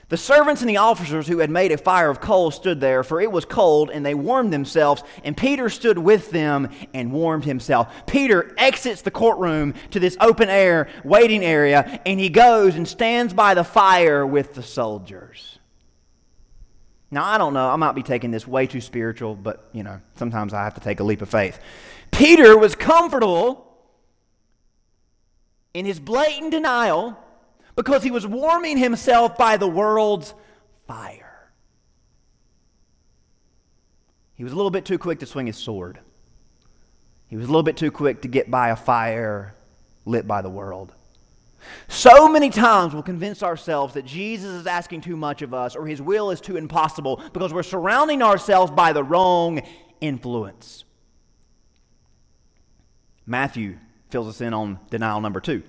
The 0.09 0.17
servants 0.17 0.61
and 0.61 0.69
the 0.69 0.77
officers 0.77 1.27
who 1.27 1.37
had 1.37 1.51
made 1.51 1.71
a 1.71 1.77
fire 1.77 2.09
of 2.09 2.19
coals 2.19 2.55
stood 2.55 2.81
there, 2.81 3.03
for 3.03 3.21
it 3.21 3.31
was 3.31 3.45
cold, 3.45 3.91
and 3.91 4.03
they 4.03 4.15
warmed 4.15 4.51
themselves, 4.51 5.03
and 5.23 5.37
Peter 5.37 5.69
stood 5.69 5.99
with 5.99 6.31
them 6.31 6.69
and 6.95 7.11
warmed 7.11 7.45
himself. 7.45 8.07
Peter 8.07 8.55
exits 8.57 9.03
the 9.03 9.11
courtroom 9.11 9.75
to 9.91 9.99
this 9.99 10.17
open 10.19 10.49
air 10.49 10.89
waiting 11.03 11.45
area, 11.45 12.01
and 12.07 12.19
he 12.19 12.29
goes 12.29 12.75
and 12.75 12.87
stands 12.87 13.35
by 13.35 13.53
the 13.53 13.63
fire 13.63 14.25
with 14.25 14.55
the 14.55 14.63
soldiers. 14.63 15.58
Now, 17.11 17.25
I 17.25 17.37
don't 17.37 17.53
know. 17.53 17.69
I 17.69 17.75
might 17.75 17.93
be 17.93 18.03
taking 18.03 18.31
this 18.31 18.47
way 18.47 18.67
too 18.67 18.81
spiritual, 18.81 19.35
but, 19.35 19.67
you 19.73 19.83
know, 19.83 19.99
sometimes 20.15 20.53
I 20.53 20.63
have 20.63 20.75
to 20.75 20.81
take 20.81 20.99
a 20.99 21.03
leap 21.03 21.21
of 21.21 21.29
faith. 21.29 21.59
Peter 22.11 22.57
was 22.57 22.75
comfortable 22.75 23.65
in 25.73 25.85
his 25.85 25.99
blatant 25.99 26.51
denial 26.51 27.17
because 27.75 28.03
he 28.03 28.11
was 28.11 28.27
warming 28.27 28.77
himself 28.77 29.37
by 29.37 29.57
the 29.57 29.67
world's 29.67 30.33
fire. 30.87 31.51
He 34.35 34.43
was 34.43 34.53
a 34.53 34.55
little 34.55 34.71
bit 34.71 34.85
too 34.85 34.97
quick 34.97 35.19
to 35.19 35.25
swing 35.25 35.47
his 35.47 35.57
sword. 35.57 35.99
He 37.27 37.35
was 37.35 37.45
a 37.45 37.49
little 37.49 37.63
bit 37.63 37.77
too 37.77 37.91
quick 37.91 38.21
to 38.21 38.27
get 38.27 38.49
by 38.49 38.69
a 38.69 38.75
fire 38.75 39.55
lit 40.05 40.27
by 40.27 40.41
the 40.41 40.49
world. 40.49 40.93
So 41.87 42.27
many 42.29 42.49
times 42.49 42.93
we'll 42.93 43.03
convince 43.03 43.43
ourselves 43.43 43.93
that 43.93 44.05
Jesus 44.05 44.51
is 44.51 44.67
asking 44.67 45.01
too 45.01 45.15
much 45.15 45.41
of 45.41 45.53
us 45.53 45.75
or 45.75 45.87
his 45.87 46.01
will 46.01 46.31
is 46.31 46.41
too 46.41 46.57
impossible 46.57 47.21
because 47.33 47.53
we're 47.53 47.63
surrounding 47.63 48.21
ourselves 48.21 48.71
by 48.71 48.93
the 48.93 49.03
wrong 49.03 49.61
influence. 50.01 50.85
Matthew 53.25 53.77
fills 54.09 54.27
us 54.27 54.41
in 54.41 54.53
on 54.53 54.79
denial 54.89 55.21
number 55.21 55.39
two. 55.39 55.63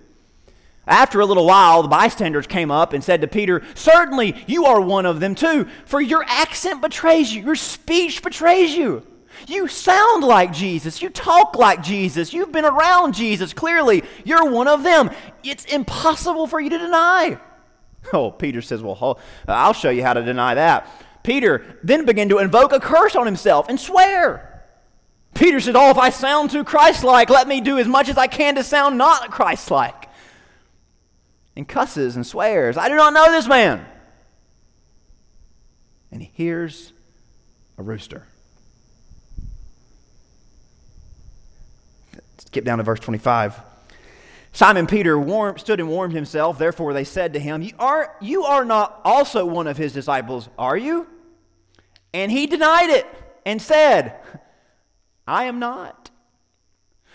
After 0.86 1.20
a 1.20 1.26
little 1.26 1.46
while, 1.46 1.82
the 1.82 1.88
bystanders 1.88 2.46
came 2.46 2.70
up 2.70 2.92
and 2.92 3.04
said 3.04 3.20
to 3.20 3.28
Peter, 3.28 3.62
Certainly 3.74 4.44
you 4.46 4.64
are 4.64 4.80
one 4.80 5.06
of 5.06 5.20
them 5.20 5.34
too, 5.34 5.68
for 5.84 6.00
your 6.00 6.24
accent 6.26 6.80
betrays 6.80 7.34
you, 7.34 7.42
your 7.42 7.54
speech 7.54 8.22
betrays 8.22 8.74
you. 8.74 9.06
You 9.46 9.68
sound 9.68 10.24
like 10.24 10.52
Jesus. 10.52 11.02
You 11.02 11.10
talk 11.10 11.56
like 11.56 11.82
Jesus. 11.82 12.32
You've 12.32 12.52
been 12.52 12.64
around 12.64 13.14
Jesus. 13.14 13.52
Clearly, 13.52 14.02
you're 14.24 14.50
one 14.50 14.68
of 14.68 14.82
them. 14.82 15.10
It's 15.42 15.64
impossible 15.64 16.46
for 16.46 16.60
you 16.60 16.70
to 16.70 16.78
deny. 16.78 17.38
Oh, 18.12 18.30
Peter 18.30 18.62
says, 18.62 18.82
Well, 18.82 19.18
I'll 19.46 19.72
show 19.72 19.90
you 19.90 20.02
how 20.02 20.14
to 20.14 20.22
deny 20.22 20.54
that. 20.54 20.88
Peter 21.22 21.78
then 21.82 22.06
began 22.06 22.28
to 22.30 22.38
invoke 22.38 22.72
a 22.72 22.80
curse 22.80 23.14
on 23.14 23.26
himself 23.26 23.68
and 23.68 23.78
swear. 23.78 24.64
Peter 25.34 25.60
said, 25.60 25.76
Oh, 25.76 25.90
if 25.90 25.98
I 25.98 26.10
sound 26.10 26.50
too 26.50 26.64
Christ 26.64 27.04
like, 27.04 27.30
let 27.30 27.46
me 27.46 27.60
do 27.60 27.78
as 27.78 27.86
much 27.86 28.08
as 28.08 28.18
I 28.18 28.26
can 28.26 28.56
to 28.56 28.64
sound 28.64 28.98
not 28.98 29.30
Christ 29.30 29.70
like. 29.70 30.08
And 31.56 31.68
cusses 31.68 32.16
and 32.16 32.26
swears, 32.26 32.76
I 32.76 32.88
do 32.88 32.96
not 32.96 33.12
know 33.12 33.30
this 33.30 33.46
man. 33.46 33.84
And 36.10 36.22
he 36.22 36.30
hears 36.34 36.92
a 37.78 37.82
rooster. 37.82 38.26
Skip 42.50 42.64
down 42.64 42.78
to 42.78 42.84
verse 42.84 42.98
25. 42.98 43.60
Simon 44.52 44.88
Peter 44.88 45.16
warmed, 45.16 45.60
stood 45.60 45.78
and 45.78 45.88
warmed 45.88 46.12
himself. 46.12 46.58
Therefore, 46.58 46.92
they 46.92 47.04
said 47.04 47.34
to 47.34 47.38
him, 47.38 47.62
you 47.62 47.72
are, 47.78 48.16
you 48.20 48.42
are 48.42 48.64
not 48.64 49.00
also 49.04 49.46
one 49.46 49.68
of 49.68 49.76
his 49.76 49.92
disciples, 49.92 50.48
are 50.58 50.76
you? 50.76 51.06
And 52.12 52.32
he 52.32 52.48
denied 52.48 52.90
it 52.90 53.06
and 53.46 53.62
said, 53.62 54.16
I 55.28 55.44
am 55.44 55.60
not. 55.60 56.10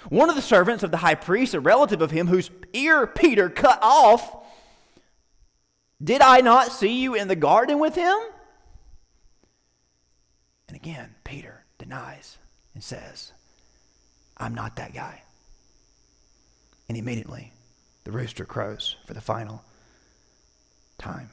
One 0.08 0.30
of 0.30 0.38
the 0.38 0.41
servants 0.41 0.84
of 0.84 0.91
the 0.91 0.98
high 0.98 1.15
priest, 1.15 1.54
a 1.54 1.60
relative 1.60 2.02
of 2.02 2.12
him 2.12 2.28
whose 2.28 2.50
ear 2.71 3.06
Peter 3.06 3.50
cut 3.50 3.80
off, 3.82 4.45
did 6.02 6.21
I 6.21 6.39
not 6.39 6.71
see 6.71 7.02
you 7.02 7.13
in 7.13 7.28
the 7.28 7.36
garden 7.36 7.80
with 7.80 7.95
him? 7.95 8.17
And 10.69 10.78
again, 10.78 11.15
Peter 11.26 11.65
denies 11.78 12.38
and 12.74 12.82
says, 12.82 13.34
I'm 14.38 14.56
not 14.56 14.78
that 14.78 14.93
guy. 14.93 15.24
And 16.88 16.98
immediately, 16.98 17.52
the 18.04 18.12
rooster 18.12 18.45
crows 18.45 18.95
for 19.06 19.13
the 19.13 19.21
final 19.21 19.63
time. 20.98 21.30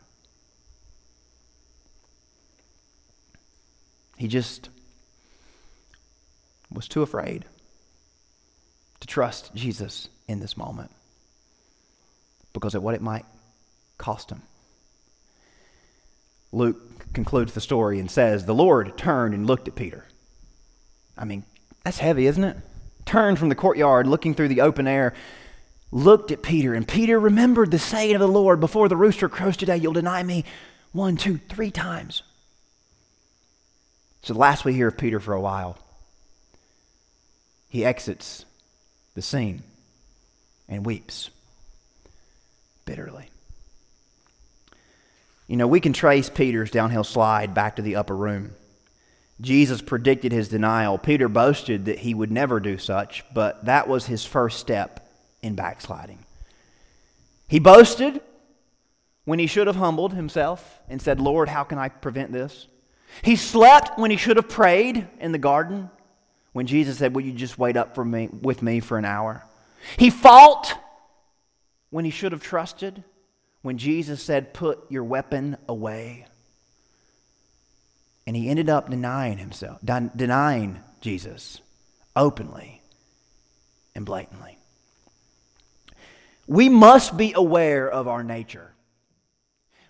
He 4.17 4.29
just 4.29 4.69
was 6.71 6.88
too 6.88 7.03
afraid 7.03 7.45
to 9.01 9.07
trust 9.07 9.55
Jesus 9.55 10.09
in 10.29 10.41
this 10.41 10.57
moment 10.57 10.91
because 12.53 12.75
of 12.75 12.83
what 12.83 12.95
it 12.95 13.03
might 13.03 13.27
cost 13.99 14.31
him. 14.31 14.43
Luke 16.53 17.12
concludes 17.12 17.55
the 17.55 17.61
story 17.61 17.99
and 17.99 18.11
says, 18.11 18.45
The 18.45 18.55
Lord 18.55 18.97
turned 18.97 19.35
and 19.35 19.47
looked 19.47 19.69
at 19.69 19.75
Peter. 19.75 20.05
I 21.17 21.25
mean, 21.25 21.45
that's 21.85 21.99
heavy, 21.99 22.27
isn't 22.27 22.45
it? 22.45 22.57
Turned 23.05 23.38
from 23.38 23.49
the 23.49 23.55
courtyard, 23.55 24.07
looking 24.07 24.35
through 24.35 24.49
the 24.49 24.61
open 24.61 24.87
air, 24.87 25.15
looked 25.93 26.33
at 26.33 26.43
Peter, 26.43 26.75
and 26.75 26.89
Peter 26.89 27.21
remembered 27.21 27.71
the 27.71 27.79
saying 27.79 28.15
of 28.15 28.21
the 28.21 28.27
Lord 28.27 28.59
before 28.59 28.89
the 28.89 28.97
rooster 28.97 29.29
crows 29.29 29.57
today, 29.57 29.77
you'll 29.77 29.93
deny 29.93 30.23
me 30.23 30.45
one, 30.93 31.17
two, 31.17 31.39
three 31.49 31.71
times. 31.71 32.23
So, 34.23 34.33
the 34.33 34.41
last 34.41 34.65
we 34.65 34.73
hear 34.73 34.89
of 34.89 34.97
Peter 34.97 35.21
for 35.21 35.35
a 35.35 35.41
while, 35.41 35.79
he 37.69 37.85
exits 37.85 38.45
the 39.15 39.23
scene 39.23 39.63
and 40.69 40.87
weeps 40.87 41.29
bitterly. 42.87 43.29
You 45.47 45.57
know, 45.57 45.67
we 45.67 45.81
can 45.81 45.93
trace 45.93 46.31
Peter's 46.31 46.71
downhill 46.71 47.05
slide 47.05 47.53
back 47.53 47.77
to 47.77 47.83
the 47.83 47.97
upper 47.97 48.17
room. 48.17 48.55
Jesus 49.41 49.83
predicted 49.83 50.33
his 50.33 50.49
denial. 50.49 50.97
Peter 50.97 51.29
boasted 51.29 51.87
that 51.87 51.99
he 51.99 52.15
would 52.15 52.31
never 52.31 52.61
do 52.61 52.79
such, 52.79 53.25
but 53.35 53.65
that 53.67 53.89
was 53.89 54.07
his 54.07 54.25
first 54.25 54.61
step 54.61 55.03
in 55.43 55.55
backsliding. 55.55 56.19
He 57.49 57.59
boasted 57.59 58.23
when 59.25 59.39
he 59.39 59.47
should 59.47 59.67
have 59.67 59.77
humbled 59.77 60.15
himself 60.15 60.81
and 60.89 61.01
said, 61.01 61.21
Lord, 61.21 61.49
how 61.49 61.65
can 61.65 61.79
I 61.79 61.89
prevent 61.89 62.33
this? 62.33 62.67
He 63.23 63.37
slept 63.37 63.99
when 63.99 64.11
he 64.11 64.17
should 64.17 64.37
have 64.37 64.49
prayed 64.49 65.07
in 65.21 65.33
the 65.33 65.39
garden 65.39 65.91
when 66.53 66.67
Jesus 66.67 66.99
said, 66.99 67.15
Will 67.15 67.23
you 67.23 67.33
just 67.33 67.59
wait 67.59 67.77
up 67.77 67.95
for 67.95 68.05
me, 68.05 68.29
with 68.29 68.63
me 68.63 68.81
for 68.81 68.97
an 68.97 69.05
hour? 69.05 69.45
He 69.99 70.11
fought 70.11 70.79
when 71.91 72.05
he 72.05 72.11
should 72.11 72.33
have 72.33 72.43
trusted 72.43 73.05
when 73.63 73.79
Jesus 73.79 74.23
said, 74.23 74.55
Put 74.55 74.91
your 74.91 75.05
weapon 75.05 75.57
away. 75.69 76.27
And 78.27 78.37
he 78.37 78.49
ended 78.49 78.71
up 78.71 78.89
denying 78.89 79.39
himself, 79.39 79.81
denying 79.85 80.81
Jesus 81.01 81.61
openly 82.15 82.81
and 83.95 84.07
blatantly. 84.07 84.59
We 86.53 86.69
must 86.69 87.17
be 87.17 87.33
aware 87.35 87.91
of 87.91 88.07
our 88.07 88.23
nature. 88.23 88.75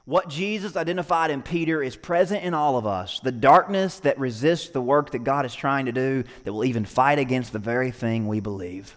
What 0.04 0.28
Jesus 0.28 0.76
identified 0.76 1.32
in 1.32 1.42
Peter 1.42 1.82
is 1.82 1.96
present 1.96 2.44
in 2.44 2.54
all 2.54 2.76
of 2.76 2.86
us. 2.86 3.18
The 3.18 3.32
darkness 3.32 3.98
that 4.00 4.20
resists 4.20 4.68
the 4.68 4.80
work 4.80 5.10
that 5.10 5.24
God 5.24 5.44
is 5.44 5.56
trying 5.56 5.86
to 5.86 5.92
do, 5.92 6.22
that 6.44 6.52
will 6.52 6.64
even 6.64 6.84
fight 6.84 7.18
against 7.18 7.52
the 7.52 7.58
very 7.58 7.90
thing 7.90 8.28
we 8.28 8.38
believe. 8.38 8.96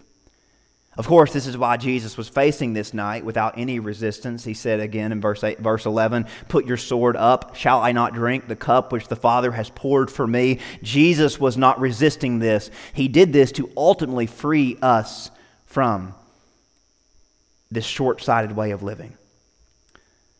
Of 0.96 1.08
course, 1.08 1.32
this 1.32 1.48
is 1.48 1.58
why 1.58 1.76
Jesus 1.76 2.16
was 2.16 2.28
facing 2.28 2.72
this 2.72 2.94
night 2.94 3.24
without 3.24 3.58
any 3.58 3.80
resistance. 3.80 4.44
He 4.44 4.54
said 4.54 4.78
again 4.78 5.10
in 5.10 5.20
verse, 5.20 5.42
8, 5.42 5.58
verse 5.58 5.86
11, 5.86 6.26
Put 6.46 6.66
your 6.66 6.76
sword 6.76 7.16
up. 7.16 7.56
Shall 7.56 7.80
I 7.80 7.90
not 7.90 8.14
drink 8.14 8.46
the 8.46 8.54
cup 8.54 8.92
which 8.92 9.08
the 9.08 9.16
Father 9.16 9.50
has 9.50 9.70
poured 9.70 10.08
for 10.08 10.26
me? 10.26 10.60
Jesus 10.84 11.40
was 11.40 11.56
not 11.56 11.80
resisting 11.80 12.38
this. 12.38 12.70
He 12.92 13.08
did 13.08 13.32
this 13.32 13.50
to 13.52 13.72
ultimately 13.76 14.26
free 14.26 14.78
us 14.80 15.32
from 15.66 16.14
this 17.70 17.84
short 17.84 18.22
sighted 18.22 18.52
way 18.52 18.70
of 18.70 18.82
living. 18.82 19.16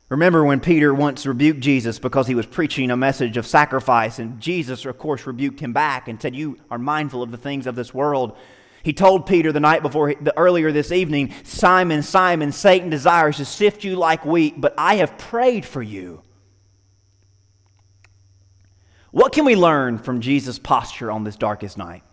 Remember 0.08 0.44
when 0.44 0.60
Peter 0.60 0.94
once 0.94 1.26
rebuked 1.26 1.60
Jesus 1.60 1.98
because 1.98 2.28
he 2.28 2.36
was 2.36 2.46
preaching 2.46 2.90
a 2.92 2.96
message 2.96 3.36
of 3.36 3.46
sacrifice, 3.46 4.20
and 4.20 4.40
Jesus, 4.40 4.84
of 4.84 4.98
course, 4.98 5.26
rebuked 5.26 5.58
him 5.58 5.72
back 5.72 6.06
and 6.06 6.20
said, 6.22 6.36
You 6.36 6.58
are 6.70 6.78
mindful 6.78 7.22
of 7.22 7.32
the 7.32 7.36
things 7.36 7.66
of 7.66 7.74
this 7.74 7.92
world. 7.92 8.36
He 8.84 8.92
told 8.92 9.26
Peter 9.26 9.50
the 9.50 9.58
night 9.58 9.82
before, 9.82 10.14
the, 10.14 10.36
earlier 10.38 10.70
this 10.70 10.92
evening, 10.92 11.34
Simon, 11.42 12.04
Simon, 12.04 12.52
Satan 12.52 12.88
desires 12.88 13.38
to 13.38 13.44
sift 13.44 13.82
you 13.82 13.96
like 13.96 14.24
wheat, 14.24 14.60
but 14.60 14.74
I 14.78 14.96
have 14.96 15.18
prayed 15.18 15.66
for 15.66 15.82
you. 15.82 16.22
What 19.10 19.32
can 19.32 19.44
we 19.44 19.56
learn 19.56 19.98
from 19.98 20.20
Jesus' 20.20 20.60
posture 20.60 21.10
on 21.10 21.24
this 21.24 21.34
darkest 21.34 21.76
night? 21.76 22.04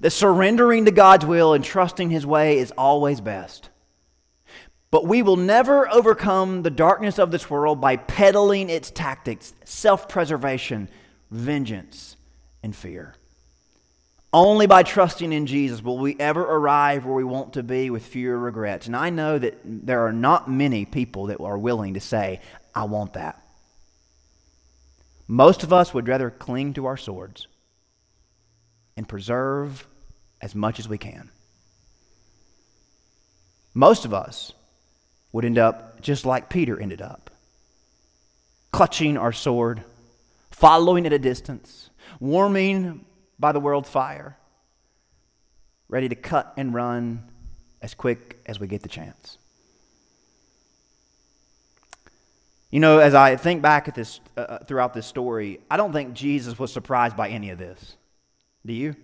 That 0.00 0.10
surrendering 0.10 0.84
to 0.84 0.90
God's 0.90 1.24
will 1.24 1.54
and 1.54 1.64
trusting 1.64 2.10
His 2.10 2.26
way 2.26 2.58
is 2.58 2.70
always 2.72 3.22
best. 3.22 3.70
But 4.94 5.08
we 5.08 5.22
will 5.22 5.34
never 5.34 5.92
overcome 5.92 6.62
the 6.62 6.70
darkness 6.70 7.18
of 7.18 7.32
this 7.32 7.50
world 7.50 7.80
by 7.80 7.96
peddling 7.96 8.70
its 8.70 8.92
tactics, 8.92 9.52
self 9.64 10.08
preservation, 10.08 10.88
vengeance, 11.32 12.16
and 12.62 12.76
fear. 12.76 13.16
Only 14.32 14.68
by 14.68 14.84
trusting 14.84 15.32
in 15.32 15.46
Jesus 15.46 15.82
will 15.82 15.98
we 15.98 16.14
ever 16.20 16.42
arrive 16.42 17.04
where 17.04 17.14
we 17.16 17.24
want 17.24 17.54
to 17.54 17.64
be 17.64 17.90
with 17.90 18.06
fewer 18.06 18.38
regrets. 18.38 18.86
And 18.86 18.94
I 18.94 19.10
know 19.10 19.36
that 19.36 19.58
there 19.64 20.06
are 20.06 20.12
not 20.12 20.48
many 20.48 20.84
people 20.84 21.26
that 21.26 21.40
are 21.40 21.58
willing 21.58 21.94
to 21.94 22.00
say, 22.00 22.40
I 22.72 22.84
want 22.84 23.14
that. 23.14 23.42
Most 25.26 25.64
of 25.64 25.72
us 25.72 25.92
would 25.92 26.06
rather 26.06 26.30
cling 26.30 26.74
to 26.74 26.86
our 26.86 26.96
swords 26.96 27.48
and 28.96 29.08
preserve 29.08 29.88
as 30.40 30.54
much 30.54 30.78
as 30.78 30.88
we 30.88 30.98
can. 30.98 31.30
Most 33.74 34.04
of 34.04 34.14
us 34.14 34.52
would 35.34 35.44
end 35.44 35.58
up 35.58 36.00
just 36.00 36.24
like 36.24 36.48
Peter 36.48 36.80
ended 36.80 37.02
up 37.02 37.28
clutching 38.70 39.18
our 39.18 39.32
sword, 39.32 39.82
following 40.52 41.06
at 41.06 41.12
a 41.12 41.18
distance, 41.18 41.90
warming 42.20 43.04
by 43.38 43.50
the 43.50 43.58
world's 43.58 43.88
fire, 43.88 44.36
ready 45.88 46.08
to 46.08 46.14
cut 46.14 46.52
and 46.56 46.72
run 46.72 47.22
as 47.82 47.94
quick 47.94 48.38
as 48.46 48.60
we 48.60 48.68
get 48.68 48.82
the 48.82 48.88
chance. 48.88 49.38
You 52.70 52.78
know, 52.78 52.98
as 52.98 53.14
I 53.14 53.34
think 53.34 53.60
back 53.60 53.88
at 53.88 53.96
this 53.96 54.20
uh, 54.36 54.40
uh, 54.40 54.58
throughout 54.64 54.94
this 54.94 55.06
story, 55.06 55.60
I 55.68 55.76
don't 55.76 55.92
think 55.92 56.14
Jesus 56.14 56.58
was 56.60 56.72
surprised 56.72 57.16
by 57.16 57.28
any 57.28 57.50
of 57.50 57.58
this. 57.58 57.96
Do 58.64 58.72
you? 58.72 58.94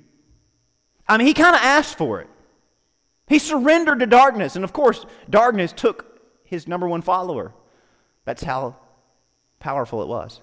I 1.08 1.16
mean, 1.16 1.26
he 1.26 1.34
kind 1.34 1.56
of 1.56 1.62
asked 1.62 1.98
for 1.98 2.20
it. 2.20 2.28
He 3.28 3.40
surrendered 3.40 3.98
to 3.98 4.06
darkness, 4.06 4.54
and 4.54 4.64
of 4.64 4.72
course, 4.72 5.06
darkness 5.28 5.72
took 5.72 6.09
his 6.50 6.66
number 6.66 6.88
one 6.88 7.00
follower. 7.00 7.52
That's 8.24 8.42
how 8.42 8.74
powerful 9.60 10.02
it 10.02 10.08
was. 10.08 10.40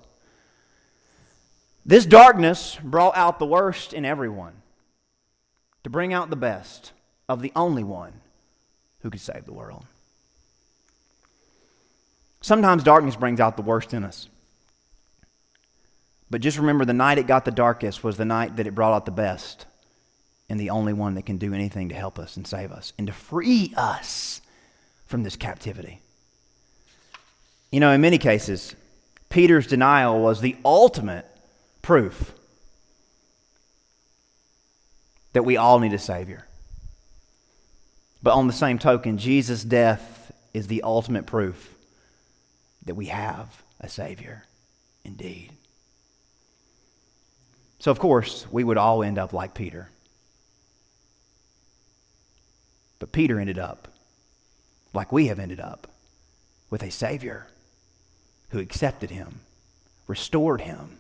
This 1.86 2.06
darkness 2.06 2.78
brought 2.82 3.16
out 3.18 3.40
the 3.40 3.46
worst 3.46 3.94
in 3.94 4.06
everyone 4.06 4.54
to 5.84 5.90
bring 5.90 6.14
out 6.14 6.30
the 6.30 6.38
best 6.38 6.94
of 7.28 7.42
the 7.42 7.52
only 7.56 7.84
one 7.84 8.14
who 9.02 9.10
could 9.10 9.20
save 9.20 9.46
the 9.46 9.54
world. 9.54 9.86
Sometimes 12.40 12.84
darkness 12.84 13.18
brings 13.18 13.42
out 13.42 13.58
the 13.58 13.62
worst 13.62 13.94
in 13.94 14.06
us. 14.06 14.30
But 16.30 16.42
just 16.42 16.58
remember 16.58 16.86
the 16.86 16.94
night 16.94 17.18
it 17.18 17.28
got 17.28 17.44
the 17.44 17.52
darkest 17.52 18.04
was 18.04 18.16
the 18.16 18.26
night 18.26 18.56
that 18.56 18.68
it 18.68 18.76
brought 18.76 18.94
out 18.94 19.06
the 19.06 19.12
best 19.12 19.66
and 20.50 20.58
the 20.58 20.70
only 20.70 20.94
one 20.94 21.16
that 21.16 21.26
can 21.26 21.38
do 21.38 21.54
anything 21.54 21.90
to 21.90 21.96
help 21.96 22.18
us 22.18 22.38
and 22.38 22.48
save 22.48 22.72
us 22.72 22.94
and 22.98 23.08
to 23.08 23.14
free 23.14 23.74
us 23.76 24.42
from 25.08 25.24
this 25.24 25.36
captivity. 25.36 26.02
You 27.72 27.80
know, 27.80 27.92
in 27.92 28.02
many 28.02 28.18
cases, 28.18 28.76
Peter's 29.30 29.68
denial 29.68 30.20
was 30.20 30.40
the 30.40 30.56
ultimate 30.64 31.26
proof 31.82 32.34
that 35.34 35.44
we 35.44 35.58
all 35.58 35.80
need 35.80 35.94
a 35.94 36.00
Savior. 36.00 36.46
But 38.24 38.34
on 38.34 38.48
the 38.48 38.54
same 38.54 38.80
token, 38.80 39.18
Jesus' 39.18 39.64
death 39.64 40.32
is 40.54 40.68
the 40.68 40.82
ultimate 40.84 41.26
proof 41.26 41.76
that 42.86 42.96
we 42.96 43.06
have 43.08 43.64
a 43.80 43.90
Savior 43.90 44.46
indeed. 45.04 45.52
So, 47.80 47.92
of 47.92 48.00
course, 48.00 48.48
we 48.52 48.64
would 48.64 48.78
all 48.78 49.04
end 49.04 49.18
up 49.18 49.34
like 49.34 49.54
Peter. 49.54 49.90
But 53.00 53.12
Peter 53.12 53.40
ended 53.40 53.60
up 53.60 53.88
like 54.98 55.12
we 55.12 55.28
have 55.28 55.38
ended 55.38 55.60
up 55.60 55.88
with 56.72 56.82
a 56.82 56.90
Savior 56.90 57.46
who 58.50 58.60
accepted 58.60 59.12
him, 59.12 59.42
restored 60.08 60.62
him, 60.62 60.98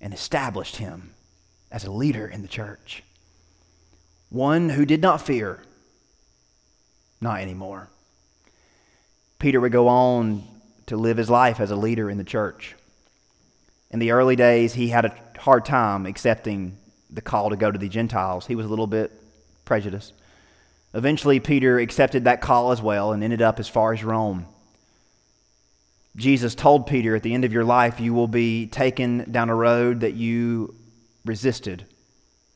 and 0.00 0.14
established 0.14 0.76
him 0.76 1.12
as 1.72 1.84
a 1.84 1.90
leader 1.90 2.26
in 2.28 2.40
the 2.40 2.48
church. 2.48 3.02
One 4.30 4.68
who 4.70 4.86
did 4.86 5.02
not 5.02 5.20
fear, 5.20 5.60
not 7.20 7.40
anymore. 7.40 7.90
Peter 9.40 9.60
would 9.60 9.72
go 9.72 9.88
on 9.88 10.44
to 10.86 10.96
live 10.96 11.16
his 11.16 11.28
life 11.28 11.58
as 11.58 11.72
a 11.72 11.76
leader 11.76 12.08
in 12.08 12.16
the 12.16 12.22
church. 12.22 12.76
In 13.90 13.98
the 13.98 14.12
early 14.12 14.36
days, 14.36 14.74
he 14.74 14.88
had 14.88 15.04
a 15.04 15.16
hard 15.40 15.64
time 15.64 16.06
accepting 16.06 16.78
the 17.10 17.22
call 17.22 17.50
to 17.50 17.56
go 17.56 17.72
to 17.72 17.78
the 17.78 17.88
Gentiles. 17.88 18.46
He 18.46 18.54
was 18.54 18.66
a 18.66 18.68
little 18.68 18.86
bit 18.86 19.10
prejudiced. 19.64 20.12
Eventually, 20.94 21.38
Peter 21.40 21.78
accepted 21.78 22.24
that 22.24 22.40
call 22.40 22.72
as 22.72 22.80
well 22.80 23.12
and 23.12 23.22
ended 23.22 23.42
up 23.42 23.60
as 23.60 23.68
far 23.68 23.92
as 23.92 24.02
Rome. 24.02 24.46
Jesus 26.16 26.54
told 26.54 26.86
Peter, 26.86 27.14
at 27.14 27.22
the 27.22 27.34
end 27.34 27.44
of 27.44 27.52
your 27.52 27.64
life, 27.64 28.00
you 28.00 28.12
will 28.14 28.26
be 28.26 28.66
taken 28.66 29.30
down 29.30 29.50
a 29.50 29.54
road 29.54 30.00
that 30.00 30.14
you 30.14 30.74
resisted. 31.24 31.84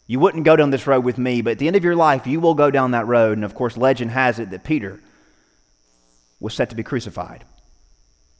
You 0.07 0.19
wouldn't 0.19 0.45
go 0.45 0.57
down 0.57 0.71
this 0.71 0.87
road 0.87 1.05
with 1.05 1.19
me, 1.19 1.43
but 1.43 1.53
at 1.53 1.59
the 1.59 1.67
end 1.67 1.77
of 1.77 1.85
your 1.85 1.95
life, 1.95 2.27
you 2.27 2.41
will 2.41 2.55
go 2.55 2.71
down 2.71 2.91
that 2.91 3.07
road. 3.07 3.39
And 3.39 3.45
of 3.45 3.55
course, 3.55 3.77
legend 3.77 4.11
has 4.11 4.39
it 4.39 4.51
that 4.51 4.65
Peter 4.65 5.01
was 6.41 6.55
set 6.55 6.71
to 6.71 6.77
be 6.77 6.83
crucified, 6.83 7.45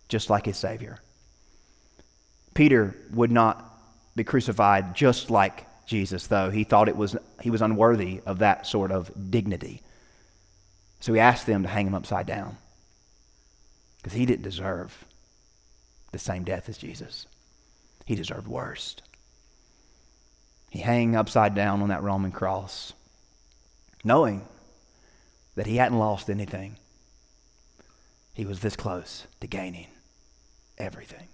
just 0.09 0.29
like 0.29 0.47
his 0.47 0.57
Savior. 0.57 0.99
Peter 2.55 2.97
would 3.13 3.31
not 3.31 3.65
be 4.17 4.25
crucified 4.25 4.95
just 4.95 5.31
like 5.31 5.67
Jesus, 5.87 6.27
though. 6.27 6.51
He 6.51 6.65
thought 6.65 6.89
it 6.89 6.97
was, 6.97 7.17
he 7.41 7.51
was 7.51 7.63
unworthy 7.63 8.21
of 8.27 8.39
that 8.39 8.67
sort 8.67 8.91
of 8.91 9.11
dignity. 9.31 9.83
So 11.01 11.13
he 11.13 11.21
asked 11.21 11.47
them 11.47 11.63
to 11.65 11.69
hang 11.69 11.87
him 11.87 11.95
upside 11.95 12.27
down 12.27 12.57
because 13.97 14.17
he 14.17 14.27
didn't 14.27 14.43
deserve 14.43 15.05
the 16.13 16.19
same 16.19 16.45
death 16.45 16.69
as 16.69 16.79
Jesus. 16.79 17.27
He 18.05 18.15
deserved 18.15 18.47
worse. 18.47 18.97
He 20.71 20.81
hung 20.81 21.17
upside 21.17 21.55
down 21.55 21.83
on 21.83 21.89
that 21.89 22.03
Roman 22.03 22.33
cross, 22.33 22.93
knowing 24.05 24.47
that 25.55 25.67
he 25.67 25.77
hadn't 25.77 25.99
lost 25.99 26.31
anything. 26.31 26.77
He 28.33 28.45
was 28.45 28.61
this 28.61 28.77
close 28.77 29.27
to 29.41 29.47
gaining 29.47 29.89
everything. 30.79 31.29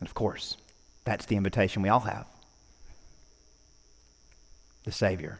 And 0.00 0.08
of 0.08 0.14
course, 0.14 0.56
that's 1.04 1.26
the 1.26 1.36
invitation 1.36 1.82
we 1.82 1.88
all 1.88 2.00
have 2.00 2.26
the 4.88 4.92
Savior 4.92 5.38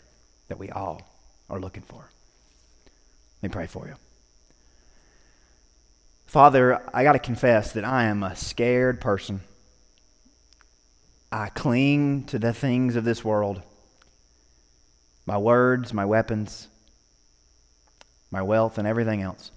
that 0.49 0.59
we 0.59 0.69
all 0.69 1.01
are 1.49 1.59
looking 1.59 1.83
for. 1.83 2.05
Let 3.41 3.49
me 3.49 3.49
pray 3.49 3.67
for 3.67 3.87
you. 3.87 3.95
Father, 6.27 6.83
I 6.93 7.03
got 7.03 7.15
to 7.15 7.19
confess 7.19 7.73
that 7.73 7.83
I 7.83 8.05
am 8.05 8.23
a 8.23 8.37
scared 8.37 9.01
person. 9.01 9.41
I 11.33 11.49
cling 11.49 12.25
to 12.25 12.39
the 12.39 12.53
things 12.53 12.95
of 12.95 13.05
this 13.05 13.25
world 13.25 13.63
my 15.25 15.39
words, 15.39 15.95
my 15.95 16.05
weapons, 16.05 16.69
my 18.31 18.43
wealth, 18.43 18.77
and 18.77 18.87
everything 18.87 19.23
else. 19.23 19.51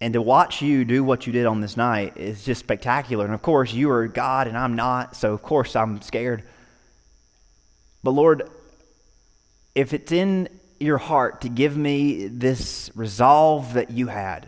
And 0.00 0.14
to 0.14 0.22
watch 0.22 0.62
you 0.62 0.86
do 0.86 1.04
what 1.04 1.26
you 1.26 1.32
did 1.34 1.44
on 1.44 1.60
this 1.60 1.76
night 1.76 2.16
is 2.16 2.42
just 2.42 2.60
spectacular. 2.60 3.26
And 3.26 3.34
of 3.34 3.42
course, 3.42 3.74
you 3.74 3.90
are 3.90 4.08
God 4.08 4.46
and 4.46 4.56
I'm 4.56 4.76
not, 4.76 5.14
so 5.14 5.34
of 5.34 5.42
course 5.42 5.76
I'm 5.76 6.00
scared. 6.00 6.42
But 8.06 8.12
Lord, 8.12 8.48
if 9.74 9.92
it's 9.92 10.12
in 10.12 10.48
your 10.78 10.96
heart 10.96 11.40
to 11.40 11.48
give 11.48 11.76
me 11.76 12.28
this 12.28 12.88
resolve 12.94 13.74
that 13.74 13.90
you 13.90 14.06
had, 14.06 14.46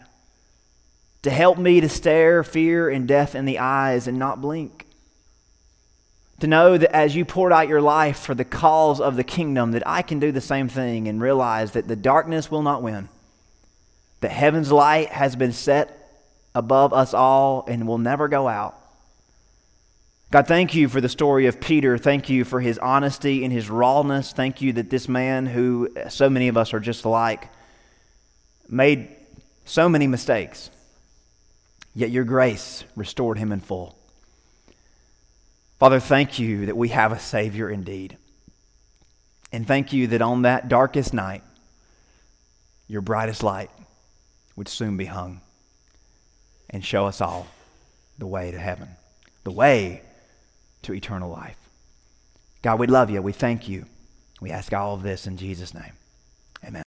to 1.22 1.30
help 1.30 1.59
me 1.59 1.80
to 1.80 1.88
stare 1.88 2.44
fear 2.44 2.88
and 2.88 3.09
death 3.09 3.34
in 3.34 3.46
the 3.46 3.59
eyes 3.59 4.06
and 4.06 4.16
not 4.16 4.40
blink. 4.40 4.86
To 6.38 6.46
know 6.46 6.78
that 6.78 6.94
as 6.94 7.16
you 7.16 7.24
poured 7.24 7.52
out 7.52 7.66
your 7.66 7.82
life 7.82 8.20
for 8.20 8.32
the 8.32 8.44
cause 8.44 9.00
of 9.00 9.16
the 9.16 9.24
kingdom, 9.24 9.72
that 9.72 9.82
I 9.84 10.02
can 10.02 10.20
do 10.20 10.30
the 10.30 10.40
same 10.40 10.68
thing 10.68 11.09
and 11.09 11.20
realize 11.20 11.72
that 11.72 11.88
the 11.88 11.96
darkness 11.96 12.52
will 12.52 12.62
not 12.62 12.80
win. 12.80 13.09
That 14.20 14.30
heaven's 14.30 14.70
light 14.70 15.09
has 15.09 15.34
been 15.34 15.52
set 15.52 15.98
above 16.54 16.92
us 16.92 17.12
all 17.12 17.64
and 17.66 17.88
will 17.88 17.98
never 17.98 18.28
go 18.28 18.46
out. 18.46 18.78
God, 20.31 20.47
thank 20.47 20.74
you 20.74 20.91
for 20.91 21.01
the 21.01 21.09
story 21.09 21.47
of 21.47 21.59
Peter. 21.59 21.97
Thank 21.97 22.29
you 22.29 22.45
for 22.45 22.61
his 22.61 22.76
honesty 22.79 23.45
and 23.45 23.53
his 23.53 23.70
rawness. 23.70 24.31
Thank 24.31 24.61
you 24.61 24.74
that 24.74 24.91
this 24.91 25.09
man, 25.09 25.47
who 25.47 25.89
so 26.11 26.29
many 26.29 26.49
of 26.49 26.57
us 26.59 26.74
are 26.74 26.81
just 26.81 27.07
like, 27.07 27.49
made 28.68 29.09
so 29.64 29.89
many 29.89 30.07
mistakes, 30.07 30.70
yet 31.95 32.11
your 32.11 32.24
grace 32.24 32.85
restored 32.95 33.39
him 33.39 33.53
in 33.53 33.61
full. 33.61 33.97
Father, 35.79 35.99
thank 35.99 36.39
you 36.39 36.66
that 36.66 36.76
we 36.76 36.89
have 36.89 37.11
a 37.11 37.18
Savior 37.18 37.70
indeed. 37.70 38.18
And 39.51 39.66
thank 39.66 39.95
you 39.95 40.09
that 40.09 40.20
on 40.20 40.43
that 40.43 40.68
darkest 40.68 41.14
night, 41.14 41.43
your 42.87 43.01
brightest 43.01 43.43
light 43.43 43.70
would 44.57 44.68
soon 44.68 44.99
be 44.99 45.07
hung 45.07 45.41
and 46.68 46.85
show 46.85 47.07
us 47.07 47.22
all 47.22 47.47
the 48.18 48.26
way 48.26 48.51
to 48.51 48.59
heaven, 48.59 48.89
the 49.45 49.51
way 49.51 50.03
to 50.89 50.95
eternal 50.95 51.30
life. 51.30 51.59
God, 52.62 52.78
we 52.78 52.86
love 52.86 53.11
you. 53.11 53.20
We 53.20 53.32
thank 53.32 53.68
you. 53.68 53.84
We 54.41 54.51
ask 54.51 54.72
all 54.72 54.95
of 54.95 55.03
this 55.03 55.26
in 55.26 55.36
Jesus' 55.36 55.74
name. 55.74 55.93
Amen. 56.64 56.82